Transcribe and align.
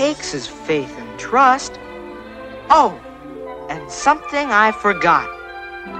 Takes 0.00 0.32
is 0.32 0.46
faith 0.46 0.96
and 0.96 1.20
trust. 1.20 1.78
Oh, 2.70 2.98
and 3.68 3.92
something 3.92 4.50
I 4.50 4.72
forgot. 4.72 5.28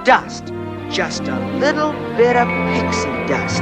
Dust. 0.03 0.45
Just 0.89 1.21
a 1.27 1.39
little 1.59 1.91
bit 2.17 2.35
of 2.35 2.47
pixie 2.73 3.27
dust. 3.27 3.61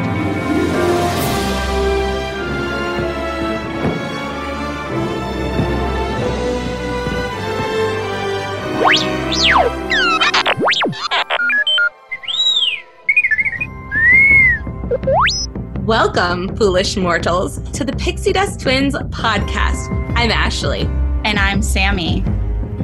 Welcome, 15.90 16.56
foolish 16.56 16.98
mortals, 16.98 17.58
to 17.72 17.84
the 17.84 17.94
Pixie 17.94 18.32
Dust 18.32 18.60
Twins 18.60 18.94
podcast. 19.10 19.90
I'm 20.16 20.30
Ashley. 20.30 20.82
And 21.26 21.40
I'm 21.40 21.64
Sammy. 21.64 22.24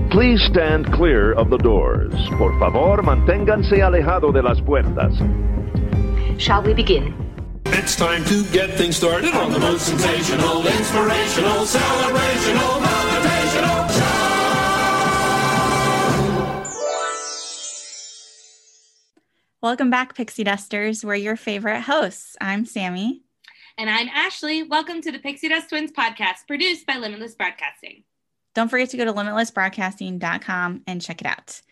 Please 0.09 0.41
stand 0.49 0.91
clear 0.91 1.33
of 1.33 1.51
the 1.51 1.59
doors. 1.59 2.15
Por 2.39 2.57
favor, 2.57 3.03
manténganse 3.03 3.83
alejado 3.83 4.33
de 4.33 4.41
las 4.41 4.59
puertas. 4.59 5.13
Shall 6.41 6.63
we 6.63 6.73
begin? 6.73 7.13
It's 7.67 7.95
time 7.95 8.25
to 8.25 8.43
get 8.45 8.71
things 8.71 8.97
started 8.97 9.35
on 9.35 9.51
the 9.51 9.59
most 9.59 9.85
sensational, 9.85 10.65
inspirational, 10.65 11.63
celebrational, 11.67 13.14
Welcome 19.65 19.89
back, 19.89 20.13
Pixie 20.13 20.43
Dusters. 20.43 21.03
We're 21.03 21.15
your 21.15 21.35
favorite 21.35 21.81
hosts. 21.81 22.37
I'm 22.39 22.67
Sammy. 22.67 23.23
And 23.79 23.89
I'm 23.89 24.07
Ashley. 24.09 24.61
Welcome 24.61 25.01
to 25.01 25.11
the 25.11 25.17
Pixie 25.17 25.49
Dust 25.49 25.69
Twins 25.69 25.91
podcast, 25.91 26.45
produced 26.45 26.85
by 26.85 26.97
Limitless 26.97 27.33
Broadcasting. 27.33 28.03
Don't 28.53 28.69
forget 28.69 28.91
to 28.91 28.97
go 28.97 29.05
to 29.05 29.13
limitlessbroadcasting.com 29.13 30.83
and 30.85 31.01
check 31.01 31.19
it 31.19 31.25
out. 31.25 31.63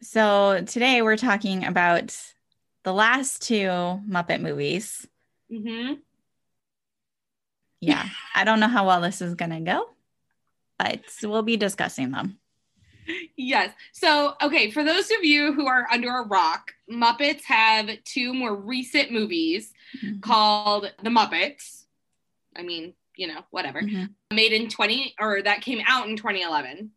So, 0.00 0.64
today 0.66 1.02
we're 1.02 1.18
talking 1.18 1.66
about 1.66 2.16
the 2.82 2.94
last 2.94 3.42
two 3.42 3.66
Muppet 3.66 4.40
movies. 4.40 5.06
Mm-hmm. 5.52 5.96
Yeah, 7.82 8.08
I 8.34 8.44
don't 8.44 8.58
know 8.58 8.68
how 8.68 8.86
well 8.86 9.02
this 9.02 9.20
is 9.20 9.34
going 9.34 9.50
to 9.50 9.60
go, 9.60 9.84
but 10.78 11.02
we'll 11.22 11.42
be 11.42 11.58
discussing 11.58 12.10
them. 12.10 12.38
Yes. 13.36 13.74
So, 13.92 14.34
okay, 14.42 14.70
for 14.70 14.84
those 14.84 15.10
of 15.10 15.24
you 15.24 15.52
who 15.52 15.66
are 15.66 15.86
under 15.92 16.08
a 16.10 16.22
rock, 16.26 16.72
Muppets 16.90 17.42
have 17.44 17.90
two 18.04 18.32
more 18.32 18.54
recent 18.54 19.10
movies 19.10 19.72
Mhm. 20.00 20.20
called 20.22 20.92
The 21.02 21.10
Muppets. 21.10 21.84
I 22.54 22.62
mean, 22.62 22.94
you 23.16 23.26
know, 23.26 23.44
whatever. 23.50 23.82
Mhm. 23.82 24.14
Made 24.32 24.52
in 24.52 24.68
20 24.68 25.14
or 25.18 25.42
that 25.42 25.62
came 25.62 25.82
out 25.86 26.08
in 26.08 26.16
2011. 26.16 26.92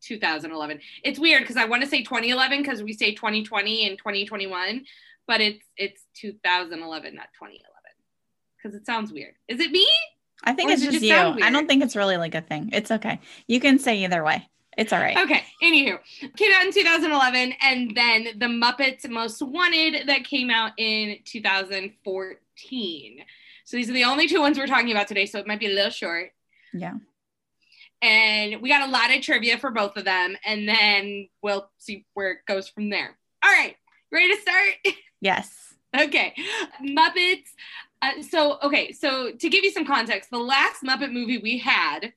2011. 0.00 0.80
It's 1.02 1.18
weird 1.18 1.42
because 1.42 1.56
I 1.56 1.64
want 1.64 1.82
to 1.82 1.88
say 1.88 2.02
2011 2.02 2.62
because 2.62 2.82
we 2.82 2.92
say 2.92 3.14
2020 3.14 3.86
and 3.88 3.98
2021, 3.98 4.86
but 5.26 5.40
it's 5.40 5.64
it's 5.76 6.04
2011, 6.14 7.14
not 7.14 7.28
2011. 7.34 7.64
Because 8.56 8.74
it 8.74 8.86
sounds 8.86 9.12
weird. 9.12 9.34
Is 9.48 9.60
it 9.60 9.70
me? 9.72 9.86
I 10.44 10.52
think 10.52 10.70
Or 10.70 10.74
it's 10.74 10.82
does 10.82 10.88
it 10.88 10.92
just 11.00 11.04
just 11.04 11.38
you. 11.38 11.44
I 11.44 11.50
don't 11.50 11.66
think 11.66 11.82
it's 11.82 11.96
really 11.96 12.16
like 12.16 12.34
a 12.36 12.40
thing. 12.40 12.70
It's 12.72 12.90
okay. 12.92 13.20
You 13.48 13.58
can 13.60 13.78
say 13.78 14.04
either 14.04 14.22
way. 14.22 14.48
It's 14.78 14.92
all 14.92 15.00
right. 15.00 15.16
Okay. 15.18 15.42
Anywho, 15.60 15.98
came 16.36 16.52
out 16.54 16.64
in 16.64 16.72
2011, 16.72 17.52
and 17.60 17.96
then 17.96 18.28
The 18.38 18.46
Muppets 18.46 19.08
Most 19.10 19.42
Wanted 19.42 20.06
that 20.06 20.22
came 20.22 20.50
out 20.50 20.70
in 20.78 21.18
2014. 21.24 23.18
So 23.64 23.76
these 23.76 23.90
are 23.90 23.92
the 23.92 24.04
only 24.04 24.28
two 24.28 24.40
ones 24.40 24.56
we're 24.56 24.68
talking 24.68 24.92
about 24.92 25.08
today. 25.08 25.26
So 25.26 25.40
it 25.40 25.48
might 25.48 25.58
be 25.58 25.66
a 25.66 25.74
little 25.74 25.90
short. 25.90 26.30
Yeah. 26.72 26.94
And 28.00 28.62
we 28.62 28.68
got 28.68 28.88
a 28.88 28.92
lot 28.92 29.12
of 29.12 29.20
trivia 29.20 29.58
for 29.58 29.72
both 29.72 29.96
of 29.96 30.04
them, 30.04 30.36
and 30.46 30.68
then 30.68 31.28
we'll 31.42 31.68
see 31.78 32.06
where 32.14 32.30
it 32.30 32.38
goes 32.46 32.68
from 32.68 32.88
there. 32.88 33.18
All 33.44 33.50
right. 33.50 33.74
Ready 34.12 34.34
to 34.34 34.40
start? 34.40 34.68
Yes. 35.20 35.74
Okay. 35.98 36.32
Muppets. 36.80 37.48
Uh, 38.00 38.22
so, 38.22 38.60
okay. 38.62 38.92
So, 38.92 39.32
to 39.32 39.48
give 39.48 39.64
you 39.64 39.72
some 39.72 39.84
context, 39.84 40.30
the 40.30 40.38
last 40.38 40.84
Muppet 40.84 41.10
movie 41.12 41.38
we 41.38 41.58
had 41.58 42.12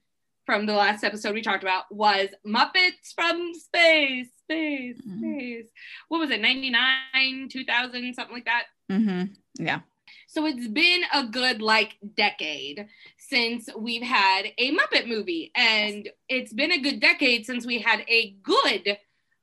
from 0.46 0.66
the 0.66 0.74
last 0.74 1.04
episode 1.04 1.34
we 1.34 1.42
talked 1.42 1.64
about 1.64 1.84
was 1.92 2.30
Muppets 2.46 3.14
from 3.16 3.54
Space. 3.54 4.28
Space. 4.44 4.98
Mhm. 5.08 5.20
Space. 5.20 5.66
What 6.08 6.20
was 6.20 6.30
it? 6.30 6.42
99, 6.42 7.48
2000, 7.50 8.14
something 8.14 8.36
like 8.36 8.46
that? 8.46 8.64
Mm-hmm. 8.92 9.34
Yeah. 9.64 9.82
So, 10.28 10.46
it's 10.46 10.68
been 10.68 11.02
a 11.14 11.26
good 11.28 11.62
like 11.62 11.98
decade 12.16 12.88
since 13.18 13.70
we've 13.78 14.02
had 14.02 14.48
a 14.58 14.76
Muppet 14.76 15.08
movie. 15.08 15.52
And 15.56 16.10
it's 16.28 16.54
been 16.54 16.72
a 16.72 16.82
good 16.82 17.00
decade 17.00 17.46
since 17.46 17.66
we 17.66 17.80
had 17.80 18.04
a 18.08 18.32
good 18.44 18.98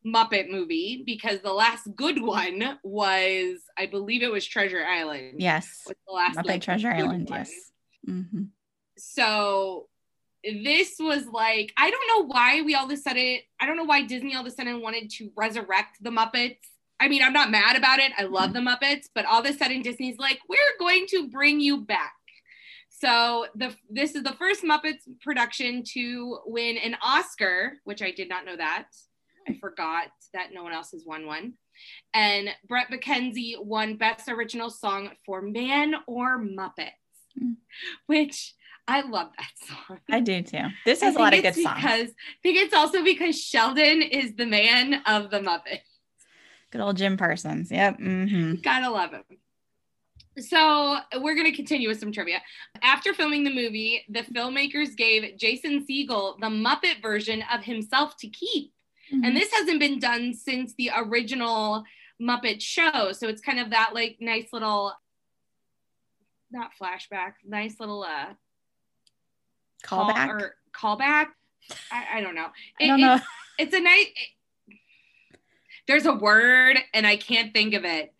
Muppet 0.07 0.51
movie 0.51 1.03
because 1.05 1.41
the 1.41 1.53
last 1.53 1.89
good 1.95 2.23
one 2.23 2.79
was, 2.83 3.59
I 3.77 3.87
believe 3.87 4.23
it 4.23 4.33
was 4.33 4.47
Treasure 4.47 4.85
Island. 4.85 5.41
Yes. 5.41 5.83
Was 5.87 5.97
the 6.07 6.13
last 6.13 6.37
Muppet 6.39 6.47
like, 6.47 6.63
Treasure 6.63 6.91
Island. 6.91 7.29
one. 7.29 7.39
Yes. 7.39 7.53
Mm-hmm. 8.09 8.43
So 8.97 9.89
this 10.45 10.97
was 10.99 11.27
like, 11.27 11.73
I 11.77 11.91
don't 11.91 12.09
know 12.09 12.27
why 12.27 12.63
we 12.63 12.75
all 12.75 12.87
of 12.87 12.91
a 12.91 12.97
sudden, 12.97 13.39
I 13.61 13.67
don't 13.67 13.77
know 13.77 13.85
why 13.85 14.07
Disney 14.07 14.35
all 14.35 14.43
of 14.43 14.47
a 14.47 14.51
sudden 14.51 14.81
wanted 14.81 15.11
to 15.11 15.31
resurrect 15.37 15.99
the 16.01 16.11
Muppets. 16.11 16.59
I 17.01 17.09
mean, 17.09 17.23
I'm 17.23 17.33
not 17.33 17.51
mad 17.51 17.77
about 17.77 18.01
it. 18.01 18.13
I 18.19 18.25
love 18.25 18.53
the 18.53 18.61
Muppets, 18.61 19.07
but 19.15 19.25
all 19.25 19.41
of 19.41 19.47
a 19.47 19.53
sudden 19.53 19.83
Disney's 19.83 20.19
like, 20.19 20.41
we're 20.49 20.59
going 20.79 21.07
to 21.11 21.29
bring 21.29 21.61
you 21.61 21.83
back. 21.85 22.13
So 22.91 23.47
the 23.55 23.75
this 23.89 24.17
is 24.17 24.25
the 24.25 24.33
first 24.33 24.65
Muppets 24.65 25.03
production 25.21 25.85
to 25.93 26.39
win 26.47 26.77
an 26.79 26.97
Oscar, 27.03 27.75
which 27.85 28.03
I 28.03 28.11
did 28.11 28.29
not 28.29 28.45
know 28.45 28.57
that. 28.57 28.87
I 29.49 29.57
forgot 29.61 30.09
that 30.35 30.49
no 30.53 30.65
one 30.65 30.73
else 30.73 30.91
has 30.91 31.05
won 31.07 31.27
one. 31.27 31.55
And 32.13 32.51
Bret 32.67 32.91
McKenzie 32.91 33.55
won 33.63 33.97
Best 33.97 34.29
Original 34.29 34.69
Song 34.69 35.11
for 35.25 35.41
Man 35.41 35.95
or 36.07 36.39
Muppets, 36.39 36.91
Hmm. 37.39 37.53
which 38.07 38.55
I 38.89 39.03
love 39.03 39.29
that 39.37 39.51
song. 39.87 39.99
I 40.11 40.21
do 40.21 40.43
too. 40.43 40.65
This 40.85 41.03
has 41.03 41.15
a 41.15 41.19
lot 41.19 41.35
of 41.35 41.43
good 41.43 41.55
songs. 41.55 41.77
Because 41.77 42.09
I 42.09 42.39
think 42.43 42.57
it's 42.59 42.75
also 42.75 43.05
because 43.05 43.41
Sheldon 43.41 44.03
is 44.03 44.35
the 44.35 44.47
man 44.47 45.03
of 45.07 45.31
the 45.31 45.41
Muppets. 45.41 45.83
Good 46.71 46.81
old 46.81 46.97
Jim 46.97 47.17
Parsons. 47.17 47.71
Yep. 47.71 47.99
Mm-hmm. 47.99 48.55
Gotta 48.63 48.91
love 48.91 49.13
him. 49.13 49.25
So 50.39 50.99
we're 51.21 51.35
gonna 51.35 51.55
continue 51.55 51.89
with 51.89 52.01
some 52.01 52.13
trivia. 52.13 52.41
After 52.83 53.13
filming 53.13 53.45
the 53.45 53.55
movie, 53.55 54.05
the 54.09 54.23
filmmakers 54.23 54.97
gave 54.97 55.37
Jason 55.37 55.87
Segel 55.87 56.39
the 56.41 56.47
Muppet 56.47 57.03
version 57.03 57.45
of 57.53 57.65
himself 57.65 58.17
to 58.19 58.29
keep. 58.29 58.73
Mm-hmm. 59.13 59.25
And 59.25 59.37
this 59.37 59.53
hasn't 59.53 59.81
been 59.81 59.99
done 59.99 60.33
since 60.35 60.75
the 60.75 60.91
original 60.97 61.85
Muppet 62.21 62.61
show. 62.61 63.13
So 63.13 63.29
it's 63.29 63.41
kind 63.43 63.59
of 63.61 63.71
that 63.71 63.91
like 63.95 64.17
nice 64.21 64.47
little 64.53 64.95
not 66.51 66.71
flashback, 66.81 67.35
nice 67.47 67.79
little 67.81 68.03
uh 68.03 68.35
call- 69.83 70.11
Callback. 70.13 70.29
or 70.29 70.55
callback. 70.73 71.27
I, 71.93 72.19
I 72.19 72.21
don't 72.21 72.35
know. 72.35 72.49
I 72.81 72.87
don't 72.87 73.01
know. 73.01 73.15
It's, 73.15 73.25
it's 73.59 73.75
a 73.75 73.81
nice 73.81 74.07
there's 75.87 76.07
a 76.07 76.13
word 76.13 76.79
and 76.93 77.07
I 77.07 77.17
can't 77.17 77.53
think 77.53 77.75
of 77.75 77.85
it. 77.85 78.13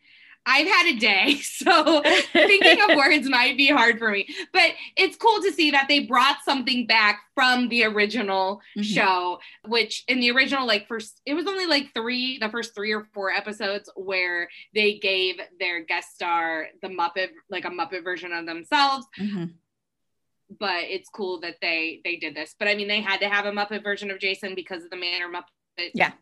I've 0.51 0.67
had 0.67 0.87
a 0.87 0.99
day, 0.99 1.35
so 1.43 2.01
thinking 2.33 2.81
of 2.89 2.97
words 2.97 3.29
might 3.29 3.59
be 3.59 3.67
hard 3.67 3.99
for 3.99 4.11
me. 4.11 4.27
But 4.55 4.71
it's 4.97 5.15
cool 5.19 5.43
to 5.43 5.53
see 5.53 5.73
that 5.73 5.87
they 5.89 6.01
brought 6.07 6.39
something 6.43 6.87
back 6.87 7.21
from 7.35 7.69
the 7.69 7.85
original 7.85 8.63
Mhm. 8.75 8.85
show, 8.85 9.41
which 9.67 10.05
in 10.09 10.21
the 10.21 10.31
original, 10.31 10.67
like 10.67 10.89
first, 10.89 11.21
it 11.27 11.35
was 11.35 11.47
only 11.47 11.67
like 11.67 11.93
three, 11.93 12.39
the 12.39 12.49
first 12.49 12.75
three 12.75 12.93
or 12.95 13.07
four 13.13 13.31
episodes 13.31 13.91
where 13.95 14.49
they 14.75 14.99
gave 14.99 15.37
their 15.61 15.85
guest 15.85 16.15
star 16.15 16.69
the 16.81 16.89
Muppet, 16.89 17.29
like 17.51 17.67
a 17.67 17.71
Muppet 17.71 18.03
version 18.03 18.33
of 18.33 18.47
themselves. 18.47 19.07
Mhm. 19.21 19.53
But 20.59 20.85
it's 20.85 21.09
cool 21.11 21.41
that 21.41 21.57
they 21.61 22.01
they 22.05 22.17
did 22.17 22.35
this. 22.35 22.55
But 22.59 22.69
I 22.69 22.75
mean, 22.75 22.89
they 22.89 23.01
had 23.01 23.21
to 23.21 23.29
have 23.29 23.45
a 23.47 23.53
Muppet 23.53 23.83
version 23.83 24.11
of 24.11 24.19
Jason 24.19 24.55
because 24.55 24.83
of 24.85 24.91
the 24.91 24.97
Man 24.97 25.23
or 25.23 25.29
Muppet 25.29 25.91
Yeah. 25.95 26.13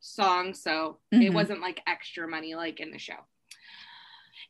song, 0.00 0.54
so 0.54 0.98
it 1.10 1.16
Mhm. 1.30 1.34
wasn't 1.34 1.60
like 1.60 1.80
extra 1.86 2.28
money 2.28 2.54
like 2.54 2.78
in 2.80 2.90
the 2.90 2.98
show. 2.98 3.26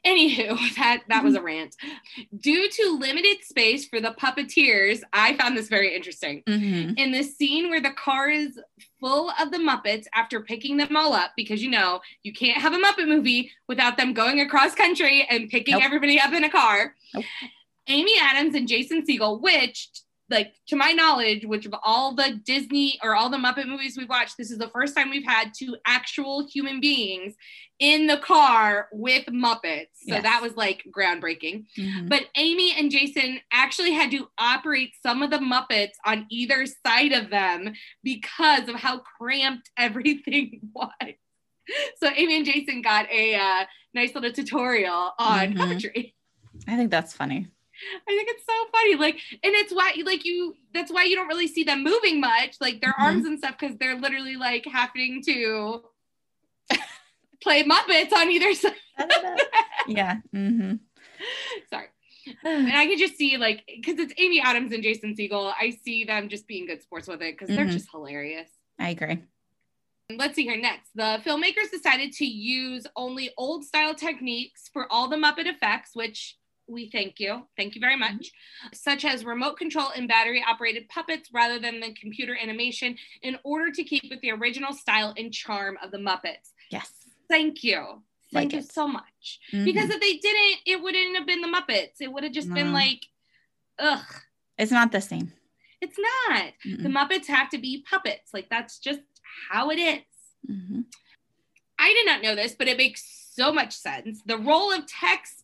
Anywho, 0.04 0.58
that 0.76 1.04
that 1.08 1.24
was 1.24 1.34
a 1.34 1.40
rant. 1.40 1.76
Due 2.38 2.68
to 2.68 2.98
limited 2.98 3.42
space 3.42 3.86
for 3.88 4.00
the 4.02 4.10
puppeteers, 4.20 5.02
I 5.14 5.34
found 5.36 5.56
this 5.56 5.68
very 5.68 5.94
interesting. 5.94 6.42
Mhm. 6.46 6.98
In 6.98 7.10
the 7.12 7.22
scene 7.22 7.70
where 7.70 7.80
the 7.80 7.92
car 7.92 8.28
is 8.28 8.60
full 9.00 9.30
of 9.40 9.50
the 9.50 9.56
Muppets 9.58 10.04
after 10.12 10.42
picking 10.42 10.76
them 10.76 10.94
all 10.94 11.14
up, 11.14 11.32
because 11.36 11.62
you 11.62 11.70
know 11.70 12.02
you 12.22 12.32
can't 12.34 12.60
have 12.60 12.74
a 12.74 12.78
Muppet 12.78 13.08
movie 13.08 13.50
without 13.66 13.96
them 13.96 14.12
going 14.12 14.40
across 14.40 14.74
country 14.74 15.26
and 15.30 15.48
picking 15.48 15.72
Nope. 15.74 15.84
everybody 15.84 16.20
up 16.20 16.32
in 16.34 16.44
a 16.44 16.50
car. 16.50 16.94
Nope. 17.14 17.24
Amy 17.88 18.12
Adams 18.20 18.54
and 18.54 18.68
Jason 18.68 19.04
Segel, 19.06 19.40
which, 19.40 19.88
like 20.30 20.54
to 20.68 20.76
my 20.76 20.92
knowledge, 20.92 21.44
which 21.44 21.66
of 21.66 21.74
all 21.84 22.14
the 22.14 22.40
Disney 22.44 22.98
or 23.02 23.14
all 23.14 23.28
the 23.28 23.36
Muppet 23.36 23.66
movies 23.68 23.96
we've 23.96 24.08
watched, 24.08 24.36
this 24.38 24.50
is 24.50 24.58
the 24.58 24.68
first 24.70 24.96
time 24.96 25.10
we've 25.10 25.26
had 25.26 25.52
two 25.56 25.76
actual 25.86 26.46
human 26.46 26.80
beings 26.80 27.34
in 27.78 28.06
the 28.06 28.16
car 28.16 28.88
with 28.92 29.26
Muppets. 29.26 29.88
So 30.06 30.14
Yes. 30.14 30.22
that 30.22 30.40
was 30.40 30.56
like 30.56 30.82
groundbreaking. 30.96 31.66
Mhm. 31.76 32.08
But 32.08 32.28
Amy 32.36 32.72
and 32.72 32.90
Jason 32.90 33.40
actually 33.52 33.92
had 33.92 34.10
to 34.12 34.28
operate 34.38 34.92
some 35.02 35.22
of 35.22 35.30
the 35.30 35.38
Muppets 35.38 35.92
on 36.06 36.26
either 36.30 36.64
side 36.86 37.12
of 37.12 37.28
them 37.30 37.74
because 38.02 38.68
of 38.68 38.76
how 38.76 38.98
cramped 39.18 39.70
everything 39.76 40.60
was. 40.72 40.90
So 41.98 42.08
Amy 42.14 42.36
and 42.36 42.46
Jason 42.46 42.80
got 42.80 43.10
a 43.10 43.34
uh, 43.34 43.64
nice 43.92 44.14
little 44.14 44.32
tutorial 44.32 45.12
on 45.18 45.52
Mhm. 45.52 45.56
puppetry. 45.56 46.14
I 46.68 46.76
think 46.76 46.90
that's 46.90 47.12
funny. 47.14 47.48
I 48.08 48.16
think 48.16 48.28
it's 48.30 48.44
so 48.46 48.52
funny. 48.72 48.94
Like, 48.96 49.14
and 49.32 49.54
it's 49.54 49.72
why, 49.72 49.94
like, 50.04 50.24
you, 50.24 50.54
that's 50.72 50.92
why 50.92 51.04
you 51.04 51.16
don't 51.16 51.28
really 51.28 51.48
see 51.48 51.64
them 51.64 51.82
moving 51.82 52.20
much, 52.20 52.56
like 52.60 52.80
their 52.80 52.92
Mhm. 52.92 53.02
arms 53.04 53.24
and 53.26 53.38
stuff, 53.38 53.56
because 53.58 53.76
they're 53.78 53.98
literally 53.98 54.36
like 54.36 54.64
having 54.66 55.22
to 55.24 55.82
play 57.42 57.62
Muppets 57.64 58.12
on 58.12 58.30
either 58.30 58.54
side. 58.62 58.74
yeah. 59.86 60.16
Mm-hmm. 60.34 60.74
Sorry. 61.70 61.86
And 62.42 62.72
I 62.72 62.86
can 62.86 62.98
just 62.98 63.16
see, 63.16 63.36
like, 63.36 63.64
because 63.66 63.98
it's 63.98 64.14
Amy 64.16 64.40
Adams 64.40 64.72
and 64.72 64.82
Jason 64.82 65.14
Segel, 65.14 65.52
I 65.60 65.70
see 65.84 66.04
them 66.04 66.28
just 66.28 66.46
being 66.46 66.66
good 66.66 66.82
sports 66.82 67.06
with 67.06 67.20
it 67.20 67.36
because 67.38 67.54
they're 67.54 67.66
Mhm. 67.66 67.72
just 67.72 67.90
hilarious. 67.90 68.48
I 68.78 68.90
agree. 68.90 69.18
Let's 70.10 70.34
see 70.34 70.44
here 70.44 70.56
next. 70.56 70.90
The 70.94 71.20
filmmakers 71.24 71.70
decided 71.70 72.12
to 72.12 72.24
use 72.26 72.86
only 72.96 73.30
old 73.36 73.64
style 73.64 73.94
techniques 73.94 74.68
for 74.72 74.90
all 74.92 75.08
the 75.08 75.16
Muppet 75.16 75.46
effects, 75.46 75.90
which 75.94 76.36
we 76.66 76.88
thank 76.88 77.20
you. 77.20 77.46
Thank 77.56 77.74
you 77.74 77.80
very 77.80 77.96
much. 77.96 78.30
Such 78.72 79.04
as 79.04 79.24
remote 79.24 79.56
control 79.58 79.88
and 79.94 80.08
battery 80.08 80.42
operated 80.48 80.88
puppets 80.88 81.28
rather 81.32 81.58
than 81.58 81.80
the 81.80 81.92
computer 81.94 82.36
animation 82.40 82.96
in 83.22 83.38
order 83.44 83.70
to 83.72 83.84
keep 83.84 84.04
with 84.08 84.20
the 84.20 84.30
original 84.30 84.72
style 84.72 85.12
and 85.16 85.32
charm 85.32 85.78
of 85.82 85.90
the 85.90 85.98
Muppets. 85.98 86.52
Yes. 86.70 86.90
Thank 87.28 87.62
you. 87.64 88.02
Thank 88.32 88.46
Like 88.46 88.52
you 88.52 88.58
it. 88.60 88.72
so 88.72 88.88
much. 88.88 89.40
Mhm. 89.52 89.64
Because 89.64 89.90
if 89.90 90.00
they 90.00 90.16
didn't, 90.16 90.60
it 90.66 90.82
wouldn't 90.82 91.16
have 91.16 91.26
been 91.26 91.40
the 91.42 91.48
Muppets. 91.48 92.00
It 92.00 92.12
would 92.12 92.24
have 92.24 92.32
just 92.32 92.52
been 92.52 92.72
like, 92.72 93.04
ugh, 93.78 94.04
it's 94.58 94.72
not 94.72 94.90
the 94.92 95.00
same. 95.00 95.32
it's 95.80 95.98
not. 95.98 96.52
The 96.64 96.88
Mm-mm. 96.88 96.92
Muppets 96.96 97.26
have 97.26 97.50
to 97.50 97.58
be 97.58 97.84
puppets. 97.88 98.32
Like 98.32 98.48
that's 98.48 98.78
just 98.78 99.00
how 99.50 99.68
it 99.70 99.78
is. 99.78 100.02
Mhm. 100.50 100.86
I 101.78 101.92
did 101.92 102.06
not 102.06 102.22
know 102.22 102.34
this, 102.34 102.54
but 102.54 102.68
it 102.68 102.78
makes 102.78 103.04
so 103.34 103.52
much 103.52 103.74
sense. 103.74 104.22
The 104.24 104.38
role 104.38 104.72
of 104.72 104.86
Tex 104.86 105.42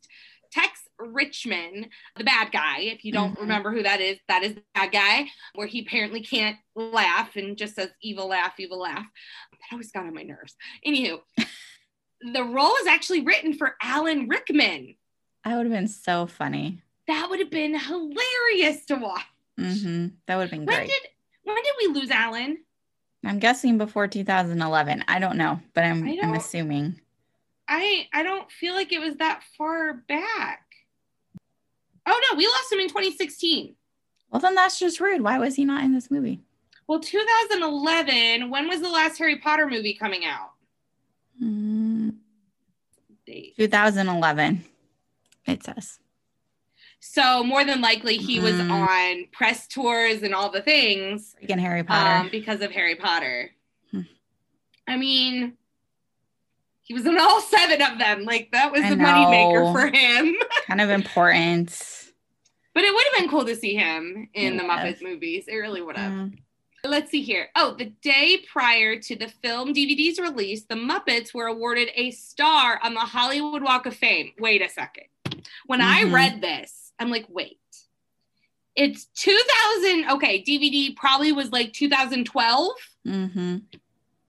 Tex 0.53 0.81
Richman, 0.99 1.89
the 2.17 2.25
bad 2.25 2.53
guy, 2.53 2.81
if 2.81 3.05
you 3.05 3.13
don't 3.13 3.35
Mhm. 3.37 3.41
remember 3.41 3.73
who 3.73 3.83
that 3.83 4.01
is, 4.01 4.19
that 4.29 4.43
is 4.43 4.55
the 4.55 4.63
bad 4.75 4.93
guy, 4.93 5.31
where 5.55 5.67
he 5.67 5.81
apparently 5.81 6.23
can't 6.23 6.57
laugh 6.75 7.37
and 7.37 7.57
just 7.57 7.75
says 7.75 7.91
evil 8.03 8.27
laugh, 8.29 8.59
evil 8.59 8.79
laugh. 8.81 9.07
That 9.53 9.73
always 9.73 9.91
got 9.93 10.07
on 10.07 10.15
my 10.15 10.23
nerves. 10.23 10.57
Anywho, 10.87 11.21
the 12.35 12.45
role 12.45 12.75
is 12.83 12.87
actually 12.87 13.23
written 13.23 13.55
for 13.55 13.77
Alan 13.83 14.29
Rickman. 14.29 14.97
That 15.45 15.57
would 15.57 15.67
have 15.67 15.73
been 15.73 15.89
so 15.89 16.27
funny. 16.27 16.83
That 17.07 17.31
would 17.31 17.41
have 17.41 17.51
been 17.51 17.79
hilarious 17.79 18.85
to 18.87 18.97
watch. 18.97 19.25
hmm 19.57 20.09
That 20.27 20.37
would 20.37 20.43
have 20.45 20.51
been 20.51 20.65
great. 20.67 20.79
When 20.79 20.87
did 20.87 21.03
when 21.43 21.57
did 21.57 21.75
we 21.79 21.87
lose 22.01 22.11
Alan? 22.11 22.59
I'm 23.25 23.39
guessing 23.39 23.79
before 23.79 24.07
2011. 24.07 25.05
I 25.09 25.19
don't 25.19 25.37
know, 25.37 25.61
but 25.75 25.85
I'm 25.85 26.07
I'm 26.23 26.35
assuming. 26.35 27.01
I 27.73 28.09
I 28.13 28.23
don't 28.25 28.51
feel 28.51 28.75
like 28.75 28.93
it 28.93 28.99
was 29.01 29.17
that 29.17 29.43
far 29.57 29.95
back. 30.09 30.65
Oh 32.05 32.21
no, 32.31 32.37
we 32.37 32.47
lost 32.47 32.73
him 32.73 32.81
in 32.81 32.89
2016. 32.89 33.77
Well, 34.31 34.41
then 34.41 34.55
that's 34.57 34.79
just 34.79 35.01
rude. 35.01 35.23
Why 35.23 35.39
was 35.39 35.55
he 35.57 35.65
not 35.65 35.85
in 35.85 35.95
this 35.95 36.11
movie? 36.11 36.41
Well, 36.89 36.99
2011. 37.01 38.51
When 38.51 38.69
was 38.69 38.81
the 38.81 38.91
last 38.91 39.19
Harry 39.19 39.39
Potter 39.39 39.67
movie 39.69 39.95
coming 39.95 40.25
out? 40.25 40.51
Mm, 41.43 42.15
2011. 43.57 44.65
It 45.47 45.63
says. 45.65 45.99
So 47.01 47.43
more 47.43 47.65
than 47.65 47.81
likely, 47.81 48.17
he 48.19 48.41
was 48.41 48.55
Mm. 48.55 48.71
on 48.71 49.27
press 49.33 49.67
tours 49.67 50.23
and 50.23 50.35
all 50.35 50.51
the 50.51 50.61
things 50.63 51.35
Freaking 51.43 51.59
Harry 51.59 51.83
Potter. 51.83 52.17
um, 52.27 52.29
because 52.31 52.61
of 52.61 52.71
Harry 52.73 52.95
Potter. 52.97 53.51
Hmm. 53.91 54.03
I 54.87 54.97
mean, 54.97 55.57
he 56.91 56.95
was 56.95 57.07
in 57.07 57.17
all 57.21 57.41
seven 57.41 57.81
of 57.83 58.01
them. 58.01 58.25
Like 58.25 58.49
that 58.51 58.73
was 58.73 58.83
I 58.83 58.91
the 58.91 58.97
moneymaker 58.97 59.71
for 59.71 59.87
him. 59.97 60.35
kind 60.67 60.81
of 60.81 60.91
important. 60.91 61.69
but 62.75 62.83
it 62.83 62.93
would 62.93 63.05
have 63.13 63.21
been 63.23 63.31
cool 63.31 63.45
to 63.45 63.55
see 63.55 63.77
him 63.77 64.29
in 64.35 64.57
the 64.57 64.65
It 64.65 64.67
would've. 64.69 64.99
Muppet 64.99 65.03
movies. 65.05 65.45
It 65.47 65.55
really 65.55 65.83
would 65.83 65.97
have. 65.97 66.11
Mm, 66.13 66.39
Let's 66.83 67.13
see 67.13 67.23
here. 67.23 67.47
Oh, 67.55 67.77
the 67.79 67.93
day 68.03 68.41
prior 68.53 68.99
to 68.99 69.15
the 69.15 69.29
film 69.29 69.73
DVD's 69.73 70.19
release, 70.19 70.65
the 70.65 70.75
Muppets 70.75 71.33
were 71.33 71.47
awarded 71.47 71.91
a 71.95 72.11
star 72.11 72.81
on 72.83 72.95
the 72.95 73.01
Hollywood 73.01 73.63
Walk 73.63 73.87
of 73.87 73.95
Fame. 73.95 74.33
Wait 74.41 74.61
a 74.61 74.69
second. 74.69 75.05
When 75.67 75.81
I 75.81 76.03
Mhm. 76.07 76.13
read 76.13 76.41
this, 76.41 76.93
I'm 76.99 77.09
like, 77.11 77.27
wait. 77.29 77.61
It's 78.75 79.05
2000. 79.15 80.11
Okay, 80.11 80.43
DVD 80.43 80.97
probably 80.97 81.31
was 81.31 81.53
like 81.53 81.73
2012. 81.73 82.73
hmm 83.05 83.57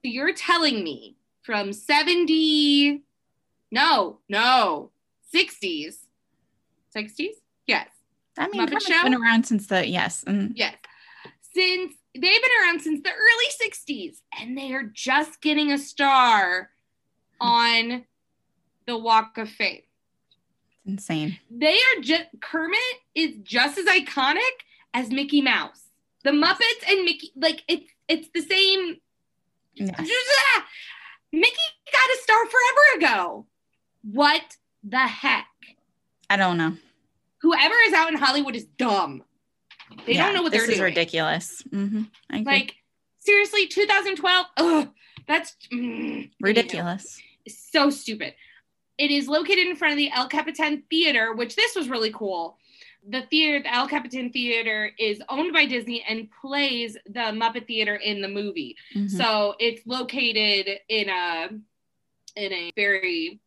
you're 0.04 0.32
telling 0.34 0.82
me 0.84 1.16
from 1.42 1.72
70, 1.72 3.02
no, 3.70 4.18
no, 4.28 4.90
60s. 5.34 5.96
60s? 6.96 7.28
Yes. 7.66 7.88
I 8.38 8.48
mean, 8.48 8.66
Muppet 8.66 8.82
Show? 8.82 9.02
been 9.02 9.14
around 9.14 9.44
since 9.44 9.66
the 9.66 9.86
yes. 9.86 10.24
mm, 10.24 10.52
Yes. 10.54 10.76
Since 11.54 11.94
they've 12.14 12.22
been 12.22 12.62
around 12.62 12.80
since 12.80 13.02
the 13.02 13.10
early 13.10 13.70
60s 13.70 14.16
and 14.40 14.56
they 14.56 14.72
are 14.72 14.84
just 14.84 15.40
getting 15.40 15.70
a 15.72 15.78
star 15.78 16.70
on 17.40 18.04
the 18.86 18.96
Walk 18.96 19.36
of 19.38 19.50
Fame. 19.50 19.82
It's 20.84 20.86
insane. 20.86 21.38
They 21.50 21.74
are 21.74 22.00
just 22.00 22.24
Kermit 22.40 22.78
is 23.14 23.36
just 23.42 23.78
as 23.78 23.86
iconic 23.86 24.40
as 24.94 25.10
Mickey 25.10 25.42
Mouse. 25.42 25.82
The 26.24 26.30
Muppets 26.30 26.88
and 26.88 27.04
Mickey 27.04 27.32
like 27.36 27.62
it's 27.68 27.90
it's 28.08 28.28
the 28.34 28.42
same 28.42 28.96
Yes. 29.74 29.94
Mickey 31.32 31.56
got 31.92 32.10
a 32.10 32.22
star 32.22 32.44
forever 32.46 32.98
ago. 32.98 33.46
What 34.02 34.42
the 34.84 34.98
heck? 34.98 35.46
I 36.28 36.36
don't 36.36 36.58
know. 36.58 36.76
Whoever 37.40 37.74
is 37.86 37.92
out 37.94 38.08
in 38.12 38.16
Hollywood 38.18 38.54
is 38.56 38.64
dumb. 38.64 39.22
They 40.06 40.14
Yeah, 40.14 40.24
don't 40.26 40.34
know 40.34 40.42
what 40.42 40.52
this 40.52 40.60
they're 40.60 40.66
This 40.66 40.74
is 40.74 40.80
doing. 40.80 40.90
ridiculous. 40.90 41.62
hmm 41.70 42.02
agree. 42.30 42.44
Like 42.44 42.74
seriously, 43.18 43.66
2012. 43.66 44.46
Ugh, 44.56 44.88
that's 45.26 45.56
mm, 45.72 46.30
ridiculous. 46.40 47.20
anywho, 47.48 47.52
so 47.72 47.90
stupid. 47.90 48.34
It 48.98 49.10
is 49.10 49.26
located 49.28 49.66
in 49.66 49.76
front 49.76 49.92
of 49.92 49.98
the 49.98 50.10
El 50.12 50.28
Capitan 50.28 50.82
Theater, 50.90 51.32
which 51.34 51.56
this 51.56 51.74
was 51.74 51.88
really 51.88 52.12
cool. 52.12 52.58
The 53.08 53.22
theater, 53.22 53.62
the 53.62 53.74
El 53.74 53.88
Capitan 53.88 54.30
Theater, 54.30 54.92
is 54.98 55.20
owned 55.28 55.52
by 55.52 55.66
Disney 55.66 56.04
and 56.08 56.28
plays 56.40 56.96
the 57.06 57.32
Muppet 57.32 57.66
Theater 57.66 57.96
in 57.96 58.20
the 58.22 58.28
movie. 58.28 58.76
Mhm. 58.94 59.10
So 59.10 59.56
it's 59.58 59.84
located 59.86 60.78
in 60.88 61.08
a 61.08 61.48
in 62.36 62.52
a 62.52 62.72
very 62.76 63.40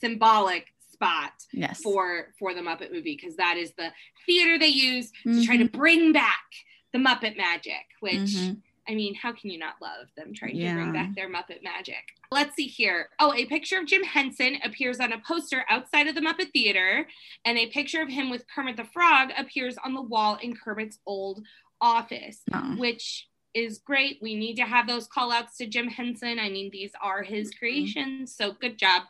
symbolic 0.00 0.66
spot 0.92 1.32
yes. 1.52 1.80
for 1.80 2.34
for 2.38 2.52
the 2.54 2.60
Muppet 2.60 2.92
movie 2.92 3.16
because 3.16 3.36
that 3.36 3.56
is 3.56 3.72
the 3.72 3.90
theater 4.26 4.58
they 4.58 4.68
use 4.68 5.10
to 5.24 5.44
try 5.44 5.56
to 5.56 5.64
Mhm. 5.64 5.72
bring 5.72 6.12
back 6.12 6.44
the 6.92 6.98
Muppet 6.98 7.36
magic, 7.36 7.86
which 8.00 8.14
Mhm. 8.14 8.62
I 8.90 8.94
mean, 8.96 9.14
how 9.14 9.32
can 9.32 9.50
you 9.50 9.58
not 9.58 9.74
love 9.80 10.08
them 10.16 10.34
trying 10.34 10.58
to 10.58 10.74
bring 10.74 10.92
back 10.92 11.14
their 11.14 11.30
Muppet 11.30 11.62
magic? 11.62 12.02
Let's 12.32 12.56
see 12.56 12.66
here. 12.66 13.08
Oh, 13.20 13.32
a 13.32 13.46
picture 13.46 13.78
of 13.78 13.86
Jim 13.86 14.02
Henson 14.02 14.56
appears 14.64 14.98
on 14.98 15.12
a 15.12 15.20
poster 15.20 15.64
outside 15.70 16.08
of 16.08 16.16
the 16.16 16.20
Muppet 16.20 16.50
Theater, 16.52 17.06
and 17.44 17.56
a 17.56 17.68
picture 17.68 18.02
of 18.02 18.08
him 18.08 18.30
with 18.30 18.44
Kermit 18.52 18.76
the 18.76 18.84
Frog 18.84 19.30
appears 19.38 19.76
on 19.84 19.94
the 19.94 20.02
wall 20.02 20.38
in 20.42 20.56
Kermit's 20.56 20.98
old 21.06 21.40
office, 21.80 22.40
Oh. 22.52 22.74
which 22.78 23.28
is 23.54 23.78
great. 23.78 24.18
We 24.20 24.34
need 24.34 24.56
to 24.56 24.64
have 24.64 24.88
those 24.88 25.06
call 25.06 25.30
outs 25.30 25.56
to 25.58 25.66
Jim 25.66 25.86
Henson. 25.86 26.40
I 26.40 26.48
mean, 26.48 26.70
these 26.72 26.92
are 27.00 27.22
his 27.22 27.50
mm-hmm. 27.50 27.58
creations. 27.58 28.34
So 28.34 28.52
good 28.52 28.76
job, 28.76 29.02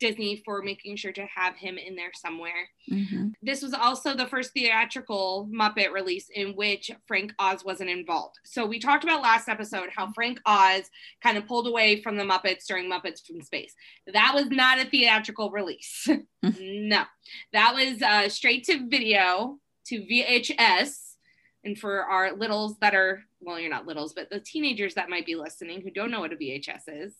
Disney, 0.00 0.42
for 0.44 0.62
making 0.62 0.96
sure 0.96 1.12
to 1.12 1.26
have 1.26 1.56
him 1.56 1.78
in 1.78 1.94
there 1.96 2.12
somewhere. 2.14 2.68
Mhm. 2.90 3.32
This 3.42 3.62
was 3.62 3.72
also 3.72 4.14
the 4.14 4.26
first 4.26 4.52
theatrical 4.52 5.48
Muppet 5.52 5.92
release 5.92 6.28
in 6.30 6.54
which 6.56 6.90
Frank 7.06 7.32
Oz 7.38 7.64
wasn't 7.64 7.90
involved. 7.90 8.38
So 8.44 8.66
we 8.66 8.78
talked 8.78 9.04
about 9.04 9.22
last 9.22 9.48
episode 9.48 9.90
how 9.94 10.12
Frank 10.12 10.40
Oz 10.46 10.90
kind 11.22 11.38
of 11.38 11.46
pulled 11.46 11.66
away 11.66 12.02
from 12.02 12.16
the 12.16 12.24
Muppets 12.24 12.66
during 12.66 12.90
Muppets 12.90 13.24
from 13.24 13.40
Space. 13.40 13.74
That 14.06 14.32
was 14.34 14.48
not 14.50 14.78
a 14.78 14.84
theatrical 14.84 15.50
release. 15.50 16.08
no, 16.42 17.04
that 17.52 17.74
was 17.74 18.02
uh, 18.02 18.28
straight 18.28 18.64
to 18.64 18.88
video 18.88 19.58
to 19.86 20.00
VHS. 20.00 21.16
And 21.64 21.78
for 21.78 22.02
our 22.04 22.36
littles 22.36 22.76
that 22.80 22.94
are, 22.94 23.22
well, 23.40 23.58
you're 23.58 23.70
not 23.70 23.86
littles, 23.86 24.12
but 24.12 24.28
the 24.28 24.40
teenagers 24.40 24.94
that 24.94 25.08
might 25.08 25.24
be 25.24 25.34
listening 25.34 25.80
who 25.80 25.90
don't 25.90 26.10
know 26.10 26.20
what 26.20 26.32
a 26.32 26.36
VHS 26.36 26.82
is, 26.88 27.14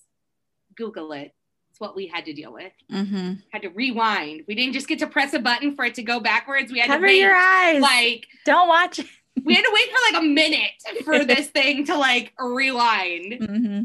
Google 0.76 1.12
it. 1.12 1.33
It's 1.75 1.81
what 1.81 1.97
we 1.97 2.07
had 2.07 2.25
to 2.26 2.33
deal 2.33 2.52
with 2.52 2.71
Mhm. 2.88 3.43
had 3.50 3.62
to 3.62 3.69
rewind. 3.69 4.45
We 4.47 4.54
didn't 4.54 4.75
just 4.75 4.87
get 4.87 5.00
to 5.00 5.09
press 5.09 5.35
a 5.35 5.40
button 5.40 5.75
for 5.75 5.85
it 5.85 5.97
to 5.97 6.04
go 6.04 6.21
backwards. 6.21 6.71
We 6.71 6.78
had 6.78 6.87
Cover 6.87 7.04
to 7.09 7.12
wait. 7.12 7.19
your 7.19 7.35
eyes. 7.35 7.83
Like 7.83 8.28
Don't 8.45 8.69
watch 8.69 9.00
it. 9.00 9.07
we 9.43 9.54
had 9.54 9.64
to 9.64 9.71
wait 9.75 9.88
for 9.90 10.12
like 10.14 10.23
a 10.23 10.25
minute 10.25 10.71
for 11.04 11.25
this 11.25 11.49
thing 11.49 11.85
to 11.87 11.97
like 11.99 12.33
rewind. 12.38 13.35
hmm 13.45 13.81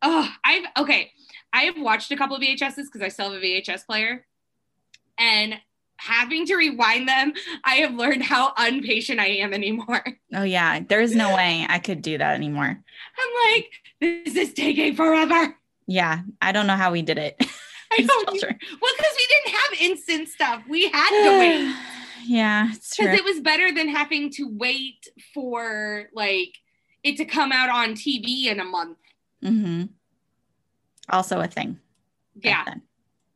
Oh, 0.00 0.32
I've 0.44 0.62
okay. 0.78 1.10
I 1.52 1.62
have 1.64 1.76
watched 1.76 2.12
a 2.12 2.16
couple 2.16 2.36
of 2.36 2.42
VHSs 2.42 2.84
because 2.86 3.02
I 3.02 3.08
still 3.08 3.32
have 3.32 3.42
a 3.42 3.44
VHS 3.44 3.84
player, 3.84 4.24
and 5.18 5.56
having 5.96 6.46
to 6.46 6.54
rewind 6.56 7.08
them, 7.08 7.32
I 7.64 7.76
have 7.76 7.94
learned 7.94 8.22
how 8.22 8.52
unpatient 8.54 9.18
I 9.18 9.26
am 9.38 9.52
anymore. 9.52 10.04
Oh 10.36 10.42
yeah, 10.44 10.80
there's 10.88 11.14
no 11.16 11.34
way 11.34 11.64
I 11.68 11.78
could 11.80 12.00
do 12.02 12.16
that 12.18 12.34
anymore. 12.34 12.64
I'm 13.18 13.52
like, 13.52 13.70
this 14.00 14.36
is 14.36 14.52
taking 14.52 14.94
forever. 14.96 15.56
Yeah, 15.86 16.20
I 16.40 16.52
don't 16.52 16.66
know 16.66 16.76
how 16.76 16.92
we 16.92 17.02
did 17.02 17.18
it. 17.18 17.36
I 17.92 17.98
don't. 18.02 18.28
children. 18.28 18.58
Well, 18.80 18.92
because 18.96 19.12
we 19.16 19.26
didn't 19.26 19.58
have 19.60 19.80
instant 19.90 20.28
stuff. 20.28 20.62
We 20.68 20.88
had 20.88 21.10
to 21.24 21.38
wait. 21.38 21.76
yeah, 22.26 22.70
it's 22.72 22.96
true. 22.96 23.06
because 23.06 23.18
it 23.18 23.24
was 23.24 23.40
better 23.40 23.72
than 23.72 23.88
having 23.88 24.30
to 24.32 24.48
wait 24.50 25.06
for 25.32 26.08
like 26.14 26.54
it 27.02 27.16
to 27.18 27.24
come 27.24 27.52
out 27.52 27.68
on 27.68 27.94
TV 27.94 28.46
in 28.46 28.60
a 28.60 28.64
month. 28.64 28.98
hmm 29.42 29.82
Also 31.08 31.38
a 31.40 31.46
thing. 31.46 31.78
Yeah, 32.42 32.64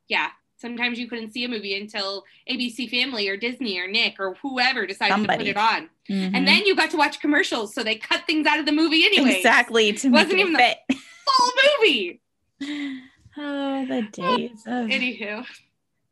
yeah. 0.09 0.29
Sometimes 0.57 0.99
you 0.99 1.07
couldn't 1.07 1.33
see 1.33 1.45
a 1.45 1.49
movie 1.49 1.81
until 1.81 2.25
ABC 2.51 2.91
Family 2.91 3.29
or 3.29 3.37
Disney 3.37 3.79
or 3.79 3.87
Nick 3.87 4.17
or 4.19 4.35
whoever 4.43 4.87
decided 4.87 5.13
Somebody. 5.13 5.45
to 5.45 5.45
put 5.45 5.51
it 5.51 5.57
on, 5.57 5.83
Mhm. 6.11 6.35
and 6.35 6.49
then 6.49 6.65
you 6.67 6.75
got 6.75 6.91
to 6.91 6.97
watch 6.97 7.21
commercials, 7.21 7.73
so 7.75 7.85
they 7.85 7.95
cut 7.95 8.27
things 8.27 8.45
out 8.45 8.59
of 8.59 8.67
the 8.67 8.73
movie 8.73 9.05
anyway. 9.05 9.37
exactly 9.37 9.93
to 9.93 10.09
Wasn't 10.09 10.33
make 10.33 10.41
even 10.41 10.57
it 10.59 10.79
the- 10.89 10.95
full 11.27 11.51
movie. 11.81 12.21
Oh, 13.41 13.87
the 13.87 14.03
days 14.11 14.63
of 14.67 14.87
Anywho, 14.89 15.45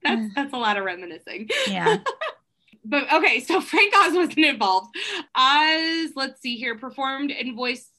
that's 0.00 0.20
mm. 0.20 0.34
that's 0.36 0.52
a 0.52 0.56
lot 0.56 0.76
of 0.76 0.84
reminiscing. 0.84 1.48
yeah. 1.66 1.98
But 2.88 3.12
okay, 3.12 3.40
so 3.40 3.60
Frank 3.60 3.92
Oz 3.96 4.14
wasn't 4.14 4.38
involved. 4.38 4.94
Oz, 5.34 6.12
let's 6.14 6.40
see 6.40 6.56
here, 6.56 6.78
performed 6.78 7.32
and 7.32 7.56
voiced. 7.56 7.90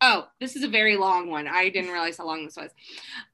Oh, 0.00 0.28
this 0.40 0.56
is 0.56 0.62
a 0.62 0.68
very 0.68 0.96
long 0.96 1.28
one. 1.28 1.46
I 1.46 1.68
didn't 1.68 1.90
realize 1.90 2.16
how 2.16 2.24
long 2.24 2.46
this 2.46 2.56
was. 2.56 2.70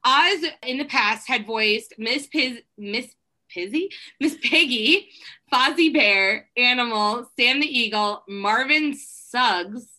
Oz 0.03 0.49
in 0.67 0.79
the 0.79 0.83
past 0.85 1.29
had 1.29 1.47
voiced 1.47 1.93
Miss 1.97 2.27
Piz, 2.27 2.59
Miss 2.77 3.15
Pizzy, 3.49 3.89
Miss 4.19 4.35
Piggy, 4.41 5.07
Fozzie 5.49 5.93
Bear, 5.93 6.49
Animal, 6.57 7.29
Sam 7.39 7.61
the 7.61 7.67
Eagle, 7.67 8.23
Marvin 8.27 8.95
Suggs. 8.97 9.94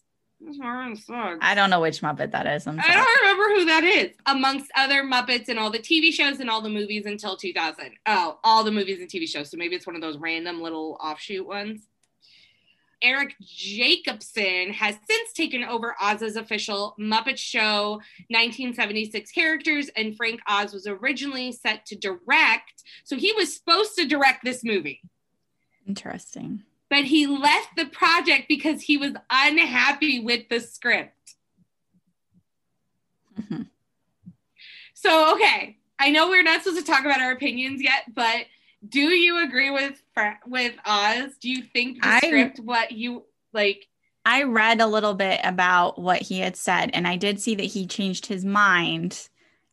Who's 0.47 0.61
Marvin 0.61 0.95
Suggs? 0.95 1.41
I 1.43 1.57
don't 1.57 1.71
know 1.71 1.81
which 1.81 2.03
Muppet 2.03 2.31
that 2.31 2.47
is. 2.47 2.69
I 2.69 2.71
don't 2.71 3.21
remember 3.21 3.55
who 3.57 3.65
that 3.65 3.83
is. 3.83 4.13
Amongst 4.27 4.71
other 4.77 5.03
Muppets 5.03 5.49
and 5.49 5.59
all 5.59 5.73
the 5.73 5.81
TV 5.81 6.13
shows 6.13 6.39
and 6.39 6.49
all 6.49 6.61
the 6.61 6.69
movies 6.69 7.05
until 7.05 7.37
2000. 7.37 7.91
Oh, 8.07 8.39
all 8.45 8.63
the 8.63 8.71
movies 8.71 9.01
and 9.01 9.09
TV 9.09 9.29
shows. 9.29 9.51
So 9.51 9.57
maybe 9.57 9.75
it's 9.75 9.89
one 9.89 9.97
of 9.97 10.03
those 10.03 10.19
random 10.19 10.63
little 10.63 10.99
offshoot 11.03 11.45
ones. 11.49 11.89
Eric 13.03 13.35
Jacobson 13.41 14.73
has 14.73 14.95
since 15.11 15.33
taken 15.33 15.65
over 15.65 15.97
Oz's 16.01 16.37
official 16.37 16.95
Muppet 16.99 17.39
Show 17.39 18.01
1976 18.29 19.33
characters, 19.33 19.91
and 19.97 20.17
Frank 20.17 20.41
Oz 20.47 20.73
was 20.73 20.87
originally 20.87 21.51
set 21.51 21.85
to 21.87 21.97
direct. 21.97 22.85
So 23.03 23.17
he 23.17 23.33
was 23.33 23.53
supposed 23.53 23.97
to 23.97 24.07
direct 24.07 24.45
this 24.45 24.63
movie 24.63 25.03
Interesting. 25.89 26.63
But 26.89 27.05
he 27.05 27.27
left 27.27 27.77
the 27.77 27.87
project 27.87 28.47
because 28.49 28.83
he 28.83 28.97
was 28.97 29.13
unhappy 29.31 30.21
with 30.21 30.49
the 30.49 30.61
script. 30.61 31.35
Mhm. 33.41 33.69
So, 34.95 35.35
okay, 35.35 35.79
I 35.99 36.11
know 36.11 36.29
we're 36.29 36.43
not 36.43 36.63
supposed 36.63 36.85
to 36.85 36.91
talk 36.93 37.05
about 37.05 37.21
our 37.21 37.33
opinions 37.33 37.83
yet, 37.83 38.15
but 38.15 38.47
do 38.89 39.01
you 39.01 39.43
agree 39.45 39.71
with 39.71 40.01
with 40.47 40.75
Oz? 40.85 41.37
Do 41.41 41.51
you 41.51 41.63
think 41.63 42.03
the 42.03 42.09
I- 42.09 42.21
script 42.21 42.61
what 42.61 42.93
you 42.93 43.25
like? 43.53 43.89
I 44.25 44.43
read 44.43 44.81
a 44.81 44.87
little 44.87 45.15
bit 45.15 45.41
about 45.45 46.01
what 46.01 46.23
he 46.23 46.41
had 46.41 46.57
said, 46.57 46.91
and 46.95 47.07
I 47.07 47.17
did 47.17 47.41
see 47.41 47.55
that 47.57 47.65
he 47.65 47.87
changed 47.87 48.27
his 48.27 48.45
mind 48.45 49.29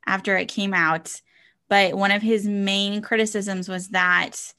after 0.05 0.37
it 0.37 0.47
came 0.47 0.73
out. 0.73 1.21
But 1.69 1.95
one 1.95 2.11
of 2.11 2.21
his 2.21 2.45
main 2.47 3.01
criticisms 3.01 3.67
was 3.67 3.89
that 3.89 4.53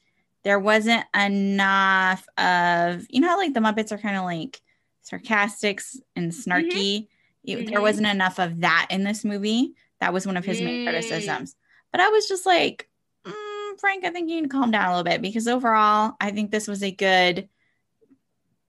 there 0.45 0.59
wasn't 0.59 1.03
enough 1.13 2.25
of, 2.37 3.05
you 3.09 3.19
know, 3.19 3.27
how 3.27 3.37
like 3.37 3.53
the 3.53 3.59
Muppets 3.59 3.91
are 3.91 3.97
kind 3.97 4.15
of 4.15 4.23
like 4.23 4.61
sarcastic 5.01 5.81
and 6.15 6.31
snarky. 6.31 7.07
It- 7.43 7.65
There 7.67 7.79
Mhm. 7.79 7.81
wasn't 7.81 8.07
enough 8.07 8.39
of 8.39 8.61
that 8.61 8.87
in 8.91 9.03
this 9.03 9.25
movie. 9.25 9.73
That 9.99 10.13
was 10.13 10.25
one 10.25 10.37
of 10.37 10.45
his 10.45 10.61
main 10.61 10.81
Mm. 10.85 10.85
criticisms. 10.85 11.55
But 11.91 11.99
I 11.99 12.09
was 12.09 12.27
just 12.27 12.45
like, 12.45 12.87
mm, 13.25 13.79
Frank, 13.79 14.05
I 14.05 14.11
think 14.11 14.29
you 14.29 14.35
need 14.35 14.49
to 14.51 14.55
calm 14.55 14.69
down 14.71 14.85
a 14.85 14.89
little 14.91 15.03
bit 15.03 15.21
because 15.21 15.47
overall, 15.47 16.15
I 16.21 16.31
think 16.31 16.51
this 16.51 16.67
was 16.67 16.83
a 16.83 16.91
good, 16.91 17.49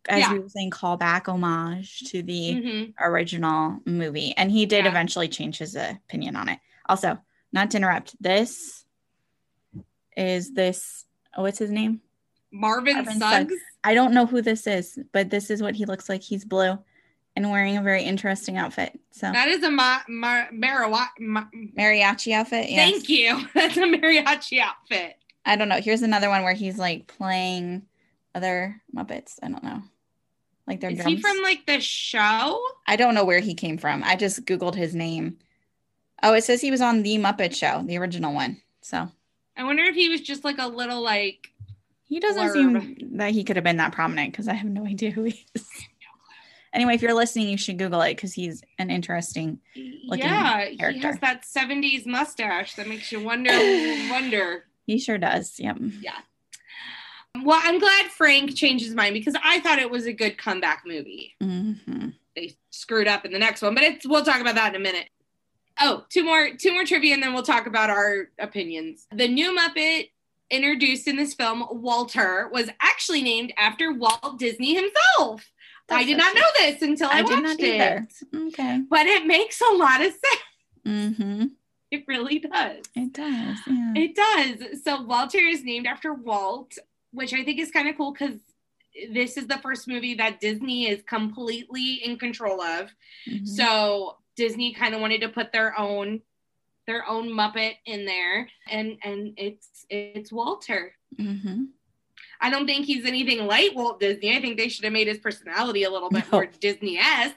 as 0.09 0.21
Yeah. 0.21 0.33
we 0.33 0.38
were 0.38 0.49
saying, 0.49 0.71
callback 0.71 1.28
homage 1.28 2.00
to 2.11 2.23
the 2.23 2.54
Mhm. 2.54 2.95
original 3.00 3.80
movie. 3.85 4.35
And 4.37 4.50
he 4.50 4.64
did 4.66 4.85
Yeah. 4.85 4.90
eventually 4.90 5.28
change 5.28 5.59
his 5.59 5.75
opinion 5.76 6.37
on 6.37 6.49
it. 6.49 6.59
Also, 6.88 7.18
not 7.52 7.71
to 7.73 7.76
interrupt, 7.78 8.21
this 8.23 8.85
is 10.16 10.52
this, 10.54 11.06
oh, 11.37 11.43
what's 11.43 11.59
his 11.59 11.71
name? 11.71 12.00
Marvin, 12.52 12.95
Marvin 12.97 13.19
Suggs. 13.19 13.52
Suggs. 13.52 13.55
I 13.85 13.95
don't 13.95 14.14
know 14.14 14.26
who 14.26 14.43
this 14.43 14.66
is, 14.66 14.99
but 15.12 15.31
this 15.31 15.50
is 15.50 15.62
what 15.62 15.75
he 15.75 15.85
looks 15.85 16.09
like. 16.09 16.23
He's 16.23 16.45
blue 16.45 16.78
and 17.35 17.50
wearing 17.50 17.76
a 17.76 17.83
very 17.83 18.02
interesting 18.02 18.57
outfit. 18.57 18.99
So, 19.11 19.31
That 19.31 19.49
is 19.49 19.62
a 19.62 19.71
ma- 19.71 20.00
ma-. 20.09 20.47
Ma- 20.52 21.45
mariachi 21.78 22.33
outfit. 22.33 22.71
Yes. 22.71 22.90
Thank 22.90 23.09
you. 23.09 23.47
That's 23.55 23.76
a 23.76 23.81
mariachi 23.81 24.59
outfit. 24.61 25.16
I 25.45 25.57
don't 25.57 25.69
know. 25.69 25.81
Here's 25.81 26.02
another 26.02 26.28
one 26.28 26.43
where 26.45 26.55
he's 26.55 26.78
like 26.78 27.07
playing 27.07 27.83
other 28.35 28.81
Muppets. 28.95 29.38
I 29.43 29.49
don't 29.49 29.62
know. 29.62 29.83
Like 30.66 30.81
their 30.81 30.90
Is 30.90 30.97
drums. 30.97 31.12
he 31.16 31.21
from 31.21 31.43
like 31.43 31.66
the 31.66 31.81
show? 31.81 32.61
I 32.87 32.97
don't 32.97 33.14
know 33.14 33.25
where 33.25 33.40
he 33.40 33.55
came 33.55 33.78
from. 33.78 34.02
I 34.02 34.16
just 34.16 34.45
Googled 34.47 34.75
his 34.75 34.95
name. 34.95 35.38
Oh, 36.23 36.35
it 36.35 36.43
says 36.45 36.61
he 36.61 36.71
was 36.73 36.81
on 36.81 37.02
the 37.02 37.19
Muppet 37.19 37.55
Show, 37.55 37.83
the 37.87 37.99
original 37.99 38.33
one. 38.35 38.61
So 38.81 39.11
I 39.57 39.65
wonder 39.65 39.83
if 39.85 39.95
he 39.95 40.09
was 40.09 40.21
just 40.21 40.45
like 40.45 40.59
a 40.59 40.67
little 40.67 41.01
like 41.03 41.53
he 42.05 42.21
doesn't 42.21 42.43
Blurb. 42.49 42.53
seem 42.53 43.17
that 43.19 43.33
he 43.33 43.43
could 43.43 43.57
have 43.57 43.65
been 43.65 43.79
that 43.79 43.93
prominent 43.93 44.33
because 44.33 44.49
I 44.49 44.53
have 44.55 44.69
no 44.69 44.87
idea 44.87 45.11
who 45.11 45.25
he 45.25 45.45
is. 45.55 45.69
Anyway, 46.73 46.95
if 46.95 47.01
you're 47.03 47.15
listening, 47.15 47.49
you 47.49 47.57
should 47.57 47.79
Google 47.79 48.03
it 48.03 48.17
because 48.17 48.35
he's 48.35 48.63
an 48.79 48.91
interesting. 48.91 49.61
Looking 50.09 50.27
yeah, 50.27 50.67
he 50.67 50.99
has 50.99 51.19
that 51.21 51.43
70s 51.45 52.07
mustache 52.07 52.75
that 52.75 52.87
makes 52.87 53.11
you 53.11 53.21
wonder 53.21 53.51
wonder. 54.11 54.65
He 54.87 54.99
sure 54.99 55.19
does. 55.19 55.59
Yep. 55.59 55.79
Yeah. 56.01 56.19
Well, 57.43 57.61
I'm 57.63 57.79
glad 57.79 58.07
Frank 58.07 58.55
changed 58.55 58.85
his 58.85 58.95
mind 58.95 59.15
because 59.15 59.35
I 59.43 59.61
thought 59.61 59.79
it 59.79 59.91
was 59.91 60.07
a 60.07 60.13
good 60.13 60.39
comeback 60.39 60.83
movie. 60.87 61.35
hmm 61.41 62.09
They 62.35 62.57
screwed 62.71 63.09
up 63.09 63.25
in 63.25 63.33
the 63.33 63.39
next 63.39 63.63
one, 63.63 63.75
but 63.75 63.83
it's 63.85 64.07
we'll 64.07 64.25
talk 64.25 64.41
about 64.41 64.55
that 64.55 64.75
in 64.75 64.81
a 64.81 64.85
minute. 64.85 65.09
Oh, 65.80 66.04
two 66.09 66.25
more 66.25 66.50
two 66.59 66.73
more 66.73 66.85
trivia 66.85 67.14
and 67.14 67.23
then 67.23 67.35
we'll 67.35 67.42
talk 67.42 67.66
about 67.66 67.90
our 67.90 68.28
opinions. 68.38 69.06
The 69.12 69.28
new 69.28 69.56
Muppet 69.56 70.11
introduced 70.50 71.09
in 71.09 71.16
this 71.16 71.35
film, 71.35 71.66
Walter, 71.71 72.49
was 72.52 72.71
actually 72.80 73.23
named 73.23 73.52
after 73.59 73.92
Walt 73.92 74.38
Disney 74.38 74.75
himself. 74.75 75.50
I 75.88 76.04
did 76.04 76.18
not 76.18 76.35
know 76.35 76.42
this 76.59 76.83
until 76.83 77.09
I, 77.09 77.18
I 77.21 77.23
watched 77.23 77.61
it. 77.61 78.12
Okay. 78.35 78.80
But 78.90 79.06
it 79.06 79.26
makes 79.26 79.61
a 79.61 79.73
lot 79.75 80.00
of 80.00 80.12
sense. 80.12 80.42
hmm 80.85 81.45
It 81.90 82.04
really 82.09 82.40
does. 82.40 82.85
It 82.97 83.12
does. 83.12 83.59
Yeah. 83.66 83.92
It 83.97 84.14
does. 84.16 84.83
So 84.83 85.02
Walter 85.02 85.38
is 85.38 85.62
named 85.62 85.87
after 85.87 86.12
Walt, 86.14 86.76
which 87.12 87.33
I 87.33 87.45
think 87.45 87.61
is 87.61 87.71
kind 87.71 87.88
of 87.88 87.97
cool 87.97 88.12
because 88.12 88.40
this 89.12 89.37
is 89.37 89.47
the 89.47 89.59
first 89.59 89.87
movie 89.87 90.14
that 90.14 90.40
Disney 90.40 90.88
is 90.88 91.02
completely 91.02 91.95
in 92.04 92.18
control 92.18 92.61
of. 92.61 92.90
Mhm. 93.28 93.47
So 93.47 94.16
Disney 94.37 94.73
kind 94.75 94.95
of 94.95 95.00
wanted 95.00 95.23
to 95.23 95.28
put 95.28 95.52
their 95.52 95.78
own 95.78 96.21
their 96.87 97.05
own 97.09 97.28
Muppet 97.31 97.73
in 97.85 98.05
there, 98.07 98.49
and 98.71 98.99
and 99.02 99.35
it's 99.37 99.87
it's 99.90 100.31
Walter. 100.33 100.95
Mhm. 101.19 101.69
I 102.40 102.50
don't 102.50 102.66
think 102.66 102.85
he's 102.87 103.07
anything 103.07 103.47
like 103.47 103.75
Walt 103.75 103.99
Disney. 103.99 104.37
I 104.37 104.40
think 104.40 104.57
they 104.59 104.69
should 104.69 104.85
have 104.85 104.93
made 104.93 105.09
his 105.09 105.19
personality 105.19 105.83
a 105.85 105.90
little 105.90 106.11
bit 106.11 106.25
No. 106.25 106.28
more 106.38 106.47
Disney 106.47 106.99
esque. 106.99 107.35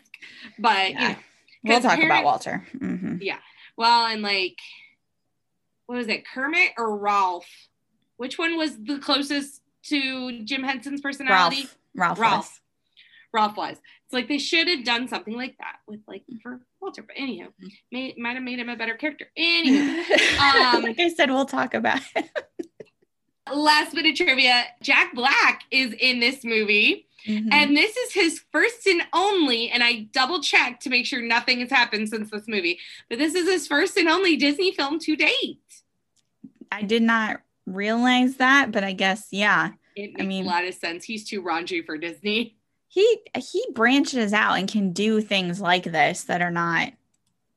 But 0.60 0.91
Yeah. 0.91 1.01
you 1.01 1.08
know, 1.10 1.15
we'll 1.63 1.82
talk 1.82 1.91
parent- 1.94 2.06
about 2.06 2.24
Walter. 2.25 2.68
Mhm. 2.75 3.39
well, 3.77 4.06
and 4.08 4.22
like, 4.22 4.60
what 5.86 5.96
was 5.98 6.08
it, 6.10 6.27
Kermit 6.27 6.74
or 6.77 6.96
Ralph? 6.98 7.48
Which 8.18 8.38
one 8.38 8.58
was 8.58 8.77
the 8.77 9.00
closest 9.00 9.62
to 9.84 10.44
Jim 10.44 10.63
Henson's 10.63 11.00
personality? 11.01 11.62
Ralph. 11.96 12.20
Ralph. 12.20 12.20
Ralph. 12.20 12.46
was. 12.46 12.62
Ralph 13.32 13.58
was. 13.58 13.77
It's 14.10 14.13
like 14.16 14.28
they 14.28 14.39
should 14.39 14.68
have 14.68 14.84
done 14.84 15.08
something 15.08 15.36
like 15.36 15.56
that 15.60 15.75
with 15.88 16.00
like 16.08 16.24
for 16.42 16.60
Walter. 16.82 17.04
But 17.04 17.16
anyhow, 17.16 17.50
Mm-hmm. 17.62 17.68
may, 17.92 18.16
might 18.18 18.34
have 18.34 18.42
made 18.44 18.58
him 18.58 18.68
a 18.68 18.75
better 18.75 18.96
character. 18.96 19.28
Anyway, 19.38 20.04
Um, 20.42 20.82
like 20.82 21.00
I 21.00 21.10
said, 21.10 21.30
we'll 21.30 21.46
talk 21.46 21.75
about 21.75 22.01
it. 22.16 22.28
last 23.54 23.94
bit 23.94 24.08
of 24.08 24.16
trivia: 24.16 24.63
Jack 24.82 25.13
Black 25.13 25.62
is 25.70 25.94
in 26.00 26.20
this 26.20 26.44
movie. 26.44 27.06
Mhm. 27.28 27.50
And 27.51 27.78
this 27.78 27.96
is 27.98 28.13
his 28.13 28.42
first 28.51 28.88
and 28.88 29.04
only, 29.13 29.70
and 29.70 29.84
I 29.84 30.08
double 30.12 30.42
checked 30.42 30.82
to 30.84 30.89
make 30.89 31.06
sure 31.06 31.22
nothing 31.22 31.60
has 31.60 31.70
happened 31.70 32.10
since 32.10 32.32
this 32.32 32.48
movie, 32.48 32.80
but 33.10 33.20
this 33.20 33.36
is 33.36 33.46
his 33.48 33.68
first 33.68 33.96
and 33.98 34.08
only 34.08 34.38
Disney 34.38 34.72
film 34.72 34.98
to 35.00 35.16
date. 35.18 35.60
I 36.72 36.82
did 36.82 37.04
not 37.04 37.42
realize 37.68 38.38
that, 38.38 38.72
but 38.72 38.84
I 38.84 38.94
guess 38.94 39.28
yeah. 39.32 39.72
It 39.96 40.12
I 40.18 40.24
makes 40.24 40.28
mean- 40.28 40.46
a 40.46 40.48
lot 40.48 40.63
of 40.66 40.74
sense. 40.74 41.04
He's 41.04 41.28
too 41.30 41.44
raunchy 41.44 41.86
for 41.86 41.98
Disney. 41.98 42.56
He 42.91 43.19
he 43.38 43.63
branches 43.74 44.34
out 44.34 44.53
and 44.58 44.67
can 44.67 44.91
do 44.93 45.22
things 45.22 45.62
like 45.62 45.84
this 45.84 46.24
that 46.24 46.41
are 46.41 46.51
not 46.51 46.91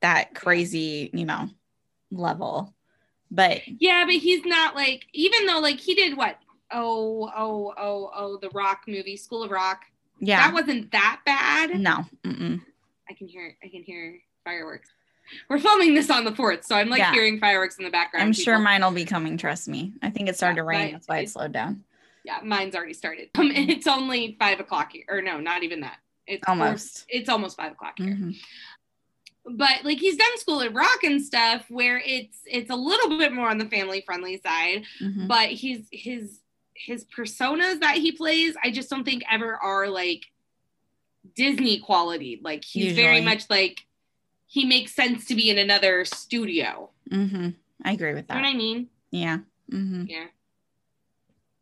that 0.01 0.35
crazy, 0.35 1.11
you 1.13 1.25
know, 1.25 1.49
level. 2.11 2.75
But 3.31 3.63
Yeah, 3.67 4.05
but 4.05 4.15
he's 4.17 4.45
not 4.45 4.77
like, 4.77 5.07
even 5.15 5.47
though 5.47 5.59
like 5.61 5.81
he 5.81 5.95
did 5.95 6.17
what? 6.17 6.39
Oh, 6.71 7.31
oh, 7.35 7.73
oh, 7.79 8.11
oh, 8.15 8.37
the 8.43 8.51
Rock 8.51 8.83
movie, 8.87 9.17
School 9.17 9.43
of 9.43 9.51
Rock. 9.51 9.83
yeah, 10.21 10.39
That 10.47 10.55
wasn't 10.55 10.91
that 10.93 11.21
bad. 11.25 11.79
no. 11.81 12.05
Mm-mm. 12.25 12.61
I 13.09 13.15
can 13.15 13.27
hear, 13.29 13.57
I 13.65 13.69
can 13.69 13.83
hear 13.83 14.19
fireworks. 14.45 14.89
We're 15.49 15.59
filming 15.61 15.95
this 15.95 16.11
on 16.11 16.25
the 16.25 16.35
fourth, 16.35 16.65
so 16.65 16.75
I'm 16.77 16.89
like 16.91 16.99
Yeah. 16.99 17.13
hearing 17.13 17.39
fireworks 17.41 17.79
in 17.79 17.85
the 17.85 17.91
background. 17.91 18.25
I'm 18.25 18.33
sure 18.35 18.59
mine 18.59 18.83
will 18.83 18.91
be 18.91 19.05
coming. 19.07 19.37
Trust 19.39 19.67
me. 19.69 19.93
I 20.03 20.11
think 20.11 20.29
it 20.29 20.37
started 20.37 20.57
Yeah, 20.57 20.63
to 20.63 20.67
rain. 20.67 20.93
That's 20.93 21.09
why 21.09 21.19
it- 21.21 21.31
slowed 21.31 21.53
down. 21.53 21.85
Yeah, 22.25 22.39
mine's 22.45 22.75
already 22.75 22.95
started. 22.95 23.31
Um, 23.37 23.51
it's 23.55 23.87
only 23.87 24.37
five 24.39 24.61
o'clock 24.61 24.93
here, 24.93 25.05
or 25.09 25.23
no, 25.23 25.41
not 25.41 25.63
even 25.63 25.81
that. 25.81 25.99
It's 26.27 26.45
four- 26.47 26.53
Almost. 26.55 27.05
it's 27.09 27.29
almost 27.29 27.57
five 27.57 27.73
o'clock 27.73 27.95
here. 27.99 28.15
Mhm. 28.15 28.37
But 29.45 29.85
like 29.85 29.99
he's 29.99 30.17
done 30.17 30.39
School 30.39 30.61
of 30.61 30.73
Rock 30.75 31.03
and 31.03 31.21
stuff, 31.21 31.65
where 31.69 32.01
it's 32.05 32.39
it's 32.47 32.71
a 32.71 32.77
little 32.77 33.19
bit 33.19 33.33
more 33.33 33.49
on 33.51 33.59
the 33.59 33.65
family 33.67 34.01
friendly 34.07 34.41
side. 34.41 34.85
Mhm. 35.01 35.27
But 35.27 35.49
he's 35.51 35.87
his 35.91 36.39
his 36.75 37.05
personas 37.07 37.81
that 37.81 37.97
he 37.97 38.13
plays, 38.13 38.55
I 38.63 38.71
just 38.71 38.89
don't 38.89 39.05
think 39.05 39.23
ever 39.31 39.57
are 39.57 39.89
like 39.89 40.27
Disney 41.35 41.79
quality. 41.81 42.41
Like 42.43 42.65
he's 42.65 42.95
very 42.95 43.21
much 43.21 43.45
like 43.51 43.81
he 44.47 44.65
makes 44.65 44.95
sense 44.95 45.27
to 45.27 45.35
be 45.35 45.51
in 45.51 45.59
another 45.59 46.05
studio. 46.05 46.91
Mhm. 47.11 47.55
I 47.85 47.93
agree 47.93 48.15
with 48.15 48.27
You 48.29 48.35
know 48.37 48.41
that. 48.43 48.47
what 48.49 48.55
I 48.55 48.55
mean? 48.55 48.89
Yeah. 49.11 49.39
hmm 49.71 50.05
Yeah. 50.07 50.27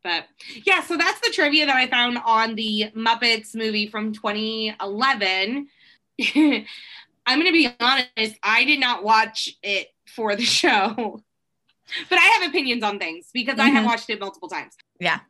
But 0.02 0.24
yeah, 0.64 0.82
so 0.82 0.96
that's 0.96 1.20
the 1.20 1.30
trivia 1.30 1.66
that 1.66 1.76
I 1.76 1.86
found 1.86 2.18
on 2.24 2.54
the 2.54 2.90
Muppets 2.96 3.54
movie 3.54 3.86
from 3.86 4.12
2011. 4.12 5.68
I'm 7.26 7.38
going 7.38 7.46
to 7.46 7.52
be 7.52 7.68
honest, 7.80 8.36
I 8.42 8.64
did 8.64 8.80
not 8.80 9.04
watch 9.04 9.50
it 9.62 9.88
for 10.08 10.34
the 10.36 10.42
show. 10.60 11.22
But 12.08 12.18
I 12.18 12.22
have 12.22 12.48
opinions 12.48 12.82
on 12.82 12.98
things 12.98 13.28
because 13.34 13.58
I 13.58 13.68
have 13.68 13.82
Mhm. 13.84 13.88
watched 13.88 14.08
it 14.10 14.20
multiple 14.20 14.48
times. 14.48 14.74
Yeah. 15.00 15.20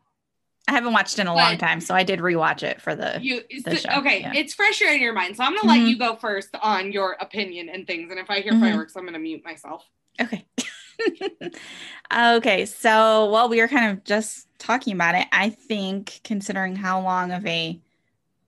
I 0.68 0.72
haven't 0.72 0.92
watched 0.92 1.18
it 1.18 1.22
in 1.22 1.26
a 1.26 1.34
long 1.34 1.56
time, 1.58 1.80
so 1.80 1.94
I 1.94 2.04
did 2.04 2.20
rewatch 2.20 2.62
it 2.62 2.80
for 2.80 2.94
the. 2.94 3.18
You 3.20 3.42
The 3.64 3.76
so- 3.76 3.88
show, 3.90 3.98
okay, 4.00 4.20
yeah. 4.20 4.32
it's 4.36 4.54
fresher 4.54 4.84
in 4.86 5.00
your 5.00 5.14
mind. 5.14 5.36
So 5.36 5.42
I'm 5.42 5.50
going 5.52 5.62
to 5.62 5.66
let 5.66 5.80
you 5.88 5.98
go 5.98 6.14
first 6.16 6.50
on 6.62 6.92
your 6.92 7.16
opinion 7.18 7.70
and 7.70 7.86
things. 7.86 8.10
And 8.10 8.20
if 8.20 8.30
I 8.30 8.40
hear 8.40 8.52
Mhm. 8.52 8.60
fireworks, 8.60 8.94
I'm 8.94 9.02
going 9.02 9.14
to 9.14 9.18
mute 9.18 9.42
myself. 9.44 9.84
Okay. 10.20 10.44
okay. 12.36 12.66
So, 12.66 13.30
well, 13.30 13.48
we 13.48 13.60
were 13.60 13.68
kind 13.68 13.90
of 13.92 14.04
just 14.04 14.46
talking 14.58 14.92
about 14.94 15.14
it. 15.14 15.26
I 15.32 15.50
think, 15.50 16.20
considering 16.24 16.76
how 16.76 17.00
long 17.00 17.32
of 17.32 17.44
a 17.46 17.80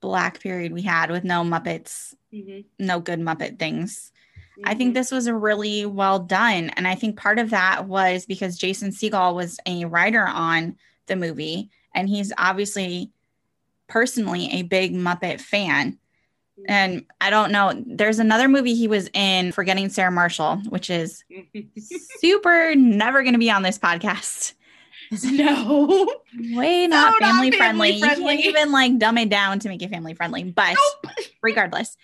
black 0.00 0.40
period 0.40 0.72
we 0.72 0.82
had 0.82 1.10
with 1.10 1.24
no 1.24 1.42
Muppets, 1.42 2.14
Mhm. 2.32 2.64
no 2.78 3.00
good 3.00 3.20
Muppet 3.20 3.58
things, 3.58 4.12
I 4.64 4.74
think 4.74 4.90
Mhm. 4.92 4.94
this 4.94 5.10
was 5.10 5.26
a 5.26 5.34
really 5.34 5.86
well 5.86 6.18
done. 6.18 6.70
And 6.70 6.86
I 6.86 6.94
think 6.94 7.16
part 7.16 7.38
of 7.38 7.50
that 7.50 7.86
was 7.86 8.26
because 8.26 8.58
Jason 8.58 8.90
Segel 8.90 9.34
was 9.34 9.58
a 9.66 9.84
writer 9.86 10.26
on 10.26 10.76
the 11.06 11.16
movie, 11.16 11.70
and 11.94 12.08
he's 12.08 12.32
obviously 12.38 13.10
personally 13.88 14.48
a 14.52 14.62
big 14.62 14.94
Muppet 14.94 15.40
fan. 15.40 15.98
And 16.68 17.04
I 17.20 17.30
don't 17.30 17.50
know, 17.50 17.72
there's 17.86 18.18
another 18.18 18.48
movie 18.48 18.74
he 18.74 18.86
was 18.86 19.08
in, 19.14 19.52
Forgetting 19.52 19.88
Sarah 19.88 20.12
Marshall, 20.12 20.58
which 20.68 20.90
is 20.90 21.24
super 22.18 22.74
never 22.74 23.22
going 23.22 23.32
to 23.34 23.38
be 23.38 23.50
on 23.50 23.62
this 23.62 23.78
podcast. 23.78 24.54
no. 25.24 26.08
Way 26.52 26.86
not 26.86 27.20
not 27.20 27.20
family, 27.20 27.50
family 27.50 27.98
friendly. 28.00 28.36
You 28.36 28.42
can't 28.42 28.56
even 28.56 28.72
like 28.72 28.98
dumb 28.98 29.18
it 29.18 29.28
down 29.28 29.58
to 29.60 29.68
make 29.68 29.82
it 29.82 29.90
family 29.90 30.14
friendly. 30.14 30.44
But 30.44 30.76
regardless, 31.42 31.96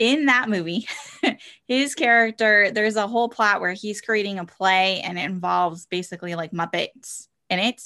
in 0.00 0.26
that 0.26 0.48
movie, 0.48 0.88
his 1.66 1.94
character, 1.94 2.70
there's 2.70 2.96
a 2.96 3.06
whole 3.06 3.28
plot 3.28 3.60
where 3.60 3.72
he's 3.72 4.00
creating 4.00 4.38
a 4.38 4.44
play 4.44 5.00
and 5.00 5.18
it 5.18 5.24
involves 5.24 5.86
basically 5.86 6.34
like 6.34 6.52
Muppets 6.52 7.28
in 7.50 7.58
it. 7.58 7.82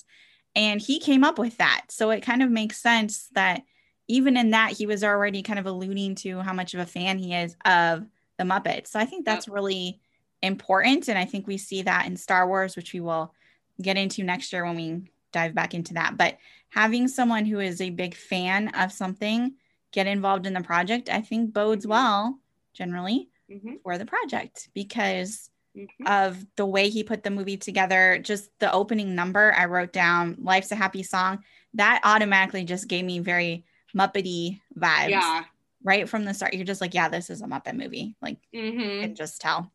And 0.55 0.81
he 0.81 1.01
came 1.01 1.25
up 1.25 1.39
with 1.39 1.59
that. 1.59 1.87
So 1.89 2.11
it 2.11 2.23
kind 2.23 2.43
of 2.43 2.51
makes 2.51 2.81
sense 2.81 3.29
that 3.33 3.63
even 4.09 4.37
in 4.37 4.51
that, 4.51 4.73
he 4.73 4.87
was 4.87 5.05
already 5.05 5.43
kind 5.43 5.59
of 5.59 5.67
alluding 5.67 6.15
to 6.17 6.41
how 6.41 6.53
much 6.53 6.75
of 6.75 6.81
a 6.81 6.87
fan 6.87 7.19
he 7.19 7.35
is 7.35 7.55
of 7.65 8.07
the 8.39 8.45
Muppets. 8.45 8.89
So 8.89 8.99
I 8.99 9.05
think 9.05 9.25
that's 9.25 9.49
really 9.49 10.01
important. 10.43 11.09
And 11.09 11.19
I 11.19 11.25
think 11.25 11.47
we 11.47 11.59
see 11.59 11.83
that 11.83 12.07
in 12.07 12.17
Star 12.17 12.49
Wars, 12.49 12.75
which 12.75 12.93
we 12.93 13.01
will 13.01 13.35
get 13.81 13.97
into 13.97 14.23
next 14.23 14.53
year 14.53 14.65
when 14.65 14.77
we 14.77 15.03
dive 15.33 15.55
back 15.55 15.75
into 15.75 15.95
that. 15.95 16.17
But 16.17 16.39
having 16.71 17.07
someone 17.07 17.45
who 17.45 17.61
is 17.61 17.81
a 17.81 17.91
big 17.91 18.15
fan 18.15 18.69
of 18.69 18.93
something 18.93 19.55
get 19.93 20.07
involved 20.07 20.47
in 20.47 20.55
the 20.55 20.63
project, 20.63 21.09
I 21.11 21.21
think 21.21 21.53
bodes 21.53 21.87
well 21.87 22.39
generally 22.73 23.29
Mhm. 23.51 23.83
for 23.83 23.99
the 23.99 24.07
project 24.07 24.69
because 24.75 25.51
Mhm. 25.77 26.07
of 26.07 26.47
the 26.57 26.67
way 26.67 26.89
he 26.89 27.03
put 27.03 27.23
the 27.23 27.31
movie 27.31 27.57
together. 27.57 28.19
Just 28.19 28.51
the 28.59 28.73
opening 28.73 29.15
number, 29.15 29.53
I 29.55 29.67
wrote 29.67 29.93
down 29.93 30.37
Life's 30.41 30.73
a 30.73 30.77
Happy 30.77 31.03
Song. 31.03 31.43
That 31.75 32.01
automatically 32.05 32.65
just 32.65 32.89
gave 32.89 33.05
me 33.05 33.19
very 33.19 33.65
Muppety 33.97 34.61
vibes 34.77 35.11
Yeah. 35.11 35.45
right 35.83 36.09
from 36.09 36.25
the 36.25 36.35
start. 36.35 36.55
You're 36.55 36.65
just 36.65 36.81
like, 36.81 36.95
yeah, 36.95 37.09
this 37.09 37.31
is 37.31 37.43
a 37.43 37.47
Muppet 37.47 37.77
movie. 37.77 38.17
Like, 38.23 38.39
hmm 38.53 38.81
you 39.03 39.09
can 39.09 39.15
just 39.15 39.41
tell. 39.41 39.73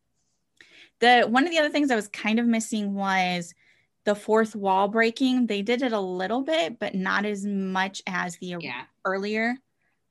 The 0.99 1.23
one 1.29 1.43
of 1.45 1.51
the 1.51 1.59
other 1.59 1.69
things 1.69 1.91
I 1.91 1.95
was 1.95 2.07
kind 2.07 2.39
of 2.39 2.45
missing 2.45 2.93
was 2.93 3.53
the 4.05 4.15
fourth 4.15 4.55
wall 4.55 4.87
breaking. 4.87 5.47
They 5.47 5.61
did 5.61 5.81
it 5.81 5.91
a 5.93 5.99
little 5.99 6.41
bit, 6.41 6.79
but 6.79 6.95
not 6.95 7.25
as 7.25 7.45
much 7.45 8.01
as 8.07 8.37
the 8.37 8.57
Yeah. 8.59 8.85
earlier 9.05 9.55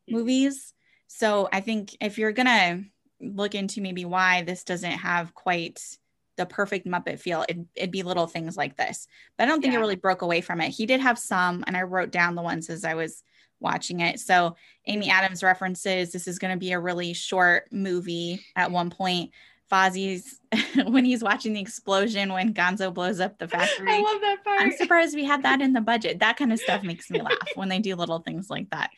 Mhm. 0.09 0.15
movies. 0.15 0.75
So 1.09 1.49
I 1.53 1.61
think 1.61 1.97
if 2.01 2.19
you're 2.19 2.33
gonna 2.33 2.85
look 3.21 3.55
into 3.55 3.81
maybe 3.83 4.05
why 4.05 4.43
this 4.43 4.65
doesn't 4.65 4.91
have 4.93 5.35
quite 5.35 5.99
the 6.37 6.47
perfect 6.47 6.87
Muppet 6.87 7.21
feel, 7.21 7.45
it, 7.49 7.59
it'd 7.77 7.91
be 7.93 8.03
little 8.03 8.27
things 8.27 8.57
like 8.57 8.77
this. 8.77 9.07
But 9.39 9.45
I 9.45 9.47
don't 9.47 9.61
think 9.63 9.73
Yeah. 9.73 9.79
it 9.79 9.81
really 9.81 9.97
broke 9.97 10.23
away 10.23 10.41
from 10.41 10.61
it. 10.61 10.71
He 10.71 10.87
did 10.87 11.01
have 11.01 11.19
some, 11.19 11.65
and 11.67 11.77
I 11.77 11.83
wrote 11.83 12.11
down 12.13 12.35
the 12.37 12.43
ones 12.43 12.71
as 12.71 12.85
I 12.85 12.95
was 12.95 13.23
watching 13.63 14.01
it. 14.01 14.21
So 14.21 14.57
Amy 14.87 15.09
Adams 15.11 15.43
references 15.43 16.13
this 16.13 16.27
is 16.29 16.39
going 16.39 16.53
to 16.53 16.59
be 16.59 16.73
a 16.73 16.81
really 16.81 17.13
short 17.13 17.69
movie 17.73 18.45
at 18.57 18.71
one 18.71 18.91
point. 18.91 19.31
Fozzie's 19.71 20.39
when 20.87 21.05
he's 21.05 21.23
watching 21.23 21.55
the 21.55 21.61
explosion 21.61 22.33
when 22.33 22.53
Gonzo 22.53 22.93
blows 22.93 23.21
up 23.21 23.39
the 23.39 23.49
factory. 23.49 23.87
I 23.91 24.01
love 24.01 24.21
that 24.21 24.45
part. 24.45 24.61
I'm 24.61 24.73
surprised 24.73 25.15
we 25.15 25.25
had 25.25 25.45
that 25.45 25.63
in 25.63 25.73
the 25.73 25.81
budget. 25.81 26.19
That 26.19 26.37
kind 26.37 26.53
of 26.53 26.59
stuff 26.59 26.83
makes 26.83 27.11
me 27.11 27.23
laugh 27.23 27.33
when 27.55 27.69
they 27.71 27.79
do 27.79 27.97
little 27.97 28.19
things 28.19 28.51
like 28.51 28.69
that. 28.71 28.91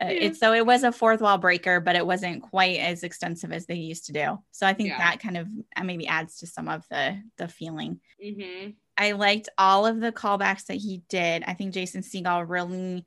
Uh, 0.00 0.06
Yeah. 0.06 0.10
It's 0.12 0.38
so 0.40 0.54
it 0.54 0.64
was 0.64 0.84
a 0.84 0.92
fourth 0.92 1.20
wall 1.20 1.36
breaker, 1.36 1.80
but 1.80 1.96
it 1.96 2.06
wasn't 2.06 2.42
quite 2.42 2.78
as 2.78 3.02
extensive 3.02 3.52
as 3.52 3.66
they 3.66 3.74
used 3.74 4.06
to 4.06 4.12
do. 4.12 4.38
So 4.52 4.66
I 4.66 4.72
think 4.72 4.88
Yeah. 4.88 4.98
that 4.98 5.20
kind 5.20 5.36
of 5.36 5.48
uh, 5.76 5.84
maybe 5.84 6.06
adds 6.08 6.38
to 6.38 6.46
some 6.46 6.66
of 6.68 6.84
the 6.90 7.20
the 7.36 7.48
feeling. 7.48 8.00
hmm 8.22 8.70
I 8.96 9.12
liked 9.12 9.48
all 9.58 9.86
of 9.86 10.00
the 10.00 10.12
callbacks 10.12 10.66
that 10.66 10.76
he 10.76 11.02
did. 11.08 11.42
I 11.46 11.54
think 11.54 11.72
Jason 11.72 12.02
Segel 12.02 12.44
really 12.48 13.06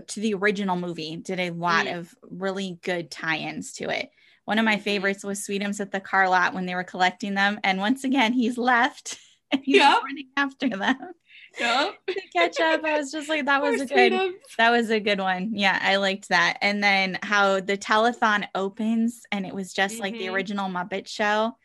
to 0.00 0.20
the 0.20 0.34
original 0.34 0.76
movie 0.76 1.16
did 1.16 1.40
a 1.40 1.50
lot 1.50 1.86
Mm. 1.86 1.98
of 1.98 2.14
really 2.22 2.78
good 2.82 3.10
tie-ins 3.10 3.72
to 3.74 3.88
it. 3.90 4.10
One 4.44 4.58
of 4.58 4.64
my 4.64 4.76
Mhm. 4.76 4.82
favorites 4.82 5.24
was 5.24 5.40
Sweetums 5.46 5.80
at 5.80 5.90
the 5.92 6.00
car 6.00 6.28
lot 6.28 6.54
when 6.54 6.66
they 6.66 6.74
were 6.74 6.84
collecting 6.84 7.34
them, 7.34 7.58
and 7.64 7.78
once 7.80 8.04
again 8.04 8.32
he's 8.32 8.58
left 8.58 9.18
and 9.52 9.62
he's 9.64 9.76
Yep. 9.76 10.02
running 10.02 10.28
after 10.36 10.68
them. 10.68 10.96
Yep. 11.60 11.94
to 12.08 12.20
catch 12.34 12.58
up. 12.60 12.84
I 12.84 12.98
was 12.98 13.12
just 13.12 13.28
like, 13.28 13.44
that 13.44 13.62
was 13.62 13.76
Poor 13.76 13.84
a 13.84 13.86
good 13.86 13.94
Tatum. 14.10 14.34
that 14.58 14.70
was 14.70 14.90
a 14.90 14.98
good 14.98 15.20
one. 15.20 15.50
Yeah, 15.54 15.78
I 15.80 15.96
liked 15.96 16.28
that. 16.30 16.58
And 16.60 16.82
then 16.82 17.16
how 17.22 17.60
the 17.60 17.78
telethon 17.78 18.48
opens 18.56 19.22
and 19.30 19.46
it 19.46 19.54
was 19.54 19.72
just 19.72 20.00
like 20.00 20.14
the 20.14 20.26
Mhm. 20.26 20.32
original 20.32 20.68
Muppet 20.68 21.06
show. 21.06 21.56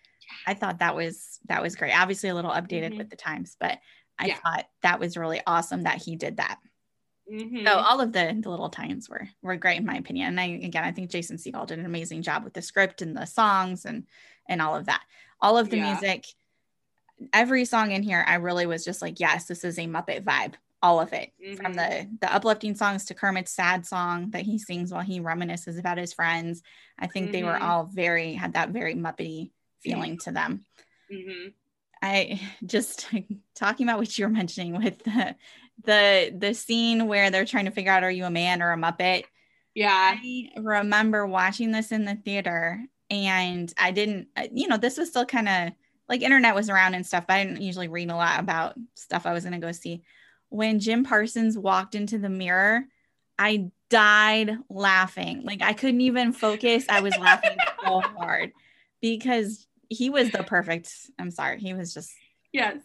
I 0.45 0.53
thought 0.53 0.77
that 0.77 0.95
was 0.95 1.39
that 1.47 1.63
was 1.63 1.75
great. 1.75 1.93
Obviously 1.99 2.29
a 2.29 2.35
little 2.35 2.51
updated 2.51 2.93
Mhm. 2.93 2.97
with 2.99 3.09
the 3.09 3.15
times, 3.15 3.57
but 3.59 3.79
I 4.19 4.27
Yeah. 4.27 4.35
thought 4.35 4.67
that 4.83 4.99
was 4.99 5.17
really 5.17 5.41
awesome 5.47 5.81
that 5.83 6.03
he 6.03 6.15
did 6.15 6.37
that. 6.37 6.59
Mhm. 7.29 7.65
So 7.67 7.77
all 7.77 8.01
of 8.01 8.11
the, 8.13 8.37
the 8.41 8.49
little 8.49 8.69
times 8.69 9.09
were 9.09 9.27
were 9.41 9.55
great 9.55 9.77
in 9.77 9.85
my 9.85 9.95
opinion. 9.95 10.27
And 10.27 10.39
I 10.39 10.45
again 10.45 10.83
I 10.83 10.91
think 10.91 11.09
Jason 11.11 11.37
Segel 11.37 11.67
did 11.67 11.79
an 11.79 11.85
amazing 11.85 12.21
job 12.21 12.43
with 12.43 12.53
the 12.53 12.61
script 12.61 13.01
and 13.01 13.15
the 13.15 13.25
songs 13.25 13.85
and 13.85 14.07
and 14.47 14.61
all 14.61 14.75
of 14.75 14.85
that. 14.87 15.03
All 15.41 15.57
of 15.57 15.69
the 15.69 15.77
Yeah. 15.77 15.83
music, 15.87 16.25
every 17.33 17.65
song 17.65 17.91
in 17.91 18.03
here, 18.03 18.23
I 18.27 18.35
really 18.35 18.65
was 18.65 18.83
just 18.85 19.01
like, 19.01 19.19
yes, 19.19 19.45
this 19.45 19.63
is 19.63 19.77
a 19.77 19.87
Muppet 19.87 20.23
vibe. 20.23 20.55
All 20.81 20.99
of 20.99 21.11
it. 21.13 21.33
From 21.51 21.73
Mhm. 21.73 21.75
the 21.75 22.09
the 22.21 22.33
uplifting 22.33 22.75
songs 22.75 23.05
to 23.05 23.13
Kermit's 23.13 23.51
sad 23.51 23.85
song 23.85 24.31
that 24.31 24.43
he 24.45 24.57
sings 24.57 24.91
while 24.91 25.01
he 25.01 25.19
reminisces 25.19 25.77
about 25.77 25.97
his 25.97 26.13
friends. 26.13 26.63
I 26.97 27.07
think 27.07 27.31
they 27.31 27.43
were 27.43 27.57
Mhm. 27.57 27.61
all 27.61 27.85
very 27.85 28.33
had 28.33 28.53
that 28.53 28.69
very 28.69 28.95
Muppety 28.95 29.51
feeling 29.81 30.17
to 30.19 30.31
them. 30.31 30.65
Mhm. 31.09 31.53
I 32.01 32.39
just 32.65 33.07
talking 33.55 33.87
about 33.87 33.99
what 33.99 34.17
you 34.17 34.25
were 34.25 34.31
mentioning 34.31 34.77
with 34.77 34.99
the 35.03 35.35
the 35.83 36.33
the 36.37 36.53
scene 36.53 37.07
where 37.07 37.31
they're 37.31 37.45
trying 37.45 37.65
to 37.65 37.71
figure 37.71 37.91
out 37.91 38.03
are 38.03 38.11
you 38.11 38.25
a 38.25 38.29
man 38.29 38.61
or 38.61 38.71
a 38.73 38.77
muppet 38.77 39.23
Yeah. 39.75 40.15
I 40.17 40.49
remember 40.57 41.25
watching 41.25 41.71
this 41.71 41.91
in 41.91 42.05
the 42.05 42.15
theater 42.15 42.81
and 43.09 43.73
I 43.77 43.91
didn't, 43.91 44.27
uh, 44.35 44.47
you 44.51 44.67
know, 44.67 44.77
this 44.77 44.97
was 44.97 45.09
still 45.09 45.25
kind 45.25 45.49
of 45.49 45.73
like 46.07 46.21
internet 46.21 46.55
was 46.55 46.69
around 46.69 46.95
and 46.95 47.05
stuff, 47.05 47.25
but 47.27 47.35
I 47.35 47.43
didn't 47.45 47.61
usually 47.61 47.87
read 47.87 48.09
a 48.09 48.15
lot 48.15 48.39
about 48.39 48.75
stuff 48.95 49.25
I 49.25 49.33
was 49.33 49.43
going 49.43 49.59
to 49.59 49.65
go 49.65 49.71
see. 49.71 50.03
When 50.49 50.79
Jim 50.79 51.03
Parsons 51.03 51.57
walked 51.57 51.95
into 51.95 52.17
the 52.17 52.29
mirror, 52.29 52.85
I 53.37 53.71
died 53.89 54.57
laughing. 54.69 55.43
Like 55.43 55.61
I 55.61 55.73
couldn't 55.73 56.01
even 56.01 56.33
focus. 56.33 56.85
I 56.89 57.01
was 57.01 57.17
laughing 57.17 57.57
so 57.83 58.01
hard 58.17 58.51
because 59.01 59.65
he 59.87 60.09
was 60.09 60.29
the 60.31 60.43
perfect, 60.43 60.91
I'm 61.17 61.31
sorry, 61.31 61.59
he 61.59 61.73
was 61.73 61.93
just 61.93 62.11
Yes. 62.51 62.77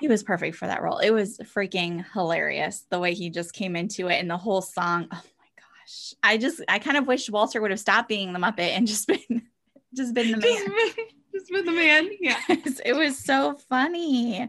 He 0.00 0.08
was 0.08 0.22
perfect 0.22 0.56
for 0.56 0.66
that 0.66 0.82
role. 0.82 0.98
It 0.98 1.10
was 1.10 1.38
freaking 1.38 2.04
hilarious 2.12 2.86
the 2.90 2.98
way 2.98 3.14
he 3.14 3.28
just 3.28 3.52
came 3.52 3.76
into 3.76 4.08
it 4.08 4.16
and 4.16 4.30
the 4.30 4.36
whole 4.36 4.62
song. 4.62 5.06
Oh 5.12 5.16
my 5.16 5.48
gosh. 5.56 6.14
I 6.22 6.38
just 6.38 6.62
I 6.68 6.78
kind 6.78 6.96
of 6.96 7.06
wish 7.06 7.28
Walter 7.28 7.60
would 7.60 7.70
have 7.70 7.78
stopped 7.78 8.08
being 8.08 8.32
the 8.32 8.38
Muppet 8.38 8.70
and 8.70 8.86
just 8.86 9.06
been 9.06 9.18
just 9.94 10.14
been 10.14 10.30
the 10.32 10.38
man. 10.38 10.94
just 11.34 11.50
been 11.50 11.66
the 11.66 11.72
man. 11.72 12.10
Yeah. 12.18 12.40
it 12.48 12.96
was 12.96 13.18
so 13.18 13.54
funny. 13.68 14.48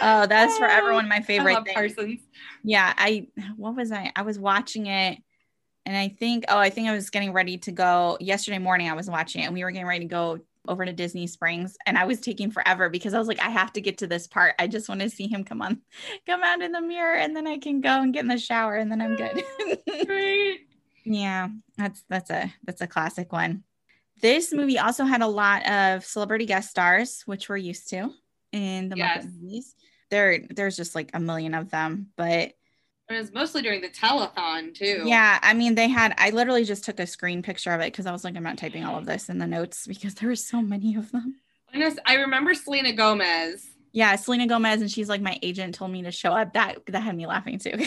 Oh, 0.00 0.26
that's 0.26 0.56
forever 0.56 0.92
oh, 0.92 0.94
one 0.94 1.04
of 1.04 1.10
my 1.10 1.16
I 1.16 1.22
favorite. 1.22 1.66
Parsons. 1.74 2.20
Yeah, 2.64 2.92
I 2.96 3.28
what 3.56 3.76
was 3.76 3.92
I? 3.92 4.12
I 4.16 4.22
was 4.22 4.38
watching 4.38 4.86
it 4.86 5.18
and 5.84 5.94
I 5.94 6.08
think 6.08 6.46
oh, 6.48 6.58
I 6.58 6.70
think 6.70 6.88
I 6.88 6.94
was 6.94 7.10
getting 7.10 7.34
ready 7.34 7.58
to 7.58 7.72
go 7.72 8.16
yesterday 8.18 8.58
morning 8.58 8.88
I 8.88 8.94
was 8.94 9.10
watching 9.10 9.42
it 9.42 9.44
and 9.44 9.54
we 9.54 9.62
were 9.62 9.70
getting 9.70 9.86
ready 9.86 10.06
to 10.06 10.10
go 10.10 10.38
over 10.68 10.84
to 10.84 10.92
Disney 10.92 11.26
Springs 11.26 11.76
and 11.86 11.96
I 11.98 12.04
was 12.04 12.20
taking 12.20 12.50
forever 12.50 12.88
because 12.88 13.14
I 13.14 13.18
was 13.18 13.28
like 13.28 13.40
I 13.40 13.50
have 13.50 13.72
to 13.74 13.80
get 13.80 13.98
to 13.98 14.06
this 14.06 14.26
part. 14.26 14.54
I 14.58 14.66
just 14.66 14.88
want 14.88 15.00
to 15.02 15.10
see 15.10 15.26
him 15.28 15.44
come 15.44 15.62
on 15.62 15.80
come 16.26 16.42
out 16.42 16.62
in 16.62 16.72
the 16.72 16.80
mirror 16.80 17.14
and 17.16 17.34
then 17.36 17.46
I 17.46 17.58
can 17.58 17.80
go 17.80 18.00
and 18.00 18.12
get 18.12 18.20
in 18.22 18.28
the 18.28 18.38
shower 18.38 18.76
and 18.76 18.90
then 18.90 19.00
I'm 19.00 19.16
good. 19.16 19.42
Right. 20.08 20.58
yeah, 21.04 21.48
that's 21.76 22.04
that's 22.08 22.30
a 22.30 22.52
that's 22.64 22.80
a 22.80 22.86
classic 22.86 23.32
one. 23.32 23.64
This 24.22 24.52
movie 24.52 24.78
also 24.78 25.04
had 25.04 25.20
a 25.22 25.26
lot 25.26 25.66
of 25.68 26.04
celebrity 26.04 26.46
guest 26.46 26.70
stars, 26.70 27.22
which 27.26 27.48
we're 27.48 27.56
used 27.58 27.88
to 27.90 28.10
in 28.52 28.88
the 28.88 28.96
Yes. 28.96 29.24
Movies. 29.24 29.74
There 30.10 30.40
there's 30.50 30.76
just 30.76 30.94
like 30.94 31.10
a 31.14 31.20
million 31.20 31.54
of 31.54 31.70
them, 31.70 32.08
but 32.16 32.52
It 33.08 33.14
was 33.14 33.32
mostly 33.32 33.62
during 33.62 33.80
the 33.82 33.88
telethon 33.88 34.74
too. 34.74 35.02
Yeah, 35.06 35.38
I 35.40 35.54
mean, 35.54 35.76
they 35.76 35.86
had. 35.88 36.12
I 36.18 36.30
literally 36.30 36.64
just 36.64 36.84
took 36.84 36.98
a 36.98 37.06
screen 37.06 37.40
picture 37.40 37.70
of 37.70 37.80
it 37.80 37.92
because 37.92 38.04
I 38.06 38.10
was 38.12 38.24
like, 38.24 38.34
I'm 38.36 38.42
not 38.42 38.58
typing 38.58 38.84
all 38.84 38.98
of 38.98 39.06
this 39.06 39.28
in 39.28 39.38
the 39.38 39.46
notes 39.46 39.86
because 39.86 40.14
there 40.14 40.28
were 40.28 40.34
so 40.36 40.60
many 40.60 40.96
of 40.96 41.12
them. 41.12 41.36
I 42.06 42.14
remember 42.14 42.54
Selena 42.54 42.92
Gomez. 42.92 43.66
Yeah, 43.92 44.16
Selena 44.16 44.46
Gomez, 44.48 44.80
and 44.80 44.90
she's 44.90 45.08
like, 45.08 45.20
my 45.20 45.38
agent 45.40 45.74
told 45.76 45.92
me 45.92 46.02
to 46.02 46.10
show 46.10 46.30
up. 46.32 46.52
That 46.54 46.78
that 46.88 47.00
had 47.00 47.14
me 47.16 47.26
laughing 47.26 47.58
too. 47.58 47.72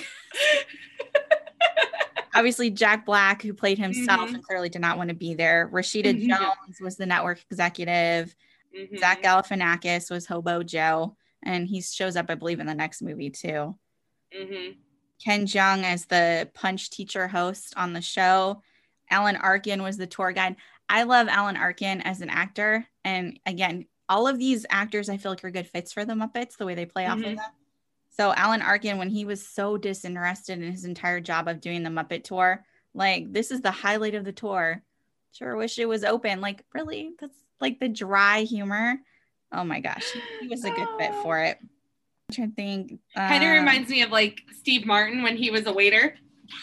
Obviously, 2.36 2.70
Jack 2.70 3.06
Black, 3.06 3.42
who 3.42 3.54
played 3.54 3.78
himself 3.78 4.30
Mhm. 4.30 4.36
and 4.36 4.44
clearly 4.44 4.70
did 4.70 4.80
not 4.82 4.98
want 4.98 5.10
to 5.10 5.16
be 5.16 5.34
there. 5.34 5.68
Rashida 5.74 6.14
Mhm. 6.16 6.30
Jones 6.30 6.80
was 6.80 6.96
the 6.96 7.06
network 7.06 7.44
executive. 7.52 8.34
Mhm. 8.74 9.00
Zach 9.00 9.22
Galifianakis 9.22 10.10
was 10.10 10.26
Hobo 10.28 10.64
Joe, 10.64 11.18
and 11.44 11.68
he 11.68 11.82
shows 11.82 12.16
up, 12.16 12.28
I 12.30 12.36
believe, 12.36 12.60
in 12.62 12.68
the 12.68 12.76
next 12.76 13.02
movie 13.02 13.32
too. 13.32 13.78
Ken 15.24 15.46
Jeong 15.46 15.84
as 15.84 16.06
the 16.06 16.50
punch 16.54 16.90
teacher 16.90 17.28
host 17.28 17.74
on 17.78 17.94
the 17.94 18.02
show. 18.02 18.62
Alan 19.10 19.36
Arkin 19.36 19.84
was 19.84 19.98
the 19.98 20.08
tour 20.08 20.32
guide. 20.32 20.56
I 20.88 21.04
love 21.04 21.28
Alan 21.28 21.58
Arkin 21.58 22.02
as 22.02 22.22
an 22.22 22.30
actor. 22.30 22.88
And 23.04 23.40
again, 23.46 23.86
all 24.08 24.28
of 24.28 24.38
these 24.40 24.66
actors 24.70 25.10
I 25.10 25.18
feel 25.18 25.32
like 25.32 25.44
are 25.44 25.52
good 25.52 25.68
fits 25.68 25.94
for 25.94 26.06
the 26.06 26.14
Muppets, 26.14 26.58
the 26.58 26.66
way 26.66 26.74
they 26.76 26.86
play 26.86 27.06
off 27.06 27.18
of 27.20 27.24
Mhm. 27.26 27.36
them. 27.36 27.52
So 28.10 28.34
Alan 28.34 28.62
Arkin, 28.62 28.98
when 28.98 29.10
he 29.10 29.24
was 29.26 29.46
so 29.48 29.78
disinterested 29.78 30.62
in 30.62 30.72
his 30.72 30.84
entire 30.86 31.22
job 31.22 31.48
of 31.48 31.62
doing 31.62 31.84
the 31.84 31.90
Muppet 31.90 32.24
tour, 32.24 32.66
like 32.94 33.32
this 33.32 33.52
is 33.52 33.62
the 33.62 33.72
highlight 33.72 34.16
of 34.16 34.26
the 34.26 34.32
tour. 34.34 34.82
Sure 35.32 35.56
wish 35.56 35.78
it 35.78 35.86
was 35.86 36.04
open. 36.04 36.42
Like, 36.42 36.66
really? 36.74 37.12
That's 37.20 37.38
like 37.62 37.80
the 37.80 37.88
dry 37.90 38.42
humor. 38.42 39.00
Oh 39.52 39.64
my 39.64 39.80
gosh. 39.80 40.12
He 40.40 40.48
was 40.48 40.64
a 40.66 40.72
good 40.72 40.88
fit 40.98 41.14
for 41.16 41.40
it. 41.44 41.60
Trying 42.32 42.50
to 42.50 42.56
think. 42.56 43.00
Kind 43.16 43.44
of 43.44 43.50
um, 43.50 43.56
reminds 43.58 43.90
me 43.90 44.02
of 44.02 44.12
like 44.12 44.42
Steve 44.58 44.86
Martin 44.86 45.24
when 45.24 45.38
he 45.38 45.52
was 45.52 45.66
a 45.66 45.74
waiter. 45.74 46.16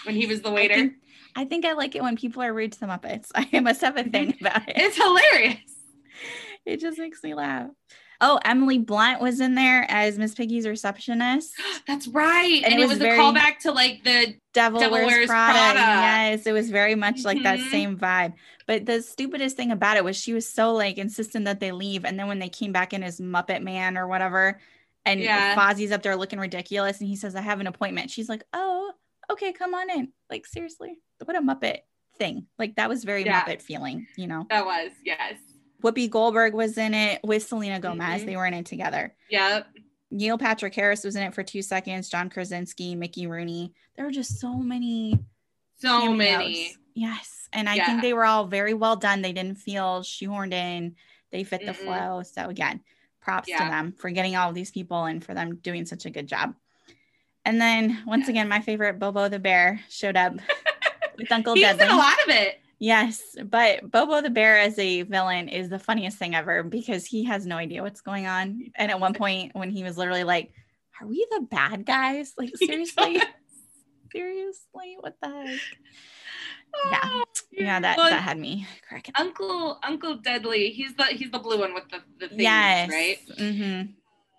When 0.05 0.15
he 0.17 0.27
was 0.27 0.43
the 0.43 0.51
I 0.51 0.53
waiter. 0.53 0.75
think, 0.75 0.93
I 1.37 1.45
think 1.45 1.65
I 1.65 1.73
like 1.73 1.95
it 1.95 2.03
when 2.03 2.17
people 2.17 2.43
are 2.43 2.53
rude 2.53 2.73
to 2.73 2.81
the 2.81 2.87
Muppets. 2.87 3.31
I 3.35 3.61
must 3.61 3.81
have 3.83 3.97
a 3.97 4.05
thing 4.05 4.35
about 4.41 4.69
it. 4.69 4.75
It's 4.77 4.97
hilarious. 4.97 5.59
It 6.65 6.81
just 6.81 6.99
makes 6.99 7.23
me 7.23 7.33
laugh. 7.35 7.69
Oh, 8.21 8.41
Emily 8.45 8.79
Blunt 8.79 9.21
was 9.21 9.39
in 9.41 9.55
there 9.55 9.87
as 9.89 10.19
Miss 10.19 10.35
Piggy's 10.35 10.67
receptionist. 10.67 11.53
That's 11.87 12.09
right. 12.09 12.61
And 12.65 12.73
And, 12.73 12.81
it 12.81 12.85
it 12.85 12.89
was 12.89 12.99
was, 12.99 13.07
a 13.07 13.11
callback 13.11 13.59
to 13.61 13.71
like 13.71 14.03
the 14.03 14.35
Devil, 14.53 14.81
Devil 14.81 14.99
Wears, 14.99 15.07
Wears 15.07 15.27
Prada. 15.29 15.53
Prada. 15.59 15.79
Yes, 15.79 16.45
it 16.47 16.51
was 16.53 16.69
very 16.71 16.97
much 16.97 17.25
like 17.25 17.41
that 17.45 17.61
Mhm. 17.61 17.71
same 17.71 17.97
vibe. 17.99 18.33
But 18.67 18.85
the 18.87 19.01
stupidest 19.01 19.57
thing 19.57 19.71
about 19.71 19.97
it 19.97 20.03
was 20.03 20.17
she 20.17 20.33
was 20.33 20.49
so 20.49 20.73
like 20.73 20.99
insistent 20.99 21.45
that 21.45 21.61
they 21.61 21.71
leave, 21.71 22.05
and 22.05 22.19
then 22.19 22.27
when 22.27 22.41
they 22.41 22.49
came 22.49 22.73
back 22.73 22.93
in 22.93 23.05
as 23.05 23.21
Muppet 23.21 23.63
Man 23.63 23.97
or 23.97 24.09
whatever, 24.09 24.59
and 25.07 25.21
Yeah. 25.21 25.55
Fozzie's 25.57 25.93
up 25.93 26.03
there 26.03 26.17
looking 26.17 26.39
ridiculous, 26.39 27.01
and 27.01 27.09
he 27.09 27.17
says, 27.17 27.35
"I 27.35 27.41
have 27.41 27.61
an 27.61 27.67
appointment." 27.67 28.11
She's 28.11 28.29
like, 28.29 28.43
"Oh, 28.53 28.93
okay, 29.31 29.53
come 29.53 29.75
on 29.75 29.89
in." 29.91 30.13
Like 30.29 30.45
seriously, 30.47 30.99
what 31.25 31.37
a 31.37 31.41
Muppet 31.41 31.79
thing! 32.19 32.47
Like 32.59 32.77
that 32.77 32.89
was 32.91 33.05
very 33.05 33.25
Yeah. 33.25 33.43
Muppet 33.43 33.63
feeling, 33.63 34.07
you 34.17 34.27
know. 34.27 34.47
that 34.51 34.67
was, 34.67 34.91
yes. 35.05 35.35
Whoopi 35.83 36.11
Goldberg 36.11 36.55
was 36.55 36.77
in 36.79 36.95
it 36.95 37.21
with 37.23 37.43
Selena 37.47 37.79
Gomez. 37.81 38.23
Mhm. 38.23 38.27
They 38.27 38.37
were 38.37 38.47
in 38.47 38.55
it 38.55 38.67
together. 38.67 39.15
Yep. 39.31 39.67
Neil 40.11 40.39
Patrick 40.39 40.75
Harris 40.75 41.05
was 41.05 41.17
in 41.17 41.23
it 41.23 41.35
for 41.35 41.43
two 41.43 41.63
seconds. 41.63 42.09
John 42.09 42.31
Krasinski, 42.31 42.95
Mickey 42.95 43.27
Rooney. 43.27 43.75
There 43.95 44.05
were 44.07 44.11
just 44.13 44.39
so 44.41 44.55
many 44.55 45.19
So 45.79 46.01
cameos. 46.01 46.17
many. 46.19 46.75
Yes. 46.95 47.49
And 47.53 47.69
I 47.69 47.75
Yeah. 47.75 47.87
think 47.87 48.03
they 48.03 48.15
were 48.15 48.25
all 48.25 48.47
very 48.47 48.73
well 48.73 48.97
done. 48.97 49.21
They 49.21 49.33
didn't 49.35 49.59
feel 49.59 50.01
shoehorned 50.03 50.55
in. 50.55 50.97
They 51.31 51.45
fit 51.45 51.67
the 51.67 51.73
Mm-mm. 51.73 51.77
flow. 51.77 52.23
So 52.23 52.49
again, 52.49 52.81
props 53.27 53.49
to 53.49 53.59
them 53.59 53.93
for 53.99 54.09
getting 54.11 54.37
all 54.37 54.49
of 54.49 54.55
these 54.55 54.71
people 54.71 55.05
and 55.05 55.23
for 55.23 55.35
them 55.35 55.57
doing 55.57 55.85
such 55.85 56.07
a 56.07 56.11
good 56.11 56.29
job. 56.29 56.55
And 57.45 57.61
then 57.61 58.03
once 58.07 58.23
Yes. 58.23 58.29
again, 58.29 58.49
my 58.49 58.61
favorite 58.61 59.01
Bobo 59.01 59.29
the 59.29 59.41
Bear 59.41 59.81
showed 59.89 60.17
up 60.17 60.35
with 61.19 61.31
Uncle 61.33 61.55
He 61.55 61.65
a 61.65 61.75
lot 61.75 62.17
of 62.25 62.29
it. 62.29 62.61
Yes, 62.79 63.23
but 63.45 63.91
Bobo 63.91 64.21
the 64.21 64.31
Bear 64.31 64.59
as 64.59 64.79
a 64.79 65.03
villain 65.03 65.49
is 65.49 65.69
the 65.69 65.79
funniest 65.79 66.19
thing 66.19 66.37
ever 66.37 66.63
because 66.63 67.05
he 67.05 67.25
has 67.25 67.47
no 67.47 67.57
idea 67.57 67.83
what's 67.83 68.01
going 68.01 68.27
on. 68.27 68.71
And 68.77 68.93
at 68.93 69.01
one 69.01 69.15
point, 69.15 69.57
when 69.57 69.71
he 69.71 69.83
was 69.83 69.99
literally 69.99 70.25
like, 70.25 70.53
Are 71.01 71.07
we 71.07 71.27
the 71.33 71.41
bad 71.51 71.85
guys? 71.85 72.33
Like, 72.39 72.57
seriously? 72.57 73.21
seriously? 74.13 74.97
What 75.01 75.17
the 75.21 75.29
heck? 75.29 75.61
Yeah. 76.91 77.01
Oh, 77.05 77.25
Yeah, 77.53 77.81
that, 77.81 77.97
Well, 77.97 78.11
that 78.11 78.23
had 78.23 78.39
me 78.39 78.67
cracking. 78.87 79.15
Uncle 79.19 79.79
Uncle 79.83 80.17
Deadly. 80.17 80.71
He's 80.71 80.95
the 80.95 81.05
he's 81.05 81.31
the 81.31 81.39
blue 81.39 81.59
one 81.59 81.75
with 81.75 81.89
the 81.91 82.03
the 82.19 82.29
things, 82.29 82.43
Yes. 82.43 82.91
right? 82.91 83.19
Mm-hmm. 83.39 83.91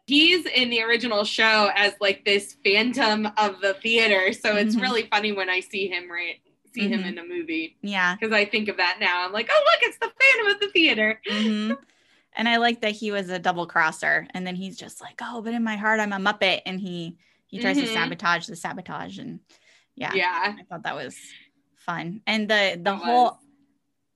He's 0.05 0.45
in 0.45 0.69
the 0.69 0.81
original 0.83 1.23
show 1.25 1.69
as 1.75 1.93
like 1.99 2.23
this 2.23 2.55
phantom 2.63 3.27
of 3.37 3.59
the 3.61 3.73
theater. 3.75 4.31
So 4.33 4.55
it's 4.55 4.75
Mhm. 4.75 4.81
really 4.81 5.07
funny 5.07 5.31
when 5.33 5.49
I 5.49 5.59
see 5.59 5.87
him 5.87 6.09
right 6.11 6.41
see 6.73 6.87
him 6.87 7.01
Mhm. 7.01 7.07
in 7.07 7.17
a 7.17 7.23
movie 7.25 7.75
Yeah. 7.81 8.15
because 8.19 8.31
I 8.33 8.45
think 8.45 8.67
of 8.69 8.77
that 8.77 8.97
now. 8.99 9.25
I'm 9.25 9.31
like, 9.33 9.49
oh 9.51 9.63
look, 9.65 9.79
it's 9.89 9.97
the 9.97 10.11
phantom 10.21 10.53
of 10.53 10.59
the 10.61 10.67
theater. 10.69 11.19
hmm 11.27 11.71
And 12.33 12.47
I 12.47 12.57
like 12.57 12.81
that 12.81 12.91
he 12.91 13.09
was 13.11 13.29
a 13.31 13.39
double 13.39 13.65
crosser. 13.65 14.27
And 14.35 14.45
then 14.45 14.55
he's 14.55 14.77
just 14.77 15.01
like, 15.01 15.19
Oh, 15.23 15.41
but 15.41 15.53
in 15.55 15.63
my 15.63 15.75
heart, 15.75 15.99
I'm 15.99 16.13
a 16.13 16.17
Muppet. 16.17 16.61
And 16.67 16.79
he 16.79 17.17
he 17.47 17.57
tries 17.59 17.77
to 17.77 17.83
Mhm. 17.85 17.93
sabotage 17.93 18.45
the 18.45 18.55
sabotage. 18.55 19.17
And 19.17 19.39
yeah. 19.95 20.13
Yeah. 20.13 20.55
I 20.59 20.63
thought 20.69 20.83
that 20.83 20.93
was 20.95 21.17
fun. 21.87 22.21
And 22.27 22.49
the 22.49 22.79
the 22.83 22.95
whole 22.97 23.39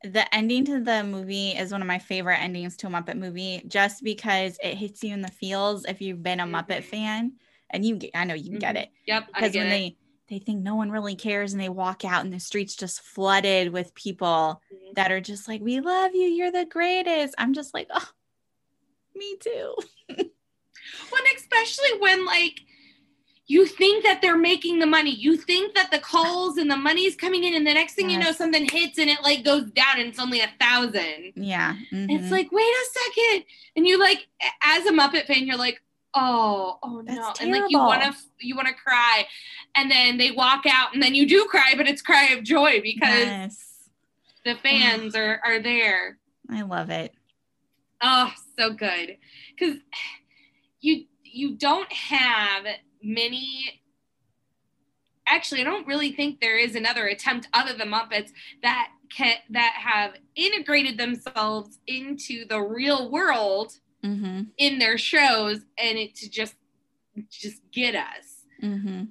the 0.04 0.34
ending 0.36 0.66
to 0.66 0.82
the 0.84 1.04
movie 1.04 1.52
is 1.52 1.72
one 1.72 1.82
of 1.82 1.88
my 1.88 2.00
favorite 2.00 2.38
endings 2.42 2.78
to 2.78 2.88
a 2.88 2.90
Muppet 2.92 3.18
movie 3.18 3.64
just 3.68 4.04
because 4.04 4.58
it 4.64 4.76
hits 4.78 5.04
you 5.04 5.14
in 5.14 5.22
the 5.22 5.30
feels 5.30 5.86
if 5.86 6.02
you've 6.02 6.24
been 6.24 6.40
a 6.42 6.46
Muppet 6.48 6.84
Mhm. 6.84 6.86
fan 6.86 7.34
and 7.72 7.86
you 7.86 7.98
get, 7.98 8.12
I 8.16 8.26
know 8.26 8.36
you 8.36 8.58
get 8.58 8.76
Mhm. 8.76 8.78
it 8.78 8.90
Yep, 9.06 9.30
I 9.34 9.42
because 9.42 9.58
when 9.58 9.70
it. 9.70 9.70
they 9.70 9.98
they 10.30 10.40
think 10.40 10.64
no 10.64 10.76
one 10.76 10.92
really 10.92 11.16
cares 11.16 11.54
and 11.54 11.62
they 11.62 11.70
walk 11.70 12.06
out 12.06 12.24
and 12.26 12.34
the 12.34 12.40
streets 12.42 12.76
just 12.76 13.02
flooded 13.02 13.74
with 13.74 13.96
people 13.96 14.62
Mhm. 14.70 14.96
that 14.96 15.12
are 15.12 15.22
just 15.22 15.48
like, 15.48 15.62
"We 15.62 15.80
love 15.82 16.16
you. 16.16 16.24
You're 16.24 16.52
the 16.52 16.66
greatest." 16.66 17.36
I'm 17.38 17.54
just 17.54 17.74
like, 17.74 17.88
"Oh, 17.92 18.10
me 19.16 19.38
too." 19.40 19.76
Well, 21.12 21.22
and 21.22 21.38
especially 21.38 22.00
when 22.00 22.26
like 22.26 22.62
you 23.52 23.66
think 23.66 24.06
that 24.06 24.22
they're 24.22 24.38
making 24.38 24.80
the 24.80 24.86
money, 24.86 25.14
you 25.14 25.36
think 25.36 25.76
that 25.76 25.92
the 25.92 26.00
calls 26.00 26.56
and 26.58 26.72
the 26.72 26.78
money's 26.78 27.18
coming 27.18 27.44
in, 27.44 27.54
and 27.54 27.68
the 27.68 27.74
next 27.74 27.96
thing 27.96 28.10
you 28.10 28.18
know, 28.18 28.32
something 28.32 28.66
hits 28.66 28.98
and 28.98 29.10
it 29.10 29.22
like 29.24 29.44
goes 29.44 29.70
down, 29.72 30.00
and 30.00 30.08
it's 30.08 30.20
only 30.20 30.40
a 30.40 30.50
thousand. 30.58 31.34
Yeah. 31.36 31.76
It's 31.92 32.28
mhm. 32.28 32.32
like, 32.32 32.50
wait 32.54 32.64
a 32.64 32.86
second, 32.94 33.44
and 33.76 33.86
you 33.86 34.00
like, 34.00 34.28
as 34.64 34.86
a 34.86 34.92
Muppet 34.94 35.26
fan, 35.28 35.46
you're 35.46 35.58
like, 35.58 35.82
oh, 36.14 36.80
oh 36.82 37.02
no, 37.02 37.14
That's 37.14 37.42
and 37.42 37.52
like 37.52 37.64
you 37.68 37.78
want 37.78 38.02
to, 38.04 38.16
you 38.40 38.56
want 38.56 38.70
to 38.70 38.74
cry, 38.74 39.28
and 39.76 39.92
then 39.92 40.18
they 40.18 40.32
walk 40.32 40.64
out, 40.66 40.94
and 40.94 41.04
then 41.04 41.14
you 41.14 41.28
do 41.28 41.46
cry, 41.50 41.74
but 41.76 41.90
it's 41.90 42.02
cry 42.02 42.28
of 42.28 42.46
joy 42.46 42.80
because 42.82 43.26
yes. 43.26 43.90
the 44.46 44.56
fans 44.64 45.14
are 45.14 45.42
are 45.46 45.60
there. 45.60 46.18
I 46.50 46.62
love 46.62 46.90
it. 46.90 47.14
Oh, 48.02 48.32
so 48.58 48.72
good. 48.72 49.18
Cuz 49.60 49.76
you 50.80 51.06
you 51.24 51.56
don't 51.56 51.92
have 51.92 52.66
many 53.04 53.78
Actually, 55.28 55.62
I 55.62 55.64
don't 55.66 55.88
really 55.88 56.12
think 56.12 56.42
there 56.42 56.58
is 56.58 56.76
another 56.76 57.06
attempt 57.08 57.48
other 57.54 57.74
than 57.74 57.90
Muppets 57.90 58.32
that 58.64 58.90
can 59.16 59.36
that 59.52 59.74
have 59.78 60.16
integrated 60.36 60.98
themselves 60.98 61.80
into 61.88 62.46
the 62.48 62.60
real 62.62 63.10
world 63.12 63.74
Mm-hmm. 64.04 64.42
in 64.58 64.80
their 64.80 64.98
shows 64.98 65.60
and 65.78 65.96
it 66.00 66.16
to 66.16 66.30
just 66.30 66.56
just 67.30 67.62
get 67.72 67.94
us. 67.94 68.46
Mm-hmm. 68.64 69.04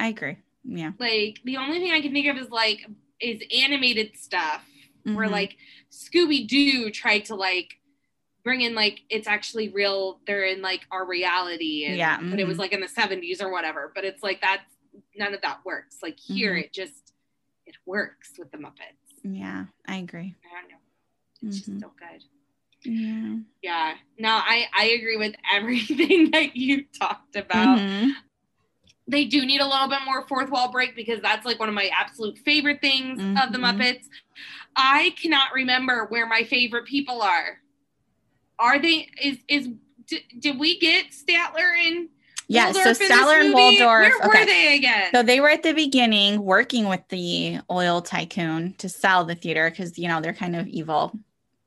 I 0.00 0.08
agree. 0.08 0.38
Yeah. 0.64 0.90
Like 0.98 1.38
the 1.44 1.58
only 1.58 1.78
thing 1.78 1.92
I 1.92 2.00
can 2.00 2.12
think 2.12 2.26
of 2.26 2.36
is 2.36 2.50
like 2.50 2.84
is 3.20 3.40
animated 3.56 4.16
stuff 4.16 4.64
where 5.04 5.28
Mhm. 5.28 5.30
like 5.30 5.56
Scooby 5.92 6.44
Doo 6.48 6.90
tried 6.90 7.24
to 7.26 7.36
like 7.36 7.78
bring 8.46 8.60
in 8.60 8.76
like 8.76 9.00
it's 9.10 9.26
actually 9.26 9.68
real. 9.70 10.20
They're 10.24 10.44
in 10.44 10.62
like 10.62 10.82
our 10.92 11.04
reality, 11.04 11.84
and, 11.84 11.96
Yeah, 11.96 12.18
But 12.30 12.38
it 12.38 12.46
was 12.46 12.56
mhm. 12.56 12.60
like 12.60 12.72
in 12.72 12.80
the 12.80 12.86
seventies 12.88 13.42
or 13.42 13.50
whatever. 13.50 13.90
But 13.92 14.04
it's 14.04 14.22
like 14.22 14.40
that's 14.40 14.62
none 15.16 15.34
of 15.34 15.42
that 15.42 15.58
works. 15.66 15.96
Like 16.00 16.18
here, 16.20 16.54
Mhm. 16.54 16.62
it 16.62 16.72
just 16.72 17.12
it 17.66 17.74
works 17.84 18.34
with 18.38 18.52
the 18.52 18.58
Muppets. 18.58 19.02
Yeah, 19.24 19.64
I 19.88 19.96
agree. 19.96 20.36
I 20.44 20.60
don't 20.60 20.70
know. 20.70 21.48
It's 21.48 21.58
Mhm. 21.58 21.64
just 21.66 21.80
so 21.80 21.92
good. 21.98 22.22
Yeah. 22.84 23.36
Yeah. 23.62 23.94
No, 24.16 24.28
I 24.30 24.68
I 24.72 24.84
agree 24.90 25.16
with 25.16 25.34
everything 25.52 26.30
that 26.30 26.54
you 26.56 26.84
talked 26.98 27.34
about. 27.36 27.78
Mhm. 27.80 28.12
they 29.08 29.24
do 29.24 29.46
need 29.46 29.60
a 29.60 29.66
little 29.66 29.86
bit 29.88 30.00
more 30.04 30.26
fourth 30.26 30.50
wall 30.50 30.68
break 30.70 30.96
because 30.96 31.20
that's 31.20 31.46
like 31.46 31.60
one 31.60 31.68
of 31.68 31.74
my 31.76 31.88
absolute 31.96 32.36
favorite 32.38 32.80
things 32.80 33.20
of 33.40 33.52
the 33.52 33.58
Mhm. 33.58 33.62
Muppets. 33.78 34.06
I 34.74 35.10
cannot 35.20 35.52
remember 35.52 36.06
where 36.08 36.26
my 36.26 36.42
favorite 36.42 36.86
people 36.86 37.22
are. 37.22 37.60
Are 38.58 38.78
they? 38.78 39.08
Is 39.22 39.38
is 39.48 39.68
did, 40.06 40.22
did 40.38 40.58
we 40.58 40.78
get 40.78 41.06
Statler 41.10 41.74
and 41.86 42.08
Yeah. 42.48 42.72
So 42.72 42.92
Statler 42.92 43.40
and? 43.44 43.52
Waldorf. 43.54 44.12
Where 44.20 44.28
okay. 44.28 44.40
were 44.40 44.46
they 44.46 44.76
again? 44.76 45.10
So 45.14 45.22
they 45.22 45.40
were 45.40 45.50
at 45.50 45.62
the 45.62 45.72
beginning 45.72 46.42
working 46.42 46.88
with 46.88 47.02
the 47.08 47.58
oil 47.70 48.00
tycoon 48.02 48.74
to 48.78 48.88
sell 48.88 49.24
the 49.24 49.34
theater 49.34 49.68
because 49.70 49.98
you 49.98 50.08
know 50.08 50.20
they're 50.20 50.32
kind 50.32 50.56
of 50.56 50.66
evil 50.68 51.12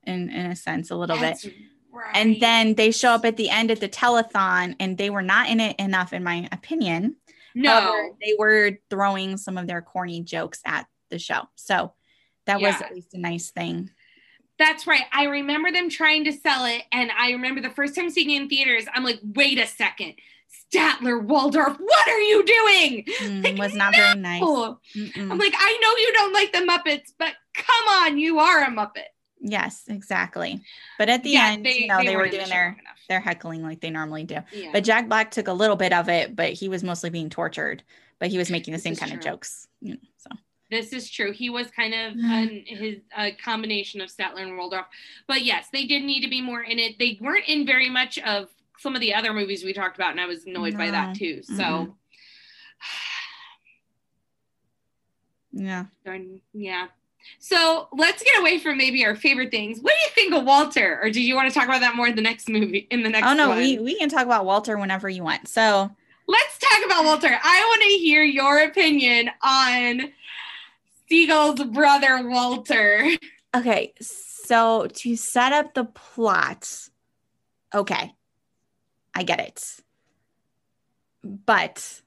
in 0.06 0.30
in 0.30 0.45
a 0.47 0.56
sense 0.56 0.89
a 0.89 0.95
little 0.95 1.17
That's 1.17 1.45
bit. 1.45 1.54
right. 1.91 2.15
And 2.15 2.39
then 2.41 2.75
they 2.75 2.91
show 2.91 3.12
up 3.12 3.25
at 3.25 3.38
the 3.38 3.49
end 3.49 3.71
at 3.71 3.80
the 3.80 3.89
telethon 3.89 4.75
and 4.80 4.97
they 4.97 5.10
were 5.10 5.21
not 5.21 5.49
in 5.49 5.60
it 5.60 5.75
enough 5.80 6.13
in 6.13 6.23
my 6.23 6.47
opinion. 6.52 7.17
no, 7.54 7.71
However, 7.71 8.10
they 8.21 8.36
were 8.39 8.80
throwing 8.89 9.38
some 9.38 9.58
of 9.58 9.67
their 9.67 9.82
corny 9.82 10.21
jokes 10.21 10.62
at 10.65 10.88
the 11.10 11.19
show. 11.19 11.41
So 11.56 11.93
that 12.45 12.62
was 12.62 12.82
at 12.82 12.93
least 12.95 13.13
a 13.13 13.19
nice 13.19 13.52
thing. 13.52 13.91
That's 14.59 14.85
right. 14.85 15.03
I 15.11 15.23
remember 15.25 15.71
them 15.71 15.89
trying 15.89 16.25
to 16.25 16.31
sell 16.31 16.65
it, 16.65 16.83
and 16.91 17.09
I 17.17 17.31
remember 17.31 17.61
the 17.61 17.69
first 17.69 17.95
time 17.95 18.09
seeing 18.09 18.29
it 18.29 18.41
in 18.41 18.49
theaters. 18.49 18.85
I'm 18.93 19.03
like, 19.03 19.19
wait 19.23 19.57
a 19.57 19.65
second, 19.65 20.15
Statler 20.71 21.23
Waldorf, 21.23 21.77
what 21.79 22.07
are 22.07 22.19
you 22.19 22.43
doing? 22.45 23.05
Mm, 23.19 23.43
Like, 23.43 23.57
was 23.57 23.73
not 23.73 23.95
very 23.95 24.19
nice. 24.19 24.41
Mm-mm. 24.43 25.31
I'm 25.31 25.37
like, 25.37 25.53
I 25.57 25.77
know 25.81 25.95
you 25.97 26.13
don't 26.13 26.33
like 26.33 26.51
the 26.51 26.59
Muppets, 26.59 27.13
but 27.17 27.33
come 27.55 27.87
on, 28.03 28.17
you 28.17 28.39
are 28.39 28.63
a 28.63 28.67
Muppet. 28.67 29.05
Yes, 29.41 29.85
exactly. 29.87 30.61
But 30.97 31.09
at 31.09 31.23
the 31.23 31.29
Yeah, 31.31 31.51
end, 31.51 31.65
you 31.65 31.87
know, 31.87 32.03
they, 32.03 32.15
were 32.15 32.23
weren't 32.23 32.31
the 32.31 32.37
doing 32.37 32.49
their 32.49 32.77
their 33.07 33.19
heckling 33.21 33.63
like 33.63 33.79
they 33.79 33.89
normally 33.89 34.25
do. 34.25 34.39
Yeah. 34.51 34.69
But 34.73 34.83
Jack 34.83 35.07
Black 35.07 35.31
took 35.31 35.47
a 35.47 35.53
little 35.53 35.77
bit 35.77 35.93
of 35.93 36.09
it, 36.09 36.35
but 36.35 36.51
he 36.53 36.67
was 36.67 36.83
mostly 36.83 37.09
being 37.09 37.29
tortured. 37.29 37.81
But 38.19 38.29
he 38.29 38.37
was 38.37 38.51
making 38.51 38.73
the 38.73 38.75
This 38.77 38.83
same 38.83 38.95
kind 38.97 39.13
of 39.13 39.21
jokes. 39.21 39.67
You 39.79 39.93
know, 39.93 39.99
so 40.03 40.08
this 40.71 40.93
is 40.93 41.10
true. 41.10 41.32
He 41.32 41.49
was 41.49 41.69
kind 41.71 41.93
of 41.93 42.13
Mm. 42.13 42.32
an, 42.32 42.63
his 42.65 42.95
a 43.17 43.32
combination 43.32 44.01
of 44.01 44.10
Statler 44.10 44.41
and 44.43 44.58
Waldorf. 44.58 44.86
But 45.27 45.43
yes, 45.43 45.67
they 45.73 45.86
did 45.86 46.03
need 46.03 46.21
to 46.21 46.29
be 46.29 46.41
more 46.41 46.62
in 46.62 46.79
it. 46.79 46.97
They 46.99 47.17
weren't 47.21 47.45
in 47.47 47.65
very 47.65 47.89
much 47.89 48.17
of 48.19 48.49
some 48.77 48.95
of 48.95 49.01
the 49.01 49.13
other 49.13 49.34
movies 49.34 49.63
we 49.63 49.73
talked 49.73 49.97
about, 49.97 50.12
and 50.12 50.21
I 50.21 50.25
was 50.25 50.45
annoyed 50.45 50.77
by 50.77 50.91
that 50.91 51.15
too. 51.15 51.41
So, 51.43 51.53
Mm-mm. 51.53 51.93
yeah. 55.51 55.86
yeah. 56.53 56.88
So 57.39 57.89
let's 57.91 58.23
get 58.23 58.39
away 58.39 58.60
from 58.60 58.77
maybe 58.77 59.05
our 59.05 59.15
favorite 59.15 59.51
things. 59.51 59.79
What 59.82 59.93
do 59.93 59.99
you 60.05 60.12
think 60.15 60.34
of 60.34 60.45
Walter? 60.45 60.99
Or 61.01 61.10
do 61.10 61.21
you 61.21 61.36
want 61.36 61.51
to 61.51 61.53
talk 61.53 61.67
about 61.67 61.82
that 61.82 61.95
more 61.95 62.08
in 62.08 62.15
the 62.15 62.21
next 62.21 62.47
movie? 62.47 62.88
In 62.91 63.03
the 63.03 63.10
next 63.10 63.27
Oh 63.27 63.34
no, 63.34 63.49
one? 63.49 63.58
we 63.58 63.79
we 63.79 63.97
can 63.97 64.10
talk 64.10 64.25
about 64.25 64.45
Walter 64.45 64.77
whenever 64.77 65.10
you 65.10 65.23
want. 65.23 65.47
So 65.47 65.91
Let's 66.27 66.60
talk 66.60 66.86
about 66.86 67.05
Walter. 67.05 67.39
I 67.43 67.63
want 67.67 67.82
to 67.82 67.88
hear 67.97 68.21
your 68.23 68.60
opinion 68.60 69.32
on 69.41 70.12
Segel's 71.11 71.63
brother 71.65 72.27
Walter. 72.29 73.09
okay, 73.55 73.93
so 73.99 74.87
to 74.87 75.15
set 75.15 75.53
up 75.53 75.73
the 75.73 75.85
plot, 75.85 76.89
okay, 77.73 78.13
I 79.13 79.23
get 79.23 79.39
it, 79.39 79.63
but 81.23 82.01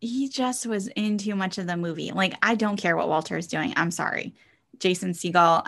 he 0.00 0.28
just 0.28 0.66
was 0.66 0.88
in 0.88 1.18
too 1.18 1.34
much 1.34 1.58
of 1.58 1.66
the 1.66 1.76
movie. 1.76 2.10
Like 2.12 2.34
I 2.42 2.54
don't 2.54 2.76
care 2.76 2.96
what 2.96 3.08
Walter 3.08 3.36
is 3.36 3.46
doing. 3.46 3.72
I'm 3.76 3.90
sorry. 3.90 4.34
Jason 4.78 5.12
Segel, 5.12 5.62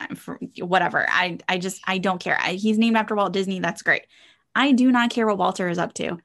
whatever. 0.62 1.06
I 1.10 1.38
I 1.48 1.58
just 1.58 1.82
I 1.86 1.98
don't 1.98 2.20
care. 2.20 2.38
I, 2.40 2.54
he's 2.54 2.78
named 2.78 2.96
after 2.96 3.14
Walt 3.14 3.32
Disney. 3.32 3.60
That's 3.60 3.82
great. 3.82 4.06
I 4.54 4.72
do 4.72 4.90
not 4.90 5.10
care 5.10 5.26
what 5.26 5.38
Walter 5.38 5.68
is 5.68 5.78
up 5.78 5.92
to. 5.94 6.18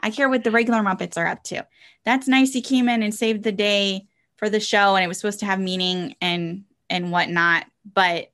I 0.00 0.10
care 0.10 0.28
what 0.28 0.42
the 0.42 0.50
regular 0.50 0.80
Muppets 0.80 1.16
are 1.16 1.26
up 1.26 1.44
to. 1.44 1.66
That's 2.04 2.26
nice. 2.26 2.52
He 2.52 2.62
came 2.62 2.88
in 2.88 3.02
and 3.04 3.14
saved 3.14 3.44
the 3.44 3.52
day 3.52 4.08
for 4.42 4.50
the 4.50 4.58
show, 4.58 4.96
and 4.96 5.04
it 5.04 5.08
was 5.08 5.18
supposed 5.18 5.38
to 5.38 5.46
have 5.46 5.60
meaning 5.60 6.16
and 6.20 6.64
and 6.90 7.12
whatnot. 7.12 7.64
But 7.94 8.32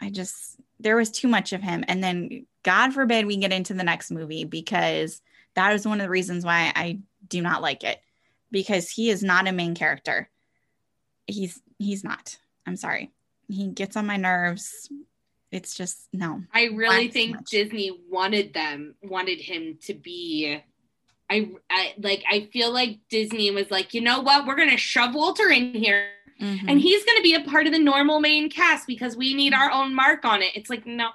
I 0.00 0.10
just 0.10 0.56
there 0.80 0.96
was 0.96 1.12
too 1.12 1.28
much 1.28 1.52
of 1.52 1.62
him. 1.62 1.84
And 1.86 2.02
then 2.02 2.46
God 2.64 2.92
forbid 2.92 3.24
we 3.24 3.36
get 3.36 3.52
into 3.52 3.72
the 3.72 3.84
next 3.84 4.10
movie 4.10 4.44
because 4.44 5.22
that 5.54 5.72
is 5.74 5.86
one 5.86 6.00
of 6.00 6.04
the 6.04 6.10
reasons 6.10 6.44
why 6.44 6.72
I 6.74 6.98
do 7.28 7.40
not 7.40 7.62
like 7.62 7.84
it 7.84 8.00
because 8.50 8.90
he 8.90 9.10
is 9.10 9.22
not 9.22 9.46
a 9.46 9.52
main 9.52 9.76
character. 9.76 10.28
He's 11.28 11.62
he's 11.78 12.02
not. 12.02 12.36
I'm 12.66 12.76
sorry. 12.76 13.12
He 13.46 13.68
gets 13.68 13.96
on 13.96 14.06
my 14.06 14.16
nerves. 14.16 14.90
It's 15.52 15.76
just 15.76 16.08
no. 16.12 16.42
I 16.52 16.64
really 16.64 17.10
think. 17.10 17.48
Disney 17.48 17.96
wanted 18.10 18.52
them, 18.52 18.96
wanted 19.04 19.40
him 19.40 19.78
to 19.82 19.94
be. 19.94 20.60
I, 21.30 21.50
I 21.70 21.94
like. 21.98 22.22
I 22.30 22.48
feel 22.52 22.72
like 22.72 22.98
Disney 23.08 23.50
was 23.50 23.70
like, 23.70 23.94
you 23.94 24.00
know 24.00 24.20
what? 24.20 24.46
We're 24.46 24.56
gonna 24.56 24.76
shove 24.76 25.14
Walter 25.14 25.48
in 25.50 25.72
here, 25.74 26.08
Mhm. 26.40 26.64
and 26.68 26.80
he's 26.80 27.04
gonna 27.04 27.22
be 27.22 27.34
a 27.34 27.40
part 27.40 27.66
of 27.66 27.72
the 27.72 27.78
normal 27.78 28.20
main 28.20 28.50
cast 28.50 28.86
because 28.86 29.16
we 29.16 29.32
need 29.34 29.54
our 29.54 29.70
own 29.70 29.94
mark 29.94 30.24
on 30.24 30.42
it. 30.42 30.54
It's 30.54 30.68
like 30.70 30.86
no, 30.86 31.08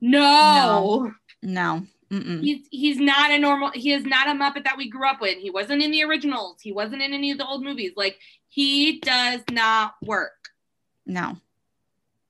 no. 0.00 1.12
no. 1.42 1.86
Mm-mm. 2.10 2.42
He's 2.42 2.66
he's 2.70 2.98
not 2.98 3.30
a 3.30 3.38
normal. 3.38 3.70
He 3.72 3.92
is 3.92 4.04
not 4.04 4.28
a 4.28 4.32
Muppet 4.32 4.64
that 4.64 4.76
we 4.76 4.90
grew 4.90 5.08
up 5.08 5.20
with. 5.22 5.38
He 5.38 5.48
wasn't 5.50 5.82
in 5.82 5.90
the 5.90 6.02
originals. 6.04 6.60
He 6.60 6.70
wasn't 6.70 7.00
in 7.00 7.14
any 7.14 7.30
of 7.30 7.38
the 7.38 7.46
old 7.46 7.62
movies. 7.64 7.92
Like 7.96 8.18
he 8.48 8.98
does 9.00 9.40
not 9.50 9.94
work. 10.04 10.50
No. 11.06 11.38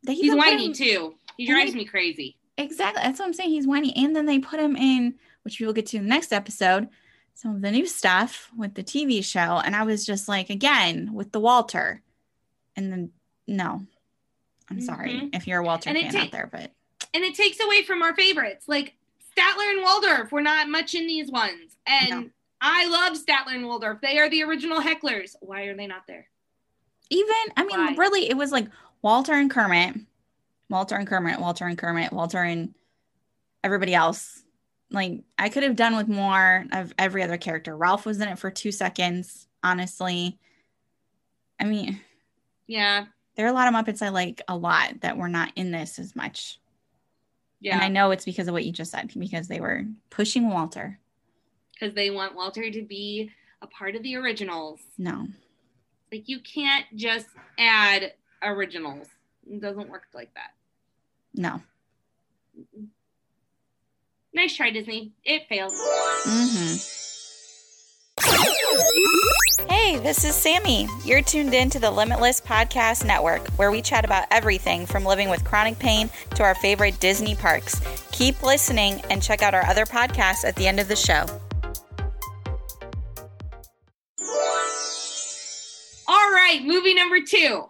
They 0.04 0.14
He's 0.14 0.34
whiny 0.34 0.66
him- 0.66 0.72
too. 0.72 1.14
He 1.36 1.46
drives 1.46 1.74
me 1.74 1.84
crazy. 1.84 2.36
Exactly. 2.58 3.02
That's 3.02 3.18
what 3.18 3.26
I'm 3.26 3.32
saying. 3.34 3.50
He's 3.50 3.66
whiny. 3.66 3.92
And 3.96 4.14
then 4.14 4.26
they 4.26 4.38
put 4.38 4.60
him 4.60 4.76
in, 4.76 5.14
which 5.42 5.58
we 5.58 5.66
will 5.66 5.72
get 5.72 5.86
to 5.86 5.96
in 5.96 6.04
the 6.04 6.08
next 6.08 6.32
episode, 6.32 6.88
some 7.34 7.56
of 7.56 7.62
the 7.62 7.70
new 7.70 7.86
stuff 7.86 8.50
with 8.56 8.74
the 8.74 8.82
TV 8.84 9.24
show. 9.24 9.60
And 9.64 9.74
I 9.74 9.82
was 9.82 10.04
just 10.06 10.28
like, 10.28 10.50
again, 10.50 11.12
with 11.12 11.32
the 11.32 11.40
Walter. 11.40 12.02
And 12.76 12.92
then, 12.92 13.10
no. 13.46 13.82
I'm 14.70 14.80
sorry 14.80 15.12
Mhm. 15.14 15.36
if 15.36 15.46
you're 15.46 15.58
a 15.60 15.64
Walter 15.64 15.90
And 15.90 15.98
fan 15.98 16.12
ta- 16.12 16.18
out 16.20 16.30
there, 16.32 16.48
but 16.50 16.72
and 17.14 17.24
it 17.24 17.34
takes 17.34 17.60
away 17.60 17.82
from 17.82 18.00
our 18.02 18.14
favorites 18.14 18.66
like 18.68 18.94
Statler 19.36 19.70
and 19.70 19.82
Waldorf. 19.82 20.32
We're 20.32 20.40
not 20.40 20.68
much 20.70 20.94
in 20.94 21.06
these 21.06 21.30
ones, 21.30 21.76
and 21.86 22.10
No. 22.10 22.30
I 22.60 22.86
love 22.86 23.14
Statler 23.18 23.54
and 23.54 23.66
Waldorf. 23.66 24.00
They 24.00 24.18
are 24.18 24.30
the 24.30 24.42
original 24.44 24.80
hecklers. 24.80 25.34
Why 25.40 25.62
are 25.64 25.74
they 25.76 25.86
not 25.86 26.06
there? 26.06 26.28
even, 27.10 27.34
I 27.58 27.64
mean, 27.64 27.78
Why? 27.78 27.94
really, 27.96 28.30
it 28.30 28.36
was 28.38 28.52
like 28.52 28.68
Walter 29.02 29.34
and 29.34 29.50
Kermit, 29.50 29.96
Walter 30.70 30.94
and 30.96 31.06
Kermit, 31.06 31.38
Walter 31.40 31.66
and 31.66 31.76
Kermit, 31.76 32.10
Walter 32.10 32.42
and 32.42 32.74
everybody 33.62 33.92
else. 33.92 34.41
Like 34.92 35.22
I 35.38 35.48
could 35.48 35.62
have 35.62 35.76
done 35.76 35.96
with 35.96 36.08
more 36.08 36.66
of 36.72 36.92
every 36.98 37.22
other 37.22 37.38
character. 37.38 37.76
Ralph 37.76 38.06
was 38.06 38.20
in 38.20 38.28
it 38.28 38.38
for 38.38 38.50
two 38.50 38.72
seconds, 38.72 39.48
honestly. 39.62 40.38
I 41.58 41.64
mean, 41.64 42.00
Yeah. 42.66 43.06
there 43.36 43.46
are 43.46 43.50
a 43.50 43.52
lot 43.52 43.68
of 43.68 43.74
Muppets 43.74 44.02
I 44.02 44.08
like 44.10 44.42
a 44.48 44.56
lot 44.56 45.00
that 45.00 45.16
were 45.16 45.28
not 45.28 45.52
in 45.56 45.70
this 45.70 45.98
as 45.98 46.14
much. 46.16 46.58
Yeah. 47.60 47.74
And 47.74 47.82
I 47.82 47.88
know 47.88 48.10
it's 48.10 48.24
because 48.24 48.48
of 48.48 48.52
what 48.54 48.64
you 48.64 48.72
just 48.72 48.90
said, 48.90 49.12
because 49.16 49.46
they 49.48 49.60
were 49.60 49.84
pushing 50.10 50.48
Walter. 50.48 50.98
Because 51.72 51.94
they 51.94 52.10
want 52.10 52.34
Walter 52.34 52.70
to 52.70 52.82
be 52.82 53.30
a 53.62 53.66
part 53.68 53.94
of 53.94 54.02
the 54.02 54.16
originals. 54.16 54.80
No. 54.98 55.28
Like 56.10 56.28
you 56.28 56.40
can't 56.40 56.86
just 56.96 57.28
add 57.58 58.12
originals. 58.42 59.06
It 59.48 59.60
doesn't 59.60 59.88
work 59.88 60.08
like 60.12 60.34
that. 60.34 60.50
No. 61.34 61.62
Nice 64.34 64.56
try, 64.56 64.70
Disney. 64.70 65.12
It 65.24 65.42
failed. 65.48 65.72
hmm 65.74 66.76
Hey, 69.68 69.98
this 69.98 70.24
is 70.24 70.34
Sammy. 70.34 70.88
You're 71.04 71.22
tuned 71.22 71.54
in 71.54 71.68
to 71.70 71.78
the 71.78 71.90
Limitless 71.90 72.40
Podcast 72.40 73.04
Network, 73.04 73.46
where 73.50 73.70
we 73.70 73.82
chat 73.82 74.04
about 74.04 74.26
everything 74.30 74.86
from 74.86 75.04
living 75.04 75.28
with 75.28 75.44
chronic 75.44 75.78
pain 75.78 76.08
to 76.34 76.42
our 76.42 76.54
favorite 76.54 76.98
Disney 77.00 77.34
parks. 77.34 77.80
Keep 78.12 78.42
listening 78.42 79.00
and 79.10 79.22
check 79.22 79.42
out 79.42 79.54
our 79.54 79.64
other 79.66 79.84
podcasts 79.84 80.44
at 80.44 80.56
the 80.56 80.66
end 80.66 80.80
of 80.80 80.88
the 80.88 80.96
show. 80.96 81.26
All 86.08 86.30
right, 86.32 86.60
movie 86.64 86.94
number 86.94 87.20
two. 87.20 87.64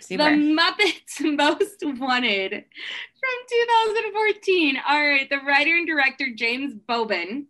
Super. 0.00 0.24
The 0.24 0.30
Muppets 0.30 1.20
Most 1.36 1.82
Wanted 2.00 2.64
from 3.20 3.46
2014. 3.48 4.76
All 4.88 5.06
right, 5.06 5.28
the 5.28 5.38
writer 5.46 5.76
and 5.76 5.86
director 5.86 6.28
James 6.34 6.74
Bobin 6.74 7.46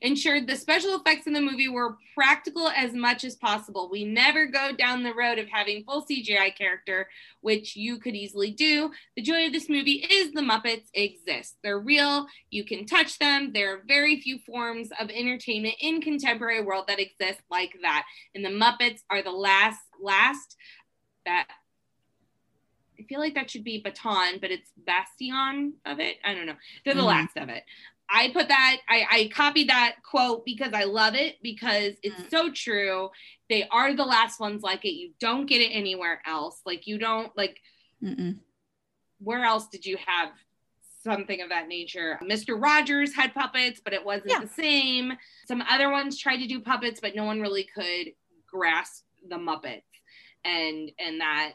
ensured 0.00 0.46
the 0.46 0.56
special 0.56 0.96
effects 0.96 1.26
in 1.26 1.32
the 1.32 1.40
movie 1.40 1.68
were 1.68 1.96
practical 2.14 2.68
as 2.68 2.92
much 2.92 3.24
as 3.24 3.36
possible. 3.36 3.88
We 3.90 4.04
never 4.04 4.46
go 4.46 4.72
down 4.72 5.02
the 5.02 5.14
road 5.14 5.38
of 5.38 5.48
having 5.48 5.84
full 5.84 6.04
CGI 6.04 6.56
character, 6.56 7.08
which 7.40 7.76
you 7.76 7.98
could 7.98 8.14
easily 8.16 8.50
do. 8.50 8.90
The 9.16 9.22
joy 9.22 9.46
of 9.46 9.52
this 9.52 9.68
movie 9.68 10.04
is 10.10 10.32
the 10.32 10.40
Muppets 10.40 10.88
exist. 10.92 11.56
They're 11.62 11.78
real, 11.78 12.26
you 12.50 12.64
can 12.64 12.84
touch 12.84 13.18
them. 13.18 13.52
There 13.52 13.74
are 13.74 13.82
very 13.86 14.20
few 14.20 14.38
forms 14.40 14.88
of 14.98 15.08
entertainment 15.10 15.76
in 15.80 16.00
contemporary 16.00 16.62
world 16.62 16.86
that 16.88 17.00
exist 17.00 17.40
like 17.50 17.76
that. 17.82 18.04
And 18.34 18.44
the 18.44 18.50
Muppets 18.50 19.00
are 19.08 19.22
the 19.22 19.30
last 19.30 19.80
last 20.00 20.56
that 21.24 21.46
I 23.02 23.06
feel 23.08 23.20
like 23.20 23.34
that 23.34 23.50
should 23.50 23.64
be 23.64 23.80
baton, 23.82 24.38
but 24.40 24.50
it's 24.50 24.70
bastion 24.76 25.74
of 25.86 25.98
it. 25.98 26.16
I 26.24 26.34
don't 26.34 26.46
know. 26.46 26.56
They're 26.84 26.94
the 26.94 27.00
Mhm. 27.02 27.06
last 27.06 27.36
of 27.36 27.48
it. 27.48 27.64
I 28.08 28.30
put 28.32 28.48
that, 28.48 28.78
I, 28.88 29.06
I 29.10 29.28
copied 29.32 29.70
that 29.70 29.96
quote 30.08 30.44
because 30.44 30.72
I 30.74 30.84
love 30.84 31.14
it 31.14 31.38
because 31.42 31.94
it's 32.02 32.20
Mm. 32.22 32.30
so 32.30 32.50
true. 32.52 33.10
They 33.48 33.66
are 33.68 33.94
the 33.94 34.04
last 34.04 34.38
ones 34.38 34.62
like 34.62 34.84
it. 34.84 34.92
You 34.92 35.14
don't 35.18 35.46
get 35.46 35.62
it 35.62 35.70
anywhere 35.70 36.20
else. 36.26 36.60
Like, 36.66 36.86
you 36.86 36.98
don't, 36.98 37.34
like, 37.36 37.60
Mm-mm. 38.02 38.38
where 39.18 39.44
else 39.44 39.68
did 39.68 39.86
you 39.86 39.96
have 40.04 40.30
something 41.02 41.40
of 41.40 41.48
that 41.48 41.68
nature? 41.68 42.18
Mr. 42.22 42.60
Rogers 42.60 43.14
had 43.14 43.32
puppets, 43.34 43.80
but 43.80 43.94
it 43.94 44.04
wasn't 44.04 44.30
Yeah. 44.30 44.40
the 44.40 44.48
same. 44.48 45.16
Some 45.46 45.62
other 45.62 45.90
ones 45.90 46.18
tried 46.18 46.38
to 46.38 46.46
do 46.46 46.60
puppets, 46.60 47.00
but 47.00 47.14
no 47.16 47.24
one 47.24 47.40
really 47.40 47.64
could 47.64 48.14
grasp 48.46 49.06
the 49.26 49.36
Muppets. 49.36 49.82
And 50.44 50.90
and 50.98 51.20
that 51.20 51.54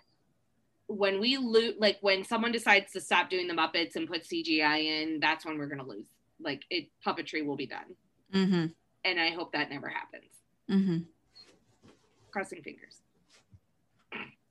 when 0.87 1.19
we 1.19 1.37
loot 1.37 1.79
like 1.79 1.97
when 2.01 2.23
someone 2.23 2.51
decides 2.51 2.91
to 2.93 3.01
stop 3.01 3.29
doing 3.29 3.47
the 3.47 3.53
Muppets 3.53 3.95
and 3.95 4.07
put 4.07 4.23
CGI 4.23 4.83
in, 4.85 5.19
that's 5.19 5.45
when 5.45 5.57
we're 5.57 5.67
gonna 5.67 5.85
lose. 5.85 6.07
Like 6.39 6.63
it 6.69 6.89
puppetry 7.05 7.45
will 7.45 7.55
be 7.57 7.67
done. 7.67 7.95
Mm-hmm. 8.33 8.65
And 9.05 9.19
I 9.19 9.29
hope 9.31 9.53
that 9.53 9.69
never 9.69 9.87
happens. 9.87 10.31
Mm-hmm. 10.69 10.97
Crossing 12.31 12.61
fingers. 12.61 13.01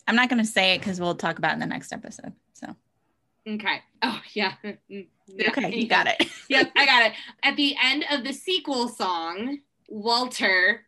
I'm 0.08 0.16
not 0.16 0.28
going 0.28 0.38
to 0.38 0.48
say 0.48 0.74
it 0.74 0.78
because 0.78 1.00
we'll 1.00 1.16
talk 1.16 1.38
about 1.38 1.50
it 1.50 1.54
in 1.54 1.60
the 1.60 1.66
next 1.66 1.92
episode. 1.92 2.32
So, 2.54 2.74
Okay. 3.48 3.80
Oh 4.02 4.20
yeah. 4.34 4.54
Yeah. 5.28 5.48
okay, 5.48 5.74
you 5.74 5.88
got 5.88 6.06
it. 6.06 6.28
yep, 6.48 6.70
I 6.76 6.86
got 6.86 7.06
it. 7.06 7.12
At 7.42 7.56
the 7.56 7.74
end 7.82 8.04
of 8.12 8.22
the 8.22 8.32
sequel 8.32 8.86
song, 8.86 9.58
Walter 9.88 10.86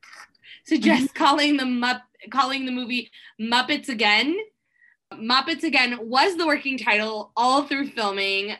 suggests 0.64 1.10
calling 1.12 1.56
the 1.56 1.64
Mupp- 1.64 2.02
calling 2.30 2.64
the 2.64 2.70
movie 2.70 3.10
Muppets 3.40 3.88
Again. 3.88 4.36
Muppets 5.14 5.62
Again 5.64 5.98
was 6.02 6.36
the 6.36 6.46
working 6.46 6.78
title 6.78 7.32
all 7.36 7.62
through 7.64 7.88
filming, 7.88 8.54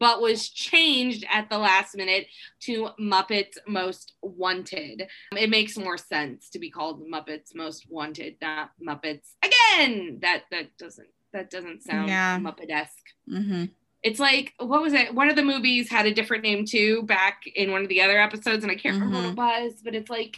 but 0.00 0.20
was 0.20 0.48
changed 0.48 1.24
at 1.32 1.48
the 1.48 1.58
last 1.58 1.96
minute 1.96 2.26
to 2.60 2.88
Muppets 3.00 3.56
Most 3.66 4.12
Wanted. 4.22 5.06
It 5.36 5.50
makes 5.50 5.76
more 5.76 5.96
sense 5.96 6.50
to 6.50 6.58
be 6.58 6.70
called 6.70 7.06
Muppets 7.08 7.54
Most 7.54 7.86
Wanted, 7.88 8.36
not 8.42 8.70
Muppets 8.84 9.30
Again. 9.44 10.18
That 10.22 10.44
that 10.50 10.76
doesn't 10.76 11.08
that 11.32 11.50
doesn't 11.50 11.82
sound 11.82 12.08
Yeah. 12.08 12.38
Muppet-esque 12.38 12.98
Mm-hmm. 13.30 13.64
it's 14.02 14.18
like 14.18 14.52
what 14.58 14.82
was 14.82 14.92
it 14.92 15.14
one 15.14 15.30
of 15.30 15.36
the 15.36 15.44
movies 15.44 15.88
had 15.88 16.06
a 16.06 16.12
different 16.12 16.42
name 16.42 16.66
too 16.66 17.04
back 17.04 17.42
in 17.54 17.70
one 17.70 17.82
of 17.82 17.88
the 17.88 18.02
other 18.02 18.20
episodes 18.20 18.64
and 18.64 18.70
i 18.72 18.74
can't 18.74 18.96
remember 18.96 19.16
Mm-hmm. 19.28 19.36
what 19.36 19.60
it 19.60 19.64
was 19.64 19.74
but 19.84 19.94
it's 19.94 20.10
like 20.10 20.36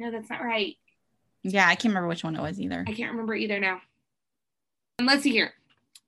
no 0.00 0.10
that's 0.10 0.28
not 0.28 0.42
right 0.42 0.74
Yeah, 1.44 1.64
I 1.68 1.76
can't 1.76 1.92
remember 1.92 2.08
which 2.08 2.24
one 2.24 2.34
it 2.34 2.42
was 2.42 2.60
either. 2.60 2.84
i 2.88 2.92
can't 2.92 3.12
remember 3.12 3.34
either 3.36 3.60
now 3.60 3.80
and 4.98 5.06
let's 5.06 5.22
see 5.22 5.32
here 5.32 5.54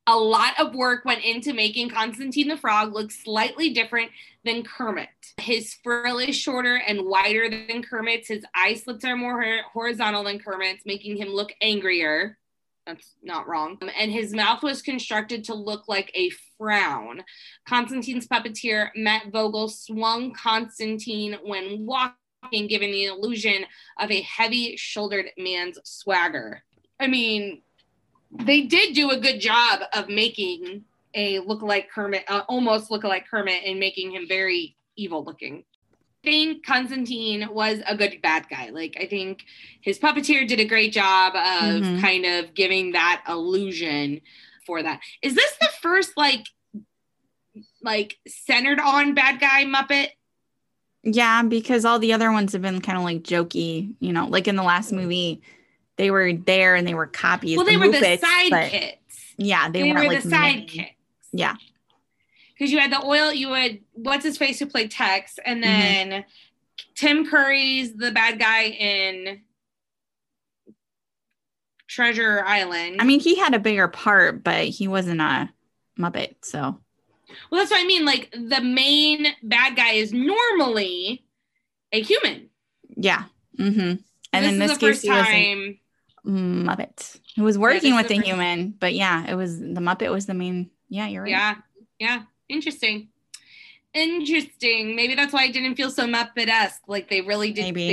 a 0.07 0.17
lot 0.17 0.59
of 0.59 0.75
work 0.75 1.05
went 1.05 1.25
into 1.25 1.53
making 1.53 1.89
Constantine 1.89 2.49
the 2.49 2.57
Frog 2.57 2.93
look 2.93 3.11
slightly 3.11 3.71
different 3.71 4.11
than 4.45 4.63
Kermit. 4.63 5.09
His 5.39 5.75
frill 5.83 6.19
is 6.19 6.37
shorter 6.37 6.77
and 6.77 7.05
wider 7.05 7.51
than 7.51 7.83
Kermit's. 7.83 8.29
His 8.29 8.45
eye 8.55 8.75
slits 8.75 9.05
are 9.05 9.17
more 9.17 9.45
horizontal 9.73 10.25
than 10.25 10.39
Kermit's, 10.39 10.87
making 10.87 11.17
him 11.17 11.29
look 11.29 11.53
angrier. 11.61 12.39
That's 12.87 13.17
not 13.21 13.49
wrong. 13.49 13.79
Um, 13.83 13.91
And 13.99 14.13
his 14.13 14.33
mouth 14.33 14.63
was 14.63 14.81
constructed 14.81 15.43
to 15.45 15.55
look 15.55 15.89
like 15.89 16.13
a 16.15 16.31
frown. 16.57 17.25
Constantine's 17.69 18.29
puppeteer, 18.29 18.91
Matt 18.95 19.33
Vogel, 19.33 19.69
swung 19.69 20.33
Constantine 20.33 21.37
when 21.43 21.85
walking, 21.85 22.69
giving 22.69 22.93
the 22.93 23.07
illusion 23.07 23.65
of 23.99 24.13
a 24.13 24.21
heavy 24.21 24.77
shouldered 24.77 25.27
man's 25.37 25.81
swagger. 25.83 26.63
I 27.01 27.09
mean, 27.09 27.63
they 28.31 28.63
did 28.63 28.95
do 28.95 29.11
a 29.11 29.19
good 29.19 29.41
job 29.41 29.81
of 29.93 30.09
making 30.09 30.85
a 31.15 31.39
look 31.41 31.63
like 31.63 31.91
Kermit, 31.91 32.25
uh, 32.29 32.43
almost 32.49 32.91
look 32.91 33.05
like 33.05 33.29
Kermit, 33.29 33.63
and 33.65 33.81
making 33.81 34.13
him 34.13 34.27
very 34.29 34.77
evil 34.97 35.25
looking. 35.25 35.65
I 36.25 36.29
think 36.29 36.67
Constantine 36.67 37.49
was 37.53 37.81
a 37.87 37.97
good 37.97 38.21
bad 38.21 38.47
guy. 38.51 38.71
Like 38.71 38.97
I 39.01 39.07
think 39.07 39.45
his 39.81 39.99
puppeteer 39.99 40.47
did 40.47 40.59
a 40.61 40.65
great 40.65 40.93
job 40.93 41.35
of 41.37 41.83
Mhm. 41.83 42.01
kind 42.01 42.27
of 42.27 42.53
giving 42.55 42.93
that 42.93 43.23
illusion 43.29 44.21
for 44.67 44.83
that. 44.83 45.01
Is 45.23 45.35
this 45.35 45.57
the 45.61 45.69
first 45.81 46.17
like 46.17 46.45
like 47.83 48.19
centered 48.27 48.81
on 48.81 49.15
bad 49.15 49.41
guy 49.41 49.65
Muppet? 49.65 50.09
Yeah, 51.05 51.43
because 51.43 51.85
all 51.85 52.01
the 52.01 52.13
other 52.13 52.33
ones 52.33 52.53
have 52.53 52.63
been 52.63 52.81
kind 52.81 52.99
of 52.99 53.05
like 53.05 53.23
jokey, 53.23 53.95
you 54.01 54.13
know, 54.13 54.27
like 54.27 54.49
in 54.49 54.57
the 54.57 54.65
last 54.65 54.93
movie, 54.93 55.41
they 55.97 56.11
were 56.11 56.33
there 56.33 56.75
and 56.75 56.87
they 56.87 56.95
were 56.95 57.07
copies. 57.07 57.57
well, 57.57 57.67
they 57.67 57.77
were 57.77 57.89
the 57.89 57.99
Muppets, 57.99 58.21
but 58.51 58.71
sidekicks. 58.71 58.97
Yeah, 59.39 59.69
they, 59.71 59.83
They, 59.83 59.93
weren't 59.93 60.09
like 60.09 60.23
the 60.23 60.29
sidekicks. 60.29 60.91
Yeah. 61.33 61.57
because 62.55 62.73
you 62.73 62.79
had 62.79 62.93
the 62.93 63.05
oil, 63.05 63.33
you 63.33 63.53
had 63.53 63.81
what's 63.93 64.25
his 64.25 64.39
face 64.39 64.59
who 64.59 64.67
played 64.67 64.91
Tex, 64.91 65.39
and 65.45 65.63
Mm-hmm. 65.63 66.11
then 66.11 66.25
Tim 66.95 67.27
Curry's 67.27 67.95
the 67.95 68.11
bad 68.11 68.39
guy 68.39 68.65
in 68.65 69.41
Treasure 71.89 72.43
Island. 72.45 72.97
I 73.01 73.05
mean, 73.05 73.21
he 73.21 73.37
had 73.37 73.55
a 73.55 73.59
bigger 73.59 73.89
part, 73.89 74.43
but 74.43 74.65
he 74.65 74.89
wasn't 74.89 75.21
a 75.21 75.51
Muppet. 75.99 76.35
So, 76.43 76.61
well, 77.51 77.61
that's 77.61 77.71
what 77.71 77.81
I 77.83 77.87
mean. 77.87 78.05
Like 78.05 78.31
the 78.33 78.61
main 78.61 79.27
bad 79.43 79.77
guy 79.77 79.93
is 79.93 80.13
normally 80.13 81.25
a 81.93 82.03
human. 82.03 82.51
yeah. 82.97 83.25
Mm-hmm. 83.59 83.95
And 84.33 84.45
this 84.45 84.53
in 84.53 84.61
is 84.63 84.69
this 84.69 84.79
the 84.79 84.87
case, 84.87 84.89
first 84.97 85.03
he 85.03 85.11
was 85.11 85.21
a 85.21 85.25
time. 85.25 85.79
Muppet 86.27 87.19
who 87.37 87.45
was 87.45 87.57
working 87.59 87.93
is 87.93 87.97
with 87.99 88.09
the 88.09 88.17
first- 88.17 88.27
human. 88.27 88.71
But 88.79 88.95
yeah, 88.95 89.25
it 89.31 89.35
was 89.35 89.59
the 89.61 89.81
Muppet 89.81 90.11
was 90.13 90.27
the 90.27 90.35
main. 90.35 90.71
Yeah, 90.89 91.07
you're 91.09 91.23
right. 91.23 91.31
Yeah, 91.31 91.55
yeah, 91.99 92.23
interesting. 92.49 93.09
Interesting. 93.95 94.95
Maybe 94.95 95.15
that's 95.15 95.33
why 95.33 95.43
I 95.45 95.51
didn't 95.51 95.77
feel 95.77 95.91
so 95.91 96.07
Muppet-esque. 96.07 96.83
Like 96.87 97.09
they 97.09 97.23
really 97.23 97.51
did. 97.53 97.63
Maybe. 97.75 97.89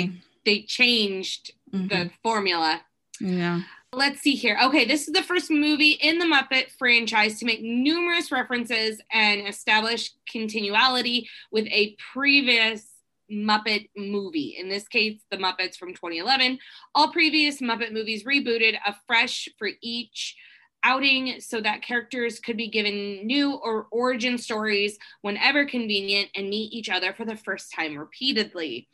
They, 0.45 0.57
they 0.57 0.61
changed 0.63 1.51
Mhm. 1.73 1.89
the 1.89 2.11
formula. 2.21 2.81
Yeah. 3.21 3.61
Let's 3.93 4.21
see 4.21 4.33
here. 4.35 4.57
Okay, 4.63 4.85
this 4.85 5.07
is 5.07 5.13
the 5.13 5.21
first 5.23 5.49
movie 5.51 5.91
in 5.91 6.17
the 6.19 6.25
Muppet 6.25 6.71
franchise 6.77 7.39
to 7.39 7.45
make 7.45 7.61
numerous 7.61 8.31
references 8.31 8.99
and 9.11 9.47
establish 9.47 10.11
continuality 10.31 11.29
with 11.51 11.67
a 11.67 11.95
previous 12.11 12.92
Muppet 13.31 13.89
movie. 13.95 14.55
In 14.59 14.69
this 14.69 14.87
case, 14.87 15.21
The 15.31 15.37
Muppets 15.37 15.77
from 15.77 15.89
2011. 15.89 16.59
All 16.95 17.11
previous 17.11 17.61
Muppet 17.61 17.93
movies 17.93 18.23
rebooted 18.23 18.77
afresh 18.85 19.49
for 19.57 19.69
each 19.81 20.35
outing 20.83 21.39
so 21.39 21.61
that 21.61 21.81
characters 21.81 22.39
could 22.39 22.57
be 22.57 22.67
given 22.67 23.25
new 23.25 23.53
or 23.53 23.87
origin 23.91 24.37
stories 24.37 24.97
whenever 25.21 25.65
convenient 25.65 26.29
and 26.35 26.49
meet 26.49 26.73
each 26.73 26.89
other 26.89 27.13
for 27.13 27.23
the 27.23 27.37
first 27.37 27.71
time 27.73 27.97
repeatedly. 27.97 28.87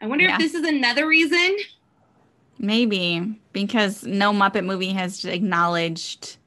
I 0.00 0.06
wonder 0.08 0.24
Yeah. 0.24 0.34
if 0.34 0.38
this 0.40 0.54
is 0.54 0.66
another 0.66 1.06
reason. 1.06 1.56
Maybe 2.58 3.38
because 3.52 4.04
no 4.04 4.32
Muppet 4.32 4.64
movie 4.64 4.92
has 4.92 5.24
acknowledged 5.24 6.38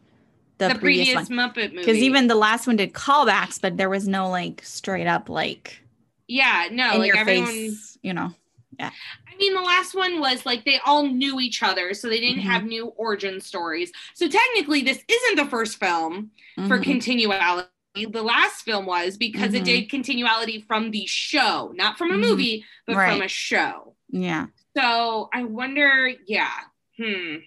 the, 0.58 0.68
The, 0.68 0.76
previous, 0.76 1.08
previous. 1.14 1.30
Muppet 1.30 1.70
movie. 1.72 1.78
Because 1.78 1.98
even 1.98 2.28
the 2.28 2.36
last 2.36 2.68
one 2.68 2.76
did 2.76 2.92
callbacks, 2.94 3.62
but 3.62 3.78
there 3.78 3.90
was 3.90 4.08
no 4.08 4.30
like 4.30 4.62
straight 4.66 5.08
up 5.08 5.30
like 5.30 5.82
yeah, 6.30 6.70
no, 6.72 6.98
like 6.98 7.16
everyone. 7.16 7.48
face, 7.48 7.98
you 8.02 8.14
know. 8.14 8.34
Yeah. 8.80 8.92
I 9.28 9.36
mean, 9.38 9.54
the 9.54 9.62
last 9.62 9.94
one 9.94 10.22
was 10.22 10.46
like 10.46 10.64
they 10.64 10.80
all 10.86 11.06
knew 11.06 11.40
each 11.42 11.62
other, 11.64 11.94
so 11.94 12.08
they 12.08 12.20
didn't 12.22 12.44
Mhm. 12.44 12.52
have 12.52 12.64
new 12.64 12.86
origin 12.96 13.42
stories. 13.42 13.92
So 14.14 14.30
technically, 14.30 14.82
this 14.84 15.04
isn't 15.06 15.36
the 15.36 15.50
first 15.50 15.80
film 15.80 16.32
for 16.68 16.78
Mhm. 16.80 16.84
continuality. 16.86 17.68
The 17.96 18.22
last 18.22 18.64
film 18.64 18.86
was 18.86 19.18
because 19.18 19.54
it 19.54 19.64
Mhm. 19.64 19.66
did 19.66 19.90
continuality 19.90 20.62
from 20.62 20.92
the 20.92 21.06
show, 21.08 21.74
not 21.76 21.98
from 21.98 22.12
a 22.12 22.16
Mhm. 22.16 22.22
movie, 22.30 22.66
but 22.86 22.94
from 22.96 23.22
a 23.22 23.28
show. 23.28 23.96
yeah. 24.12 24.46
So 24.78 25.30
I 25.34 25.44
wonder, 25.44 26.14
yeah, 26.26 26.54
hmm. 26.98 27.38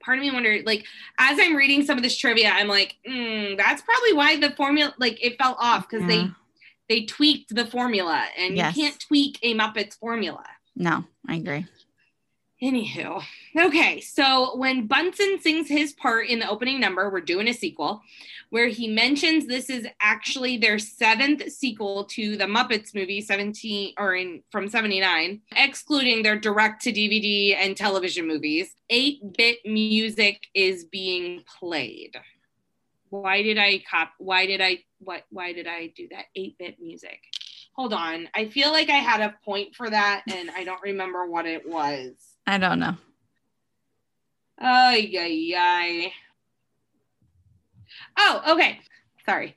Part 0.00 0.18
of 0.18 0.24
me 0.24 0.30
wonder, 0.30 0.62
like, 0.64 0.84
as 1.18 1.38
I'm 1.40 1.54
reading 1.56 1.82
some 1.84 1.96
of 1.96 2.02
this 2.02 2.16
trivia, 2.16 2.50
I'm 2.50 2.68
like, 2.68 2.96
mm, 3.06 3.56
that's 3.56 3.82
probably 3.82 4.12
why 4.14 4.36
the 4.36 4.50
formula, 4.50 4.94
like, 4.98 5.18
it 5.24 5.36
fell 5.38 5.56
off 5.58 5.88
because 5.88 6.02
Yeah. 6.02 6.08
they 6.26 6.30
they 6.88 7.04
tweaked 7.04 7.54
the 7.54 7.66
formula, 7.66 8.24
and 8.38 8.56
Yes. 8.56 8.76
you 8.76 8.82
can't 8.84 9.00
tweak 9.00 9.38
a 9.42 9.54
Muppets 9.54 9.98
formula. 9.98 10.44
No, 10.76 11.04
I 11.28 11.36
agree. 11.36 11.66
Anywho, 12.62 13.22
okay, 13.58 14.00
so 14.00 14.56
when 14.56 14.86
Bunsen 14.86 15.38
sings 15.40 15.68
his 15.68 15.92
part 15.92 16.28
in 16.28 16.38
the 16.38 16.48
opening 16.48 16.80
number, 16.80 17.10
we're 17.10 17.20
doing 17.20 17.48
a 17.48 17.52
sequel 17.52 18.00
where 18.50 18.68
he 18.68 18.86
mentions 18.86 19.46
this 19.46 19.68
is 19.68 19.86
actually 20.00 20.56
their 20.56 20.78
seventh 20.78 21.50
sequel 21.52 22.04
to 22.04 22.36
the 22.36 22.44
Muppets 22.44 22.94
movie 22.94 23.20
17 23.20 23.94
or 23.98 24.14
in 24.14 24.42
from 24.50 24.68
79, 24.68 25.42
excluding 25.56 26.22
their 26.22 26.38
direct 26.38 26.82
to 26.84 26.92
DVD 26.92 27.54
and 27.56 27.76
television 27.76 28.26
movies. 28.26 28.74
8-bit 28.90 29.58
music 29.66 30.40
is 30.54 30.84
being 30.84 31.42
played. 31.58 32.16
Why 33.22 33.42
did 33.42 33.58
I 33.58 33.82
cop 33.88 34.10
why 34.18 34.46
did 34.46 34.60
I 34.60 34.78
what 34.98 35.22
why 35.30 35.52
did 35.52 35.66
I 35.68 35.92
do 35.96 36.08
that? 36.10 36.24
8-bit 36.36 36.80
music. 36.80 37.20
Hold 37.76 37.92
on. 37.92 38.28
I 38.34 38.46
feel 38.46 38.72
like 38.72 38.90
I 38.90 38.96
had 38.96 39.20
a 39.20 39.34
point 39.44 39.74
for 39.74 39.88
that 39.88 40.22
and 40.26 40.50
I 40.50 40.64
don't 40.64 40.82
remember 40.82 41.26
what 41.26 41.46
it 41.46 41.68
was. 41.68 42.12
I 42.46 42.58
don't 42.58 42.80
know. 42.80 42.96
Oh 44.60 44.94
yeah, 44.94 45.26
yeah. 45.26 46.08
Oh, 48.16 48.42
okay. 48.54 48.80
Sorry. 49.24 49.54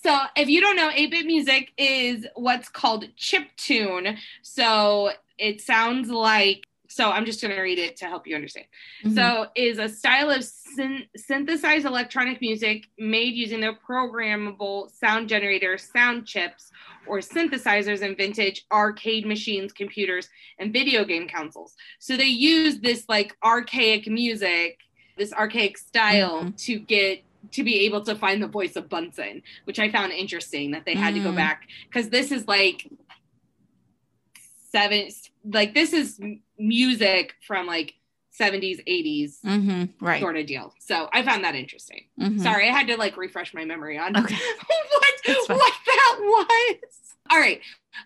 So, 0.00 0.16
if 0.36 0.48
you 0.48 0.60
don't 0.60 0.76
know, 0.76 0.90
8 0.94 1.10
bit 1.10 1.26
music 1.26 1.72
is 1.76 2.24
what's 2.36 2.68
called 2.68 3.04
chip 3.16 3.48
tune. 3.56 4.16
So, 4.42 5.10
it 5.38 5.60
sounds 5.60 6.08
like, 6.08 6.67
so 6.88 7.10
I'm 7.10 7.26
just 7.26 7.40
going 7.42 7.54
to 7.54 7.60
read 7.60 7.78
it 7.78 7.96
to 7.98 8.06
help 8.06 8.26
you 8.26 8.34
understand. 8.34 8.66
Mhm. 9.04 9.14
So, 9.14 9.46
is 9.54 9.78
a 9.78 9.88
style 9.88 10.30
of 10.30 10.42
syn- 10.42 11.06
synthesized 11.16 11.84
electronic 11.86 12.40
music 12.40 12.86
made 12.98 13.34
using 13.34 13.60
the 13.60 13.74
programmable 13.86 14.90
sound 14.90 15.28
generator 15.28 15.76
sound 15.78 16.26
chips 16.26 16.70
or 17.06 17.18
synthesizers 17.18 18.00
in 18.02 18.16
vintage 18.16 18.64
arcade 18.72 19.26
machines, 19.26 19.72
computers, 19.72 20.28
and 20.58 20.72
video 20.72 21.04
game 21.04 21.28
consoles. 21.28 21.76
So 21.98 22.16
they 22.16 22.24
use 22.26 22.80
this 22.80 23.04
like 23.08 23.36
archaic 23.44 24.06
music, 24.08 24.78
this 25.18 25.32
archaic 25.32 25.76
style 25.78 26.44
Mhm. 26.44 26.56
to 26.64 26.78
get 26.78 27.22
to 27.52 27.62
be 27.62 27.80
able 27.86 28.02
to 28.04 28.14
find 28.16 28.42
the 28.42 28.48
voice 28.48 28.76
of 28.76 28.88
Bunsen, 28.88 29.42
which 29.64 29.78
I 29.78 29.90
found 29.90 30.12
interesting 30.12 30.72
that 30.72 30.84
they 30.84 30.94
had 30.94 31.14
to 31.14 31.20
go 31.20 31.30
Mm. 31.32 31.36
back 31.36 31.68
because 31.84 32.10
this 32.10 32.32
is 32.32 32.46
like 32.48 32.86
seven 34.70 35.08
like 35.44 35.72
this 35.72 35.92
is 35.92 36.20
music 36.58 37.34
from 37.46 37.66
like 37.66 37.94
70s 38.40 38.80
80s 38.86 39.40
Mhm, 39.44 39.90
right. 40.00 40.20
sort 40.20 40.36
of 40.36 40.46
deal 40.46 40.72
so 40.78 41.08
i 41.12 41.22
found 41.22 41.42
that 41.44 41.54
interesting 41.54 42.04
Mhm. 42.20 42.40
sorry 42.40 42.68
i 42.68 42.72
had 42.72 42.86
to 42.88 42.96
like 42.96 43.16
refresh 43.16 43.52
my 43.54 43.64
memory 43.64 43.98
on 43.98 44.16
Okay. 44.16 44.34
what 44.66 45.48
what 45.48 45.72
that 45.86 46.16
was 46.20 46.76
all 47.30 47.38
right 47.38 47.60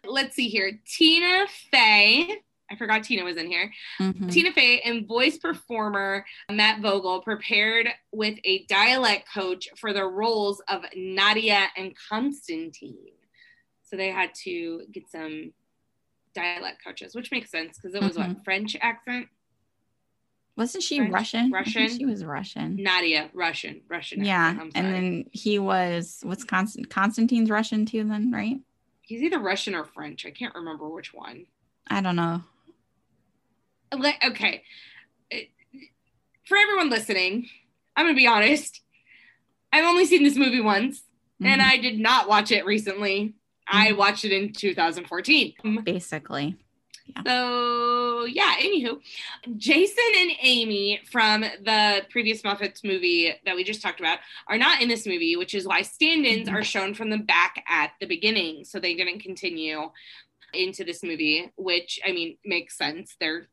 let's 0.06 0.34
see 0.34 0.48
here 0.48 0.80
tina 0.86 1.46
fey 1.70 2.38
i 2.70 2.76
forgot 2.76 3.04
tina 3.04 3.24
was 3.24 3.36
in 3.36 3.46
here 3.46 3.70
Mhm. 4.00 4.32
Tina 4.32 4.52
Fey 4.52 4.80
and 4.80 5.06
voice 5.06 5.36
performer 5.38 6.24
Matt 6.50 6.80
Vogel 6.80 7.20
prepared 7.20 7.88
with 8.12 8.38
a 8.44 8.64
dialect 8.66 9.28
coach 9.32 9.68
for 9.76 9.92
the 9.92 10.04
roles 10.04 10.62
of 10.68 10.82
Nadia 10.96 11.66
and 11.76 11.92
Constantine. 12.08 13.12
So 13.82 13.96
they 13.96 14.08
had 14.10 14.32
to 14.44 14.86
get 14.90 15.10
some 15.10 15.52
dialect 16.34 16.82
coaches, 16.84 17.14
which 17.14 17.30
makes 17.30 17.50
sense 17.50 17.76
because 17.78 17.94
it 17.94 18.02
was 18.02 18.16
what 18.16 18.44
French 18.44 18.76
accent. 18.80 19.28
Wasn't 20.56 20.82
she 20.82 20.98
French, 20.98 21.12
Russian? 21.12 21.50
Russian? 21.50 21.88
She 21.88 22.04
was 22.04 22.24
Russian. 22.24 22.76
Nadia, 22.82 23.30
Russian, 23.32 23.80
Russian. 23.88 24.22
Yeah, 24.24 24.50
and 24.74 24.94
then 24.94 25.24
he 25.32 25.58
was 25.58 26.20
what's 26.22 26.44
Constant 26.44 26.90
Constantine's 26.90 27.48
Russian 27.50 27.86
too. 27.86 28.04
Then 28.04 28.30
right? 28.30 28.60
he's 29.00 29.22
either 29.22 29.38
Russian 29.38 29.74
or 29.74 29.84
French. 29.84 30.26
I 30.26 30.30
can't 30.30 30.54
remember 30.54 30.88
which 30.88 31.12
one. 31.14 31.46
I 31.88 32.00
don't 32.00 32.16
know. 32.16 32.42
Okay. 33.92 34.62
Uh, 35.32 35.36
For 36.46 36.56
everyone 36.56 36.90
listening, 36.90 37.48
I'm 37.96 38.06
gonna 38.06 38.16
be 38.16 38.26
honest. 38.26 38.80
I've 39.72 39.84
only 39.84 40.04
seen 40.06 40.22
this 40.22 40.36
movie 40.36 40.60
once. 40.60 41.02
and 41.44 41.60
Mhm. 41.60 41.64
I 41.64 41.76
did 41.78 41.98
not 41.98 42.28
watch 42.28 42.52
it 42.52 42.64
recently. 42.64 43.34
I 43.72 43.92
Mhm. 43.92 43.96
watched 43.96 44.24
it 44.24 44.32
in 44.32 44.52
2014. 44.52 45.54
basically. 45.84 46.56
So 47.26 48.24
yeah, 48.26 48.54
anywho, 48.60 49.00
Jason 49.56 50.04
and 50.18 50.30
Amy 50.40 51.00
from 51.10 51.40
the 51.40 52.06
previous 52.10 52.42
Muppets 52.42 52.84
movie 52.84 53.32
that 53.44 53.56
we 53.56 53.64
just 53.64 53.82
talked 53.82 53.98
about 53.98 54.20
are 54.46 54.56
not 54.56 54.80
in 54.80 54.88
this 54.88 55.04
movie, 55.06 55.34
which 55.36 55.52
is 55.54 55.66
why 55.66 55.82
stand-ins 55.82 56.48
are 56.48 56.62
shown 56.62 56.94
from 56.94 57.10
the 57.10 57.18
back 57.18 57.64
at 57.68 57.92
the 58.00 58.06
beginning, 58.06 58.64
so 58.64 58.78
they 58.78 58.94
didn't 58.94 59.18
continue 59.18 59.90
into 60.54 60.84
this 60.84 61.02
movie, 61.02 61.50
which 61.56 61.98
I 62.06 62.12
mean 62.12 62.36
makes 62.44 62.78
sense. 62.78 63.16
They're 63.18 63.48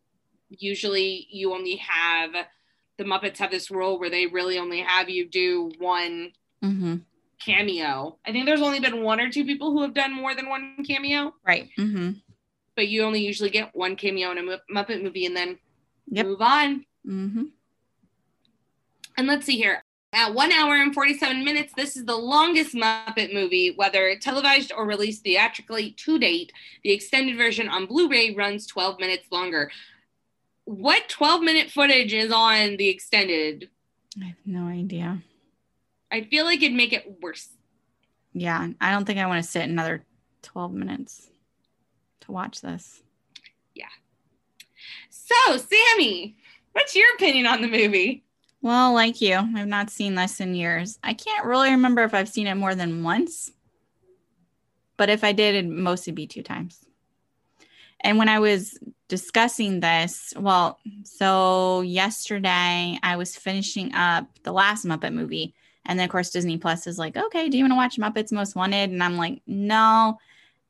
usually 0.49 1.28
you 1.32 1.53
only 1.53 1.78
have 1.78 2.32
the 2.97 3.03
Muppets 3.03 3.38
have 3.38 3.51
this 3.51 3.72
rule 3.72 3.99
where 3.99 4.09
they 4.09 4.28
really 4.28 4.59
only 4.59 4.82
have 4.82 5.09
you 5.09 5.28
do 5.28 5.72
one 5.80 6.34
hmm 6.61 6.97
cameo. 7.39 8.17
I 8.25 8.31
think 8.31 8.45
there's 8.45 8.61
only 8.61 8.79
been 8.79 9.01
one 9.03 9.19
or 9.19 9.29
two 9.29 9.45
people 9.45 9.71
who 9.71 9.81
have 9.81 9.93
done 9.93 10.13
more 10.13 10.35
than 10.35 10.49
one 10.49 10.83
cameo, 10.85 11.33
Right. 11.45 11.69
hmm 11.75 12.11
but 12.75 12.87
you 12.87 13.03
only 13.03 13.19
usually 13.25 13.49
get 13.49 13.75
one 13.75 13.97
cameo 13.97 14.31
in 14.31 14.37
a 14.37 14.59
Muppet 14.73 15.03
movie 15.03 15.25
and 15.25 15.35
then 15.35 15.57
Yep. 16.11 16.25
move 16.25 16.41
on. 16.41 16.85
hmm 17.03 17.43
And 19.17 19.27
let's 19.27 19.45
see 19.45 19.57
here. 19.57 19.83
At 20.13 20.33
one 20.33 20.51
hour 20.51 20.75
and 20.75 20.93
47 20.93 21.43
minutes, 21.43 21.73
this 21.75 21.95
is 21.97 22.05
the 22.05 22.15
longest 22.15 22.73
Muppet 22.73 23.33
movie, 23.33 23.73
whether 23.75 24.15
televised 24.17 24.71
or 24.75 24.87
released 24.87 25.23
theatrically 25.23 25.91
to 25.91 26.17
date. 26.17 26.51
The 26.83 26.91
extended 26.91 27.37
version 27.37 27.67
on 27.69 27.85
Blu 27.85 28.07
ray 28.09 28.33
runs 28.33 28.65
12 28.65 28.99
minutes 28.99 29.27
longer. 29.31 29.69
What 30.65 31.09
12 31.09 31.41
minute 31.41 31.69
footage 31.69 32.13
is 32.13 32.31
on 32.31 32.77
the 32.77 32.87
extended? 32.87 33.69
I 34.21 34.25
have 34.27 34.35
no 34.45 34.67
idea. 34.67 35.21
I 36.12 36.22
feel 36.22 36.45
like 36.45 36.62
it'd 36.62 36.76
make 36.76 36.93
it 36.93 37.22
worse. 37.22 37.49
Yeah, 38.34 38.70
I 38.80 38.91
don't 38.91 39.05
think 39.05 39.20
I 39.20 39.28
want 39.28 39.43
to 39.43 39.49
sit 39.49 39.70
another 39.70 40.03
twelve 40.41 40.74
minutes 40.74 41.30
to 42.22 42.32
watch 42.32 42.62
this. 42.62 43.01
Yeah. 43.74 43.86
So, 45.10 45.57
Sammy, 45.57 46.38
what's 46.74 46.95
your 46.95 47.07
opinion 47.16 47.47
on 47.47 47.62
the 47.62 47.68
movie? 47.68 48.24
Well, 48.62 48.93
like 48.93 49.22
you, 49.22 49.36
I've 49.36 49.68
not 49.68 49.89
seen 49.89 50.16
this 50.16 50.39
in 50.39 50.53
years. 50.53 50.99
I 51.03 51.14
can't 51.14 51.45
really 51.45 51.72
remember 51.72 52.03
if 52.03 52.14
I've 52.14 52.30
seen 52.30 52.47
it 52.47 52.55
more 52.55 52.76
than 52.76 53.03
once, 53.03 53.51
but 54.97 55.10
if 55.10 55.24
I 55.24 55.32
did, 55.32 55.55
it'd 55.55 55.70
mostly 55.70 56.12
be 56.12 56.28
two 56.28 56.43
times. 56.43 56.86
And 58.01 58.18
when 58.18 58.30
I 58.30 58.39
was 58.39 58.78
discussing 59.07 59.80
this, 59.80 60.34
well, 60.38 60.80
so 61.03 61.82
yesterday 61.82 62.97
I 63.01 63.16
was 63.16 63.36
finishing 63.36 63.93
up 63.93 64.28
the 64.43 64.51
last 64.51 64.86
Muppet 64.86 65.14
movie. 65.14 65.53
And 65.89 65.97
then, 65.97 66.05
of 66.05 66.11
course, 66.11 66.29
Disney 66.29 66.59
Plus 66.59 66.85
is 66.85 66.99
like, 66.99 67.17
okay, 67.17 67.49
do 67.49 67.57
you 67.57 67.63
want 67.63 67.71
to 67.71 67.75
watch 67.75 67.97
Muppets 67.97 68.31
Most 68.31 68.55
Wanted? 68.55 68.91
And 68.91 69.03
I'm 69.03 69.17
like, 69.17 69.41
no. 69.47 70.19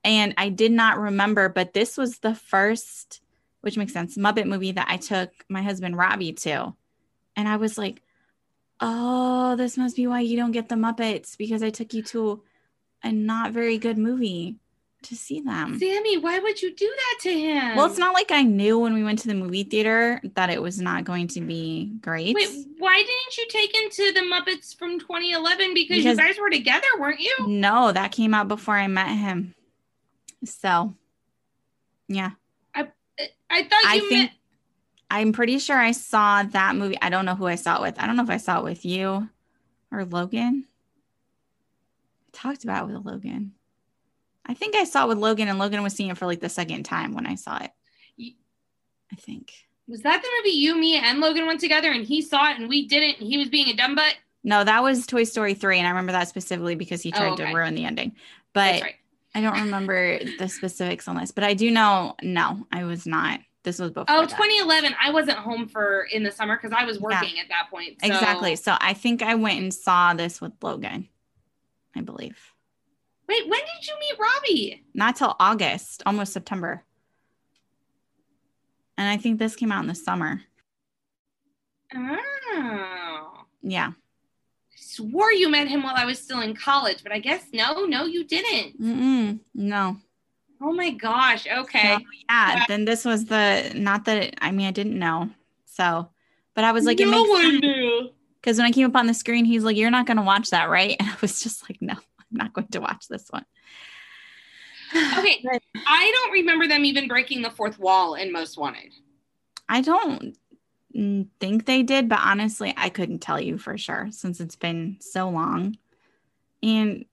And 0.05 0.33
I 0.37 0.47
did 0.47 0.71
not 0.71 0.97
remember, 0.97 1.49
but 1.49 1.73
this 1.73 1.97
was 1.97 2.19
the 2.19 2.33
first, 2.33 3.19
which 3.59 3.77
makes 3.77 3.91
sense, 3.91 4.17
Muppet 4.17 4.47
movie 4.47 4.71
that 4.71 4.87
I 4.89 4.95
took 4.95 5.31
my 5.49 5.61
husband 5.61 5.97
Robbie 5.97 6.31
to. 6.31 6.73
And 7.35 7.49
I 7.49 7.57
was 7.57 7.77
like, 7.77 8.01
oh, 8.79 9.57
this 9.57 9.77
must 9.77 9.97
be 9.97 10.07
why 10.07 10.21
you 10.21 10.37
don't 10.37 10.53
get 10.53 10.69
the 10.69 10.75
Muppets 10.75 11.37
because 11.37 11.61
I 11.63 11.69
took 11.69 11.93
you 11.93 12.01
to 12.03 12.41
a 13.03 13.11
not 13.11 13.51
very 13.51 13.77
good 13.77 13.97
movie. 13.97 14.55
To 15.03 15.15
see 15.15 15.39
them. 15.39 15.79
Sammy, 15.79 16.17
why 16.17 16.39
would 16.39 16.61
you 16.61 16.73
do 16.75 16.85
that 16.95 17.19
to 17.23 17.29
him? 17.39 17.75
Well, 17.77 17.85
it's 17.85 17.97
not 17.97 18.13
like 18.13 18.31
I 18.31 18.43
knew 18.43 18.77
when 18.79 18.93
we 18.93 19.03
went 19.03 19.19
to 19.19 19.27
the 19.27 19.33
movie 19.33 19.63
theater 19.63 20.19
that 20.35 20.49
it 20.49 20.61
was 20.61 20.79
not 20.81 21.05
going 21.05 21.27
to 21.29 21.41
be 21.41 21.93
great. 22.01 22.35
Wait, 22.35 22.49
why 22.77 22.97
didn't 22.97 23.37
you 23.37 23.45
take 23.49 23.73
him 23.75 23.89
to 23.89 24.11
the 24.13 24.19
Muppets 24.21 24.75
from 24.77 24.99
2011? 24.99 25.73
Because, 25.73 25.97
Because- 25.97 26.17
you 26.17 26.23
guys 26.27 26.37
were 26.39 26.49
together, 26.49 26.87
weren't 26.99 27.19
you? 27.21 27.33
No, 27.47 27.91
that 27.91 28.11
came 28.11 28.33
out 28.33 28.47
before 28.49 28.75
I 28.75 28.87
met 28.87 29.09
him. 29.15 29.55
So, 30.43 30.93
yeah, 32.07 32.31
I 32.75 32.87
I 33.49 33.63
thought 33.63 33.83
I 33.85 33.95
you 33.95 34.09
think 34.09 34.11
meant. 34.19 34.31
I'm 35.11 35.33
pretty 35.33 35.59
sure 35.59 35.77
I 35.77 35.91
saw 35.91 36.43
that 36.43 36.75
movie. 36.75 36.97
I 37.01 37.09
don't 37.09 37.25
know 37.25 37.35
who 37.35 37.45
I 37.45 37.55
saw 37.55 37.77
it 37.77 37.81
with. 37.81 37.99
I 37.99 38.05
don't 38.05 38.15
know 38.15 38.23
if 38.23 38.29
I 38.29 38.37
saw 38.37 38.59
it 38.59 38.63
with 38.63 38.85
you 38.85 39.27
or 39.91 40.05
Logan. 40.05 40.65
I 42.27 42.37
talked 42.37 42.63
about 42.63 42.89
it 42.89 42.93
with 42.93 43.05
Logan. 43.05 43.53
I 44.49 44.55
think 44.55 44.75
I 44.75 44.83
saw 44.83 45.05
it 45.05 45.09
with 45.09 45.19
Logan, 45.19 45.47
and 45.47 45.59
Logan 45.59 45.83
was 45.83 45.93
seeing 45.93 46.09
it 46.09 46.17
for 46.17 46.25
like 46.25 46.39
the 46.41 46.49
second 46.49 46.83
time 46.83 47.13
when 47.13 47.27
I 47.27 47.35
saw 47.35 47.57
it. 47.63 47.71
I 49.11 49.15
think. 49.15 49.53
Was 49.87 50.01
that 50.01 50.21
the 50.21 50.27
movie 50.37 50.55
you, 50.57 50.75
me, 50.75 50.95
and 50.97 51.19
Logan 51.19 51.47
went 51.47 51.59
together 51.59 51.91
and 51.91 52.05
he 52.05 52.21
saw 52.21 52.51
it 52.51 52.59
and 52.59 52.69
we 52.69 52.87
didn't? 52.87 53.19
And 53.19 53.27
he 53.27 53.37
was 53.39 53.49
being 53.49 53.69
a 53.69 53.75
dumb 53.75 53.95
butt? 53.95 54.15
No, 54.43 54.63
that 54.63 54.83
was 54.83 55.05
Toy 55.07 55.23
Story 55.23 55.53
3, 55.55 55.79
and 55.79 55.87
I 55.87 55.91
remember 55.91 56.11
that 56.13 56.27
specifically 56.27 56.75
because 56.75 57.01
he 57.01 57.11
Oh, 57.13 57.17
tried 57.17 57.31
okay. 57.33 57.45
to 57.47 57.53
ruin 57.57 57.73
the 57.75 57.85
ending. 57.85 58.15
But 58.53 58.71
That's 58.71 58.83
right. 58.83 58.95
I 59.35 59.41
don't 59.41 59.59
remember 59.61 60.19
the 60.37 60.47
specifics 60.47 61.07
on 61.07 61.15
this. 61.17 61.31
But 61.31 61.43
I 61.43 61.53
do 61.53 61.69
know, 61.71 62.15
no, 62.23 62.65
I 62.71 62.83
was 62.85 63.05
not. 63.05 63.39
This 63.63 63.77
was 63.79 63.91
before. 63.91 64.05
Oh, 64.09 64.21
that. 64.21 64.29
2011. 64.29 64.95
I 65.03 65.11
wasn't 65.11 65.37
home 65.39 65.67
for 65.67 66.03
in 66.11 66.23
the 66.23 66.31
summer 66.31 66.55
because 66.55 66.71
I 66.75 66.85
was 66.85 66.99
working 66.99 67.39
at 67.39 67.49
that 67.49 67.69
point. 67.69 67.97
so- 68.01 68.07
Exactly. 68.07 68.55
So 68.55 68.75
I 68.79 68.93
think 68.93 69.21
I 69.21 69.35
went 69.35 69.59
and 69.59 69.73
saw 69.73 70.13
this 70.13 70.39
with 70.41 70.53
Logan, 70.61 71.09
I 71.95 72.01
believe. 72.01 72.37
Wait, 73.29 73.47
when 73.47 73.59
did 73.59 73.87
you 73.87 73.93
meet 73.99 74.19
Robbie? 74.19 74.83
Not 74.95 75.15
till 75.15 75.35
August, 75.39 76.01
almost 76.07 76.33
September. 76.33 76.83
And 78.97 79.07
I 79.07 79.17
think 79.17 79.37
this 79.37 79.55
came 79.55 79.71
out 79.71 79.83
in 79.83 79.87
the 79.87 79.93
summer. 79.93 80.41
Oh. 81.95 83.45
Yeah. 83.61 83.91
Swore 84.75 85.31
you 85.31 85.47
met 85.47 85.67
him 85.67 85.83
while 85.83 85.93
I 85.95 86.05
was 86.05 86.17
still 86.17 86.41
in 86.41 86.55
college, 86.55 87.03
but 87.03 87.11
I 87.11 87.19
guess 87.19 87.45
no, 87.53 87.85
no, 87.85 88.05
you 88.05 88.23
didn't. 88.23 88.81
Mm-mm, 88.81 89.39
no. 89.53 89.97
Oh 90.59 90.73
my 90.73 90.89
gosh. 90.89 91.45
Okay. 91.47 91.97
Yeah. 92.27 92.65
Then 92.67 92.85
this 92.85 93.05
was 93.05 93.25
the, 93.25 93.71
not 93.75 94.05
that, 94.05 94.33
I 94.41 94.49
mean, 94.49 94.65
I 94.65 94.71
didn't 94.71 94.97
know. 94.97 95.29
So, 95.65 96.09
but 96.55 96.63
I 96.63 96.71
was 96.71 96.83
like, 96.83 96.99
it 96.99 97.07
makes 97.07 97.29
one 97.29 97.41
sense. 97.43 97.61
knew. 97.61 98.09
Because 98.41 98.57
when 98.57 98.65
I 98.65 98.71
came 98.71 98.87
up 98.87 98.95
on 98.95 99.05
the 99.05 99.13
screen, 99.13 99.45
he's 99.45 99.63
like, 99.63 99.77
You're 99.77 99.91
not 99.91 100.07
going 100.07 100.17
to 100.17 100.23
watch 100.23 100.49
that, 100.49 100.69
right? 100.69 100.95
And 100.99 101.09
I 101.09 101.15
was 101.21 101.43
just 101.43 101.69
like, 101.69 101.79
No, 101.81 101.93
not 102.31 102.53
going 102.53 102.67
to 102.67 102.79
watch 102.79 103.07
this 103.09 103.27
one. 103.29 103.45
Okay. 105.19 105.43
I 105.87 106.11
don't 106.15 106.31
remember 106.31 106.67
them 106.67 106.83
even 106.83 107.07
breaking 107.07 107.43
the 107.43 107.51
fourth 107.51 107.77
wall 107.77 108.15
in 108.15 108.31
Most 108.31 108.57
Wanted. 108.57 108.91
I 109.67 109.81
don't 109.81 110.35
think 111.39 111.65
they 111.65 111.83
did, 111.83 112.09
but 112.09 112.19
honestly, 112.23 112.73
I 112.75 112.89
couldn't 112.89 113.19
tell 113.19 113.39
you 113.39 113.59
for 113.59 113.77
sure 113.77 114.07
since 114.11 114.39
it's 114.39 114.55
been 114.55 114.97
so 114.99 115.29
long. 115.29 115.77
And 116.63 117.05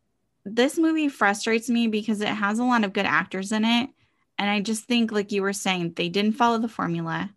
this 0.47 0.79
movie 0.79 1.09
frustrates 1.09 1.69
me 1.69 1.87
because 1.87 2.23
it 2.23 2.29
has 2.29 2.59
a 2.59 2.65
lot 2.65 2.85
of 2.85 2.95
good 2.95 3.05
actors 3.05 3.53
in 3.53 3.65
it. 3.67 3.91
And 4.39 4.49
I 4.49 4.61
just 4.61 4.85
think, 4.85 5.13
like 5.13 5.33
you 5.33 5.43
were 5.43 5.53
saying, 5.53 5.93
they 5.97 6.09
didn't 6.09 6.33
follow 6.33 6.59
the 6.59 6.69
formula. 6.69 7.31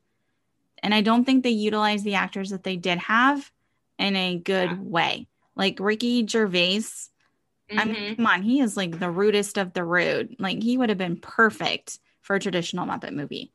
And 0.82 0.94
I 0.94 1.02
don't 1.02 1.26
think 1.26 1.44
they 1.44 1.50
utilized 1.50 2.06
the 2.06 2.16
actors 2.16 2.52
that 2.52 2.64
they 2.64 2.78
did 2.78 3.00
have 3.00 3.52
in 3.98 4.16
a 4.16 4.38
good 4.38 4.70
Yeah. 4.72 4.78
way. 4.80 5.28
Like 5.56 5.80
Ricky 5.82 6.26
Gervais, 6.26 6.84
I 7.72 7.86
mean, 7.86 7.95
Mhm. 7.95 8.15
come 8.17 8.26
on, 8.28 8.41
he 8.41 8.59
is 8.61 8.76
like 8.78 8.99
the 8.99 9.09
rudest 9.11 9.57
of 9.57 9.74
the 9.74 9.84
rude. 9.84 10.36
Like 10.39 10.61
he 10.63 10.78
would 10.78 10.89
have 10.89 10.97
been 10.97 11.17
perfect 11.17 11.99
for 12.22 12.36
a 12.36 12.39
traditional 12.39 12.86
Muppet 12.86 13.13
movie. 13.13 13.51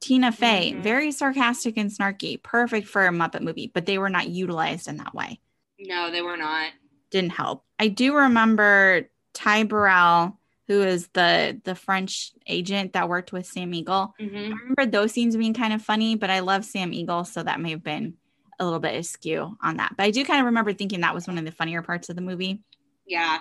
Tina 0.00 0.30
Fey, 0.30 0.72
Mhm. 0.74 0.82
very 0.82 1.10
sarcastic 1.12 1.76
and 1.76 1.90
snarky, 1.90 2.40
perfect 2.42 2.86
for 2.86 3.04
a 3.06 3.10
Muppet 3.10 3.42
movie, 3.42 3.70
but 3.72 3.86
they 3.86 3.98
were 3.98 4.10
not 4.10 4.28
utilized 4.28 4.86
in 4.86 4.96
that 4.98 5.14
way. 5.14 5.40
No, 5.78 6.10
they 6.10 6.22
were 6.22 6.36
not. 6.36 6.72
Didn't 7.10 7.32
help. 7.32 7.64
I 7.78 7.88
do 7.88 8.14
remember 8.14 9.08
Ty 9.32 9.64
Burrell, 9.64 10.38
who 10.66 10.82
is 10.82 11.08
the 11.14 11.60
the 11.64 11.74
French 11.74 12.32
agent 12.46 12.92
that 12.92 13.08
worked 13.08 13.32
with 13.32 13.46
Sam 13.46 13.72
Eagle. 13.74 14.14
I 14.20 14.22
Mhm. 14.22 14.52
remember 14.58 14.86
those 14.86 15.12
scenes 15.12 15.36
being 15.36 15.54
kind 15.54 15.72
of 15.72 15.82
funny, 15.82 16.14
but 16.16 16.30
I 16.30 16.40
love 16.40 16.64
Sam 16.64 16.92
Eagle, 16.92 17.24
so 17.24 17.42
that 17.42 17.60
may 17.60 17.70
have 17.70 17.82
been 17.82 18.14
a 18.60 18.64
little 18.64 18.80
bit 18.80 18.94
askew 18.96 19.56
on 19.62 19.76
that. 19.78 19.94
But 19.96 20.04
I 20.04 20.10
do 20.10 20.24
kind 20.24 20.40
of 20.40 20.46
remember 20.46 20.72
thinking 20.72 21.00
that 21.00 21.14
was 21.14 21.26
one 21.26 21.38
of 21.38 21.44
the 21.44 21.52
funnier 21.52 21.80
parts 21.82 22.08
of 22.08 22.16
the 22.16 22.22
movie. 22.22 22.60
Yeah. 23.08 23.38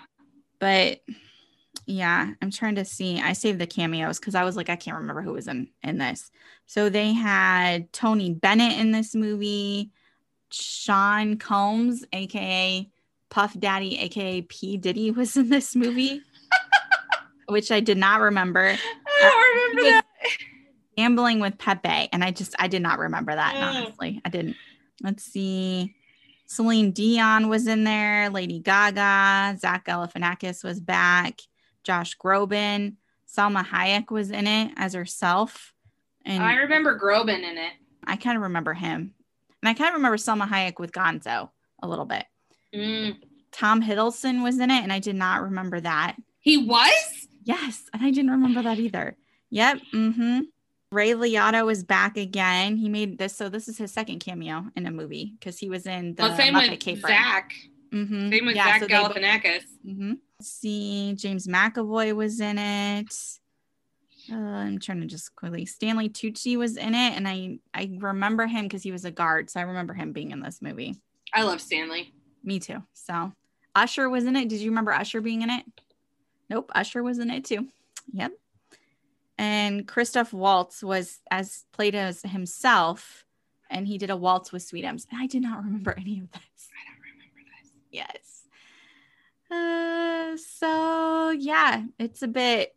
but 0.59 1.01
yeah 1.85 2.31
i'm 2.41 2.51
trying 2.51 2.75
to 2.75 2.83
see 2.85 3.19
i 3.21 3.33
saved 3.33 3.59
the 3.59 3.67
cameos 3.67 4.19
because 4.19 4.33
i 4.35 4.43
was 4.43 4.55
like 4.57 4.69
i 4.69 4.75
can't 4.75 4.97
remember 4.97 5.21
who 5.21 5.33
was 5.33 5.47
in 5.47 5.67
in 5.83 5.97
this 5.99 6.31
so 6.65 6.89
they 6.89 7.13
had 7.13 7.91
tony 7.93 8.33
bennett 8.33 8.77
in 8.79 8.91
this 8.91 9.13
movie 9.15 9.91
sean 10.51 11.37
combs 11.37 12.03
aka 12.13 12.89
puff 13.29 13.57
daddy 13.59 13.97
aka 13.99 14.41
p 14.41 14.77
diddy 14.77 15.11
was 15.19 15.37
in 15.37 15.49
this 15.49 15.75
movie 15.75 16.21
which 17.47 17.71
i 17.71 17.79
did 17.79 17.97
not 17.97 18.19
remember 18.21 18.75
I 19.19 19.21
don't 19.21 19.73
remember 19.75 19.91
that. 19.91 20.05
gambling 20.97 21.39
with 21.39 21.57
pepe 21.57 22.09
and 22.11 22.23
i 22.23 22.31
just 22.31 22.55
i 22.59 22.67
did 22.67 22.81
not 22.81 22.99
remember 22.99 23.33
that 23.35 23.55
Mm. 23.55 23.61
honestly 23.83 24.21
i 24.25 24.29
didn't 24.29 24.55
let's 25.03 25.23
see 25.23 25.95
celine 26.47 26.91
dion 26.91 27.49
was 27.49 27.67
in 27.67 27.83
there 27.83 28.29
lady 28.29 28.59
gaga 28.59 29.55
zach 29.59 29.85
galifianakis 29.85 30.63
was 30.63 30.79
back 30.79 31.39
josh 31.83 32.17
groban 32.17 32.95
salma 33.27 33.63
hayek 33.65 34.09
was 34.09 34.31
in 34.31 34.47
it 34.47 34.71
as 34.77 34.93
herself 34.93 35.73
and 36.25 36.43
I 36.43 36.55
remember 36.55 36.99
Groban 36.99 37.37
in 37.49 37.57
it. 37.57 37.71
I 38.05 38.17
kind 38.17 38.35
of 38.35 38.43
remember 38.43 38.73
him 38.73 39.13
and 39.61 39.69
i 39.69 39.73
kind 39.73 39.89
of 39.89 39.95
remember 39.95 40.17
salma 40.17 40.47
hayek 40.47 40.79
with 40.79 40.91
gonzo 40.91 41.49
a 41.83 41.87
little 41.87 42.05
bit 42.05 42.25
Mm. 42.75 43.15
tom 43.51 43.81
hiddleston 43.81 44.43
was 44.43 44.59
in 44.59 44.69
it 44.71 44.83
and 44.83 44.91
i 44.91 44.99
did 44.99 45.15
not 45.15 45.41
remember 45.43 45.79
that 45.79 46.15
He 46.39 46.57
was? 46.57 47.27
Yes, 47.43 47.89
and 47.93 48.03
I 48.03 48.11
didn't 48.11 48.31
remember 48.31 48.61
that 48.63 48.77
either. 48.77 49.15
Yep. 49.51 49.77
Mm-hmm. 49.93 50.39
Ray 50.97 51.11
Liotta 51.11 51.63
was 51.63 51.83
back 51.83 52.17
again. 52.17 52.75
He 52.75 52.89
made 52.89 53.19
this, 53.19 53.35
so 53.35 53.49
this 53.49 53.67
is 53.67 53.77
his 53.77 53.91
second 53.91 54.17
cameo 54.17 54.65
in 54.75 54.87
a 54.87 54.91
movie 54.91 55.35
because 55.39 55.59
he 55.59 55.69
was 55.69 55.85
in 55.85 56.15
the 56.15 56.23
well, 56.23 56.35
same 56.35 56.55
Muppet 56.55 56.71
with 56.71 56.79
Caper. 56.79 57.07
Zach. 57.07 57.53
Mm-hmm. 57.93 58.29
Same 58.31 58.45
with 58.47 58.55
Yeah, 58.55 58.65
Zach 58.65 58.81
so 58.81 58.87
both- 58.87 59.15
Galifianakis. 59.15 59.63
Mhm. 59.85 60.17
Let's 60.39 60.49
see, 60.51 61.13
James 61.13 61.45
McAvoy 61.45 62.15
was 62.15 62.39
in 62.39 62.57
it. 62.57 63.13
Uh, 64.31 64.35
I'm 64.35 64.79
trying 64.79 65.01
to 65.01 65.05
just 65.05 65.35
quickly. 65.35 65.67
Stanley 65.67 66.09
Tucci 66.09 66.57
was 66.57 66.77
in 66.77 66.95
it, 66.95 67.13
and 67.15 67.27
I 67.27 67.59
I 67.75 67.91
remember 67.99 68.47
him 68.47 68.63
because 68.65 68.81
he 68.81 68.91
was 68.91 69.05
a 69.05 69.11
guard, 69.11 69.51
so 69.51 69.59
I 69.59 69.63
remember 69.63 69.93
him 69.93 70.13
being 70.13 70.31
in 70.31 70.39
this 70.41 70.63
movie. 70.63 70.95
I 71.31 71.43
love 71.43 71.61
Stanley. 71.61 72.11
Me 72.43 72.57
too. 72.57 72.81
So 72.93 73.31
Usher 73.75 74.09
was 74.09 74.25
in 74.25 74.35
it. 74.35 74.49
Did 74.49 74.61
you 74.61 74.71
remember 74.71 74.91
Usher 74.93 75.21
being 75.21 75.43
in 75.43 75.51
it? 75.51 75.63
Nope, 76.49 76.71
Usher 76.73 77.03
was 77.03 77.19
in 77.19 77.29
it 77.29 77.45
too. 77.45 77.67
Yep. 78.13 78.31
And 79.37 79.87
Christoph 79.87 80.33
Waltz 80.33 80.83
was 80.83 81.19
as 81.29 81.65
played 81.71 81.95
as 81.95 82.21
himself, 82.23 83.25
and 83.69 83.87
he 83.87 83.97
did 83.97 84.09
a 84.09 84.17
waltz 84.17 84.51
with 84.51 84.63
Sweetums. 84.63 85.05
And 85.11 85.21
I 85.21 85.27
did 85.27 85.43
not 85.43 85.63
remember 85.63 85.93
any 85.97 86.19
of 86.19 86.31
this. 86.31 86.69
I 86.71 86.89
don't 86.89 87.01
remember 87.01 87.41
this. 87.61 87.71
Yes. 87.91 88.37
Uh, 89.49 90.37
so 90.37 91.31
yeah, 91.31 91.83
it's 91.99 92.21
a 92.21 92.27
bit. 92.27 92.73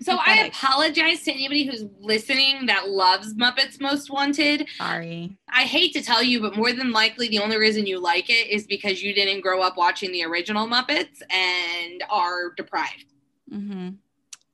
So 0.00 0.18
I 0.18 0.46
apologize 0.46 1.22
to 1.22 1.32
anybody 1.32 1.64
who's 1.64 1.84
listening 2.00 2.66
that 2.66 2.90
loves 2.90 3.34
Muppets 3.34 3.80
Most 3.80 4.10
Wanted. 4.10 4.66
Sorry. 4.76 5.36
I 5.48 5.62
hate 5.62 5.92
to 5.94 6.02
tell 6.02 6.22
you, 6.22 6.40
but 6.40 6.56
more 6.56 6.72
than 6.72 6.90
likely, 6.92 7.28
the 7.28 7.38
only 7.38 7.56
reason 7.56 7.86
you 7.86 8.00
like 8.00 8.28
it 8.28 8.48
is 8.48 8.66
because 8.66 9.02
you 9.02 9.14
didn't 9.14 9.40
grow 9.40 9.62
up 9.62 9.76
watching 9.76 10.10
the 10.10 10.24
original 10.24 10.66
Muppets 10.66 11.22
and 11.30 12.02
are 12.10 12.50
deprived. 12.56 13.06
Mm-hmm. 13.52 13.90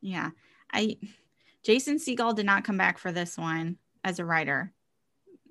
Yeah, 0.01 0.31
I. 0.73 0.97
Jason 1.64 1.97
Segel 1.99 2.35
did 2.35 2.47
not 2.47 2.64
come 2.64 2.77
back 2.79 2.99
for 2.99 3.12
this 3.12 3.37
one 3.37 3.77
as 4.05 4.19
a 4.19 4.25
writer, 4.25 4.73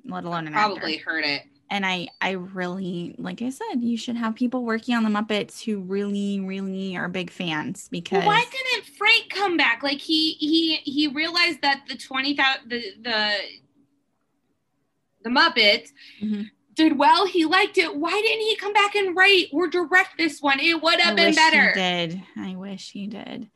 let 0.06 0.24
alone 0.24 0.48
an 0.48 0.54
actor. 0.56 0.76
Probably 0.76 0.98
actor. 0.98 1.10
heard 1.10 1.26
it. 1.26 1.44
and 1.70 1.86
I 1.86 2.08
I 2.22 2.32
really 2.32 3.14
like 3.18 3.42
I 3.42 3.50
said 3.50 3.82
you 3.82 3.98
should 3.98 4.16
have 4.16 4.34
people 4.36 4.64
working 4.64 4.96
on 4.96 5.04
the 5.04 5.10
Muppets 5.10 5.64
who 5.64 5.80
really 5.82 6.40
really 6.40 6.96
are 6.96 7.10
big 7.10 7.30
fans 7.30 7.90
because 7.92 8.20
Well, 8.20 8.28
why 8.28 8.46
didn't 8.50 8.86
Frank 8.98 9.30
come 9.30 9.58
back? 9.58 9.84
Like 9.84 10.00
he 10.00 10.32
he 10.34 10.78
he 10.78 11.08
realized 11.08 11.62
that 11.62 11.84
the 11.90 11.98
twenty 11.98 12.36
thousand 12.36 12.70
the 12.70 12.82
the 13.02 13.34
the 15.24 15.30
Muppets 15.30 15.90
Mhm. 16.22 16.50
did 16.74 16.98
well. 16.98 17.26
He 17.28 17.44
liked 17.46 17.78
it. 17.78 17.96
Why 17.96 18.12
didn't 18.12 18.42
he 18.46 18.56
come 18.56 18.72
back 18.74 18.96
and 18.96 19.16
write 19.16 19.48
or 19.52 19.68
direct 19.68 20.18
this 20.18 20.42
one? 20.42 20.60
It 20.62 20.82
would 20.82 21.00
I 21.02 21.04
have 21.04 21.16
been 21.18 21.36
better. 21.36 21.68
He 21.70 21.74
did 21.74 22.24
I 22.38 22.56
wish 22.56 22.92
he 22.92 23.08
did, 23.08 23.50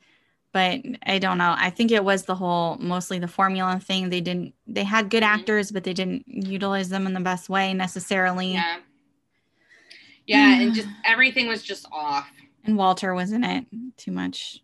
but 0.52 0.80
I 1.06 1.18
don't 1.18 1.38
know. 1.38 1.54
I 1.56 1.70
think 1.70 1.90
it 1.90 2.04
was 2.04 2.24
the 2.24 2.34
whole 2.34 2.76
mostly 2.78 3.18
the 3.18 3.28
formula 3.28 3.80
thing. 3.80 4.10
They 4.10 4.20
didn't 4.20 4.54
they 4.66 4.84
had 4.84 5.08
good 5.10 5.22
Mhm. 5.22 5.26
actors, 5.34 5.70
but 5.70 5.84
they 5.84 5.92
didn't 5.94 6.24
utilize 6.26 6.88
them 6.88 7.06
in 7.06 7.12
the 7.14 7.20
best 7.20 7.48
way 7.48 7.72
necessarily. 7.74 8.52
Yeah. 8.52 8.78
Yeah, 10.26 10.60
and 10.60 10.74
just 10.74 10.88
everything 11.04 11.48
was 11.48 11.62
just 11.62 11.86
off. 11.92 12.28
And 12.64 12.76
Walter 12.76 13.12
was 13.14 13.32
in 13.32 13.42
it 13.44 13.66
too 13.96 14.12
much. 14.12 14.60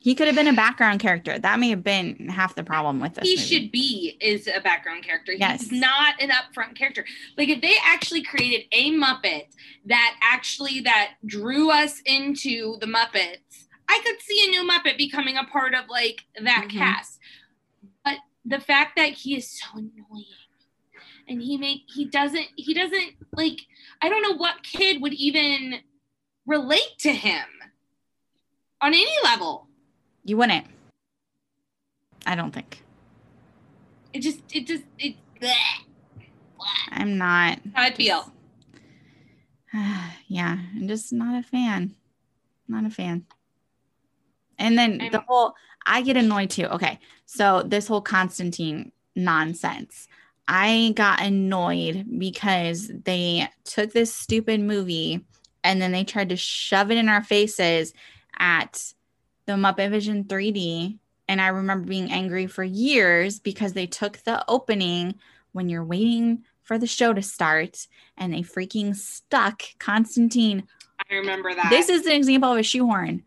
He 0.00 0.14
could 0.14 0.28
have 0.28 0.36
been 0.36 0.46
a 0.46 0.52
background 0.52 1.00
character. 1.00 1.36
That 1.36 1.58
may 1.58 1.70
have 1.70 1.82
been 1.82 2.28
half 2.28 2.54
the 2.54 2.62
problem 2.62 3.00
with 3.00 3.14
this. 3.14 3.28
he 3.28 3.34
movie. 3.36 3.46
should 3.48 3.72
be 3.72 4.16
is 4.20 4.46
a 4.46 4.60
background 4.60 5.02
character. 5.04 5.32
Yes. 5.32 5.68
He's 5.68 5.80
not 5.80 6.14
an 6.22 6.30
upfront 6.30 6.76
character. 6.76 7.04
Like 7.36 7.48
if 7.48 7.60
they 7.60 7.74
actually 7.84 8.22
created 8.22 8.66
a 8.70 8.92
Muppet 8.92 9.46
that 9.86 10.16
actually 10.22 10.80
that 10.82 11.14
drew 11.24 11.70
us 11.72 12.00
into 12.06 12.76
the 12.78 12.86
Muppets, 12.86 13.65
I 13.88 14.00
could 14.04 14.20
see 14.20 14.44
a 14.46 14.50
new 14.50 14.68
Muppet 14.68 14.96
becoming 14.98 15.36
a 15.36 15.44
part 15.44 15.74
of 15.74 15.88
like 15.88 16.24
that 16.42 16.64
Mhm. 16.68 16.70
cast. 16.70 17.20
But 18.04 18.18
the 18.44 18.60
fact 18.60 18.96
that 18.96 19.12
he 19.12 19.36
is 19.36 19.50
so 19.50 19.66
annoying 19.78 20.24
and 21.28 21.42
he 21.42 21.56
make 21.56 21.82
he 21.86 22.04
doesn't 22.04 22.48
he 22.56 22.74
doesn't 22.74 23.14
like 23.32 23.60
I 24.02 24.08
don't 24.08 24.22
know 24.22 24.34
what 24.36 24.62
kid 24.62 25.00
would 25.02 25.14
even 25.14 25.82
relate 26.46 26.98
to 27.00 27.12
him 27.12 27.46
on 28.80 28.94
any 28.94 29.16
level. 29.24 29.68
You 30.24 30.36
wouldn't. 30.36 30.66
I 32.24 32.34
don't 32.34 32.52
think. 32.52 32.82
It 34.12 34.20
just 34.20 34.40
it 34.52 34.66
just 34.66 34.84
it 34.98 35.16
bleh. 35.40 35.54
I'm 36.90 37.18
not. 37.18 37.60
how 37.74 37.82
I 37.82 37.92
feel. 37.92 38.32
yeah, 40.28 40.58
I'm 40.74 40.88
just 40.88 41.12
not 41.12 41.38
a 41.38 41.42
fan. 41.42 41.94
Not 42.68 42.84
a 42.86 42.90
fan. 42.90 43.26
And 44.58 44.78
then 44.78 45.00
I'm- 45.00 45.12
the 45.12 45.20
whole, 45.20 45.54
I 45.86 46.02
get 46.02 46.16
annoyed 46.16 46.50
too. 46.50 46.66
Okay. 46.66 46.98
So 47.26 47.62
this 47.62 47.86
whole 47.86 48.00
Constantine 48.00 48.92
nonsense. 49.14 50.08
I 50.48 50.92
got 50.94 51.22
annoyed 51.22 52.06
because 52.18 52.88
they 52.88 53.48
took 53.64 53.92
this 53.92 54.14
stupid 54.14 54.60
movie 54.60 55.24
and 55.64 55.82
then 55.82 55.90
they 55.90 56.04
tried 56.04 56.28
to 56.28 56.36
shove 56.36 56.90
it 56.92 56.98
in 56.98 57.08
our 57.08 57.22
faces 57.22 57.92
at 58.38 58.92
the 59.46 59.54
Muppet 59.54 59.90
Vision 59.90 60.24
3D. 60.24 60.98
And 61.28 61.40
I 61.40 61.48
remember 61.48 61.88
being 61.88 62.12
angry 62.12 62.46
for 62.46 62.62
years 62.62 63.40
because 63.40 63.72
they 63.72 63.86
took 63.86 64.18
the 64.18 64.44
opening 64.48 65.16
when 65.50 65.68
you're 65.68 65.84
waiting 65.84 66.44
for 66.62 66.78
the 66.78 66.86
show 66.86 67.12
to 67.12 67.22
start 67.22 67.88
and 68.16 68.32
they 68.32 68.42
freaking 68.42 68.94
stuck 68.94 69.62
Constantine. 69.80 70.68
I 71.10 71.14
remember 71.14 71.54
that. 71.54 71.70
This 71.70 71.88
is 71.88 72.06
an 72.06 72.12
example 72.12 72.52
of 72.52 72.58
a 72.58 72.62
shoehorn. 72.62 73.24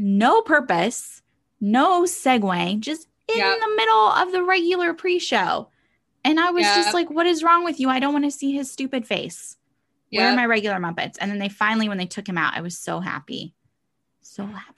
No 0.00 0.40
purpose, 0.42 1.22
no 1.60 2.04
segue, 2.04 2.78
just 2.80 3.08
in 3.28 3.36
Yep. 3.38 3.58
the 3.60 3.74
middle 3.76 4.06
of 4.12 4.32
the 4.32 4.42
regular 4.44 4.94
pre 4.94 5.18
show. 5.18 5.68
And 6.24 6.38
I 6.40 6.50
was 6.50 6.64
just 6.64 6.94
like, 6.94 7.10
what 7.10 7.26
is 7.26 7.42
wrong 7.42 7.64
with 7.64 7.78
you? 7.80 7.88
I 7.90 7.98
don't 8.00 8.12
want 8.12 8.24
to 8.24 8.30
see 8.30 8.52
his 8.52 8.70
stupid 8.70 9.06
face. 9.06 9.56
Where 10.10 10.28
are 10.30 10.36
my 10.36 10.46
regular 10.46 10.76
Muppets? 10.78 11.16
And 11.20 11.30
then 11.30 11.38
they 11.38 11.48
finally, 11.50 11.88
when 11.88 11.98
they 11.98 12.06
took 12.06 12.26
him 12.28 12.38
out, 12.38 12.54
I 12.56 12.60
was 12.60 12.78
so 12.78 13.00
happy. 13.00 13.54
So 14.22 14.46
happy. 14.46 14.74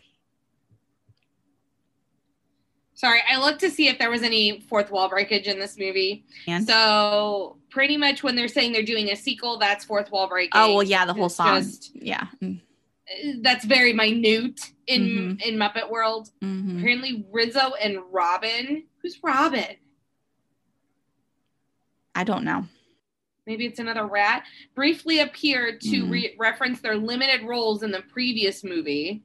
Sorry, 2.95 3.21
I 3.31 3.39
looked 3.39 3.61
to 3.61 3.71
see 3.71 3.89
if 3.89 3.99
there 3.99 4.11
was 4.11 4.23
any 4.23 4.61
fourth 4.69 4.91
wall 4.91 5.09
breakage 5.09 5.47
in 5.47 5.59
this 5.59 5.79
movie. 5.79 6.25
And 6.47 6.67
So 6.67 7.57
pretty 7.71 7.97
much 7.97 8.23
when 8.23 8.37
they're 8.37 8.49
saying 8.49 8.73
they're 8.73 8.83
doing 8.83 9.09
a 9.11 9.17
sequel, 9.17 9.59
that's 9.59 9.85
fourth 9.85 10.11
wall 10.11 10.29
breaking. 10.29 10.51
oh, 10.55 10.75
well, 10.75 10.83
yeah, 10.83 11.07
the 11.07 11.15
whole 11.15 11.27
It's 11.27 11.37
song. 11.37 11.63
just- 11.63 11.95
yeah. 11.95 12.27
Mm, 12.43 12.61
That's 13.41 13.65
very 13.65 13.93
minute 13.93 14.61
in 14.87 15.03
Mhm. 15.39 15.43
in 15.43 15.57
Muppet 15.57 15.91
World. 15.91 16.31
mhm. 16.41 16.79
Apparently, 16.79 17.25
Rizzo 17.33 17.73
and 17.83 17.99
Robin. 18.13 18.85
Who's 19.03 19.19
Robin? 19.23 19.77
I 22.15 22.25
don't 22.25 22.45
know. 22.45 22.67
Maybe 23.47 23.67
it's 23.67 23.79
another 23.79 24.07
rat. 24.07 24.45
Briefly 24.75 25.19
appeared 25.21 25.81
to 25.83 26.05
Mhm. 26.05 26.11
re- 26.11 26.37
reference 26.39 26.81
their 26.81 26.97
limited 26.97 27.43
roles 27.43 27.83
in 27.83 27.91
the 27.91 28.03
previous 28.03 28.63
movie, 28.63 29.23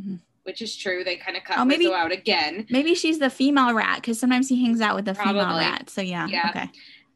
Mhm. 0.00 0.20
which 0.44 0.60
is 0.62 0.76
true. 0.76 1.02
They 1.02 1.16
kind 1.16 1.36
of 1.36 1.44
cut 1.44 1.58
Oh, 1.58 1.64
maybe- 1.64 1.86
Rizzo 1.86 1.96
out 1.96 2.12
again. 2.12 2.66
Maybe 2.70 2.94
she's 2.94 3.18
the 3.18 3.30
female 3.30 3.72
rat 3.74 3.96
because 4.00 4.18
sometimes 4.20 4.48
he 4.48 4.62
hangs 4.62 4.80
out 4.80 4.94
with 4.94 5.06
the 5.06 5.14
female 5.14 5.56
rat. 5.56 5.90
So, 5.90 6.02
yeah. 6.02 6.26
Yeah. 6.28 6.50
Okay. 6.50 6.68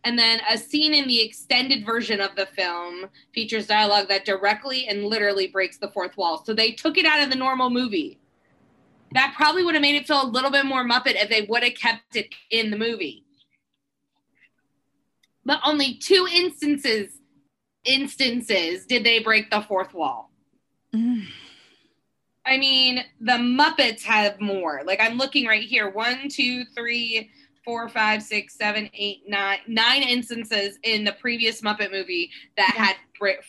And 0.06 0.16
then 0.16 0.40
a 0.48 0.56
scene 0.56 0.94
in 0.94 1.08
the 1.08 1.20
extended 1.20 1.84
version 1.84 2.20
of 2.20 2.36
the 2.36 2.46
film 2.46 3.06
features 3.34 3.66
dialogue 3.66 4.06
that 4.06 4.24
directly 4.24 4.86
and 4.86 5.02
literally 5.02 5.48
breaks 5.48 5.78
the 5.78 5.88
fourth 5.88 6.16
wall. 6.16 6.44
So 6.44 6.54
they 6.54 6.70
took 6.70 6.96
it 6.96 7.04
out 7.04 7.24
of 7.24 7.28
the 7.28 7.34
normal 7.34 7.70
movie. 7.70 8.20
That 9.14 9.34
probably 9.36 9.64
would 9.64 9.74
have 9.74 9.82
made 9.82 9.96
it 9.96 10.06
feel 10.06 10.22
a 10.22 10.30
little 10.30 10.52
bit 10.52 10.64
more 10.64 10.84
Muppet 10.84 11.20
if 11.20 11.28
they 11.28 11.42
would 11.48 11.64
have 11.64 11.74
kept 11.74 12.14
it 12.14 12.32
in 12.52 12.70
the 12.70 12.78
movie. 12.78 13.24
But 15.44 15.58
only 15.66 15.94
two 15.94 16.28
instances 16.32 17.18
instances 17.84 18.86
did 18.86 19.02
they 19.02 19.18
break 19.18 19.50
the 19.50 19.62
fourth 19.62 19.92
wall. 19.92 20.30
Mm. 20.94 21.24
I 22.44 22.58
mean, 22.58 23.04
the 23.20 23.32
Muppets 23.32 24.04
have 24.04 24.40
more. 24.40 24.82
Like 24.86 25.00
I'm 25.00 25.18
looking 25.18 25.46
right 25.46 25.64
here. 25.64 25.90
One, 25.90 26.28
two, 26.28 26.64
three, 26.76 27.28
four, 27.66 27.88
five, 27.88 28.22
six, 28.22 28.54
seven, 28.56 28.88
eight, 28.94 29.24
nine, 29.26 29.58
nine 29.66 30.02
instances 30.02 30.78
in 30.84 31.04
the 31.04 31.12
previous 31.12 31.60
Muppet 31.60 31.90
movie 31.90 32.30
that 32.56 32.72
Yeah. 32.76 32.84
had 32.84 32.96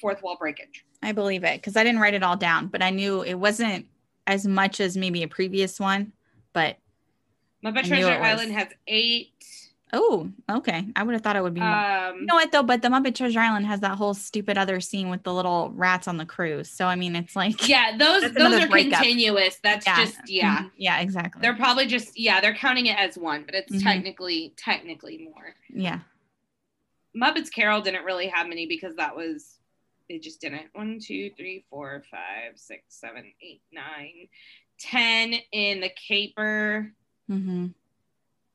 fourth 0.02 0.22
wall 0.24 0.36
breakage. 0.38 0.84
I 1.04 1.12
believe 1.12 1.44
it 1.44 1.62
because 1.62 1.78
I 1.78 1.84
didn't 1.84 2.02
write 2.02 2.16
it 2.16 2.24
all 2.24 2.36
down, 2.36 2.68
but 2.68 2.82
I 2.82 2.90
knew 2.90 3.22
it 3.22 3.36
wasn't 3.36 3.86
as 4.26 4.48
much 4.48 4.80
as 4.82 4.98
maybe 4.98 5.22
a 5.22 5.28
previous 5.28 5.80
one. 5.80 6.12
But 6.52 6.78
Muppet 7.64 7.86
Treasure. 7.86 8.10
Island 8.10 8.52
has 8.54 8.70
eight. 8.88 9.67
Oh, 9.94 10.30
okay. 10.50 10.86
I 10.96 11.04
would 11.04 11.14
have 11.14 11.22
thought 11.22 11.36
it 11.36 11.44
would 11.44 11.54
be 11.54 11.62
more. 11.62 11.70
Um, 11.70 12.18
You 12.20 12.26
know 12.26 12.36
what 12.36 12.52
though? 12.52 12.64
But 12.64 12.82
the 12.82 12.90
Muppet 12.90 13.16
Treasure 13.16 13.40
Island 13.40 13.66
has 13.66 13.80
that 13.82 13.98
whole 13.98 14.14
stupid 14.14 14.58
other 14.58 14.80
scene 14.82 15.10
with 15.10 15.24
the 15.24 15.34
little 15.34 15.72
rats 15.76 16.08
on 16.08 16.18
the 16.18 16.26
cruise. 16.26 16.70
So 16.70 16.86
I 16.88 16.96
mean, 16.96 17.16
it's 17.16 17.36
like 17.36 17.68
yeah, 17.68 17.96
those 17.98 18.32
those 18.34 18.60
are 18.62 18.68
breakup. 18.68 19.02
continuous. 19.02 19.58
That's 19.64 19.86
Yeah. 19.86 19.96
just 20.06 20.18
yeah. 20.30 20.58
Mhm. 20.64 20.72
yeah, 20.78 21.00
exactly. 21.00 21.42
They're 21.42 21.56
probably 21.56 21.88
just 21.88 22.20
yeah, 22.20 22.42
they're 22.42 22.56
counting 22.56 22.88
it 22.88 22.98
as 22.98 23.18
one, 23.18 23.44
but 23.46 23.56
it's 23.56 23.72
Mhm. 23.74 23.84
technically 23.84 24.54
technically 24.58 25.18
more. 25.34 25.56
yeah. 25.70 26.00
Muppets 27.16 27.52
Carol 27.52 27.82
didn't 27.82 28.04
really 28.06 28.28
have 28.28 28.48
many 28.48 28.68
because 28.68 28.96
that 28.98 29.16
was 29.16 29.56
it 30.10 30.22
just 30.22 30.40
didn't. 30.40 30.68
One, 30.74 31.00
two, 31.02 31.32
three, 31.36 31.66
four, 31.70 32.04
five, 32.10 32.54
six, 32.56 32.84
seven, 32.90 33.26
eight, 33.42 33.62
nine, 33.74 34.28
ten 34.80 35.34
in 35.52 35.82
the 35.82 35.90
caper. 35.90 36.94
hmm 37.28 37.68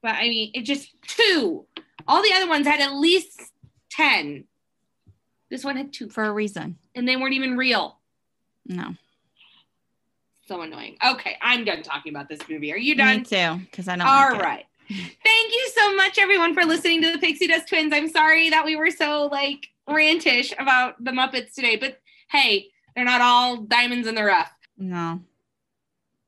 But 0.03 0.16
I 0.16 0.22
mean, 0.28 0.50
it 0.55 0.62
just 0.62 0.90
two. 1.07 1.66
All 2.09 2.22
the 2.22 2.32
other 2.34 2.48
ones 2.48 2.66
had 2.66 2.80
at 2.80 2.92
least 2.94 3.40
ten. 3.90 4.44
This 5.50 5.64
one 5.64 5.76
had 5.76 5.92
two, 5.92 6.09
For 6.09 6.24
a 6.24 6.32
reason. 6.32 6.76
and 6.94 7.07
they 7.07 7.16
weren't 7.16 7.34
even 7.34 7.57
real. 7.57 7.98
No. 8.66 8.94
So 10.46 10.61
annoying. 10.62 10.96
Okay, 11.07 11.36
I'm 11.40 11.64
done 11.64 11.82
talking 11.82 12.12
about 12.12 12.28
this 12.28 12.40
movie. 12.48 12.72
Are 12.72 12.76
you 12.76 12.94
done? 12.94 13.18
Me 13.18 13.24
too. 13.24 13.61
Because 13.70 13.86
I 13.88 13.96
don't. 13.96 14.07
All 14.07 14.32
like 14.32 14.42
right. 14.42 14.64
Thank 14.88 15.53
you 15.53 15.70
so 15.74 15.94
much, 15.94 16.18
everyone, 16.18 16.55
for 16.55 16.64
listening 16.64 17.03
to 17.03 17.12
the 17.12 17.18
Pixie 17.18 17.46
Dust 17.46 17.68
Twins. 17.68 17.92
I'm 17.94 18.09
sorry 18.09 18.50
that 18.50 18.64
we 18.64 18.76
were 18.76 18.90
so 18.90 19.28
like 19.30 19.68
rantish 19.88 20.53
about 20.59 21.03
the 21.03 21.12
Muppets 21.12 21.55
today, 21.55 21.76
but 21.76 21.98
hey, 22.30 22.68
they're 22.96 23.05
not 23.05 23.20
all 23.20 23.59
diamonds 23.59 24.09
in 24.09 24.14
the 24.14 24.24
rough. 24.24 24.50
No. 24.76 25.20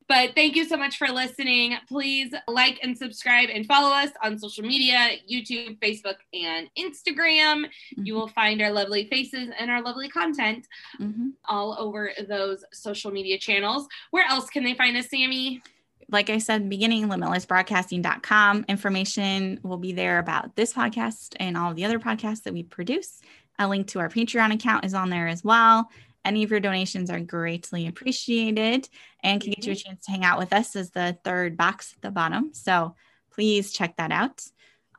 But 0.08 0.34
thank 0.34 0.54
you 0.54 0.66
so 0.66 0.76
much 0.76 0.98
for 0.98 1.08
listening. 1.08 1.76
Please 1.88 2.34
like 2.46 2.78
and 2.82 2.96
subscribe 2.96 3.48
and 3.52 3.66
follow 3.66 3.94
us 3.94 4.10
on 4.22 4.38
social 4.38 4.64
media 4.64 5.16
YouTube, 5.30 5.78
Facebook, 5.78 6.16
and 6.32 6.68
Instagram. 6.78 7.64
You 7.96 8.14
will 8.14 8.28
find 8.28 8.60
our 8.60 8.70
lovely 8.70 9.08
faces 9.08 9.48
and 9.58 9.70
our 9.70 9.82
lovely 9.82 10.08
content 10.08 10.66
hmm 10.96 11.28
all 11.46 11.76
over 11.78 12.10
those 12.28 12.64
social 12.72 13.10
media 13.10 13.38
channels. 13.38 13.86
Where 14.10 14.26
else 14.26 14.48
can 14.48 14.64
they 14.64 14.74
find 14.74 14.96
us, 14.96 15.08
Sammy? 15.10 15.62
like 16.10 16.30
I 16.30 16.38
said 16.38 16.56
in 16.56 16.62
the 16.64 16.68
beginning, 16.68 17.08
limitlessbroadcasting.com. 17.08 18.66
Information 18.68 19.60
will 19.62 19.78
be 19.78 19.92
there 19.92 20.18
about 20.18 20.56
this 20.56 20.72
podcast 20.72 21.34
and 21.40 21.56
all 21.56 21.74
the 21.74 21.84
other 21.84 21.98
podcasts 21.98 22.42
that 22.42 22.52
we 22.52 22.62
produce. 22.62 23.20
A 23.58 23.68
link 23.68 23.86
to 23.88 24.00
our 24.00 24.08
Patreon 24.08 24.52
account 24.52 24.84
is 24.84 24.94
on 24.94 25.10
there 25.10 25.28
as 25.28 25.44
well. 25.44 25.90
Any 26.24 26.42
of 26.42 26.50
your 26.50 26.60
donations 26.60 27.10
are 27.10 27.20
greatly 27.20 27.86
appreciated 27.86 28.88
and 29.22 29.40
can 29.40 29.52
get 29.52 29.66
you 29.66 29.72
a 29.72 29.76
chance 29.76 30.04
to 30.06 30.10
hang 30.12 30.24
out 30.24 30.38
with 30.38 30.52
us 30.52 30.74
as 30.76 30.90
the 30.90 31.18
third 31.24 31.56
box 31.56 31.92
at 31.96 32.02
the 32.02 32.10
bottom. 32.10 32.52
So 32.54 32.94
please 33.32 33.72
check 33.72 33.96
that 33.96 34.10
out. 34.10 34.42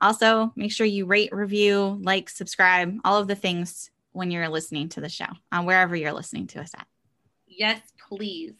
Also, 0.01 0.51
make 0.55 0.71
sure 0.71 0.85
you 0.85 1.05
rate, 1.05 1.31
review, 1.33 1.99
like, 2.03 2.29
subscribe, 2.29 2.97
all 3.03 3.17
of 3.19 3.27
the 3.27 3.35
things 3.35 3.89
when 4.11 4.29
you're 4.29 4.49
listening 4.49 4.89
to 4.89 5.01
the 5.01 5.09
show 5.09 5.25
on 5.51 5.65
wherever 5.65 5.95
you're 5.95 6.13
listening 6.13 6.47
to 6.47 6.61
us 6.61 6.71
at. 6.75 6.85
Yes, 7.47 7.79
please. 8.09 8.53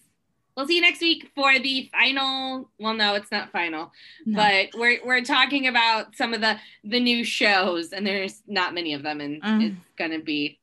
We'll 0.55 0.65
see 0.67 0.75
you 0.75 0.81
next 0.81 1.01
week 1.01 1.29
for 1.35 1.59
the 1.59 1.89
final. 1.91 2.69
Well, 2.79 2.93
no, 2.93 3.15
it's 3.15 3.29
not 3.31 3.51
final, 3.51 3.91
No. 4.25 4.37
but 4.37 4.79
we're 4.79 4.99
we're 5.05 5.21
talking 5.23 5.67
about 5.67 6.15
some 6.15 6.33
of 6.33 6.39
the 6.39 6.57
the 6.85 7.01
new 7.01 7.25
shows, 7.25 7.91
and 7.91 8.07
there's 8.07 8.41
not 8.47 8.73
many 8.73 8.93
of 8.93 9.03
them, 9.03 9.19
and 9.19 9.41
Mm. 9.43 9.63
it's 9.67 9.85
gonna 9.97 10.19
be. 10.19 10.59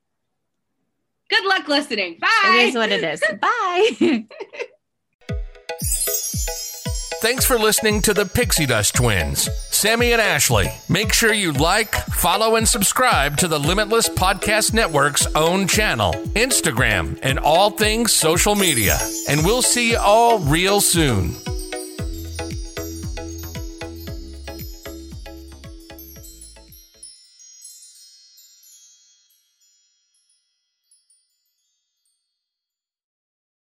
Good 1.32 1.46
luck 1.46 1.66
listening. 1.66 2.18
Bye. 2.20 2.28
It 2.44 2.68
is 2.68 2.74
what 2.74 2.92
it 2.92 3.02
is. 3.02 3.22
Bye. 3.40 4.26
Thanks 7.22 7.46
for 7.46 7.58
listening 7.58 8.02
to 8.02 8.12
the 8.12 8.26
Pixie 8.26 8.66
Dust 8.66 8.96
Twins, 8.96 9.48
Sammy 9.70 10.12
and 10.12 10.20
Ashley. 10.20 10.66
Make 10.90 11.14
sure 11.14 11.32
you 11.32 11.52
like, 11.52 11.94
follow, 11.94 12.56
and 12.56 12.68
subscribe 12.68 13.38
to 13.38 13.48
the 13.48 13.58
Limitless 13.58 14.10
Podcast 14.10 14.74
Network's 14.74 15.26
own 15.34 15.66
channel, 15.68 16.12
Instagram, 16.34 17.18
and 17.22 17.38
all 17.38 17.70
things 17.70 18.12
social 18.12 18.54
media. 18.54 18.98
And 19.28 19.42
we'll 19.42 19.62
see 19.62 19.92
you 19.92 19.98
all 19.98 20.40
real 20.40 20.82
soon. 20.82 21.36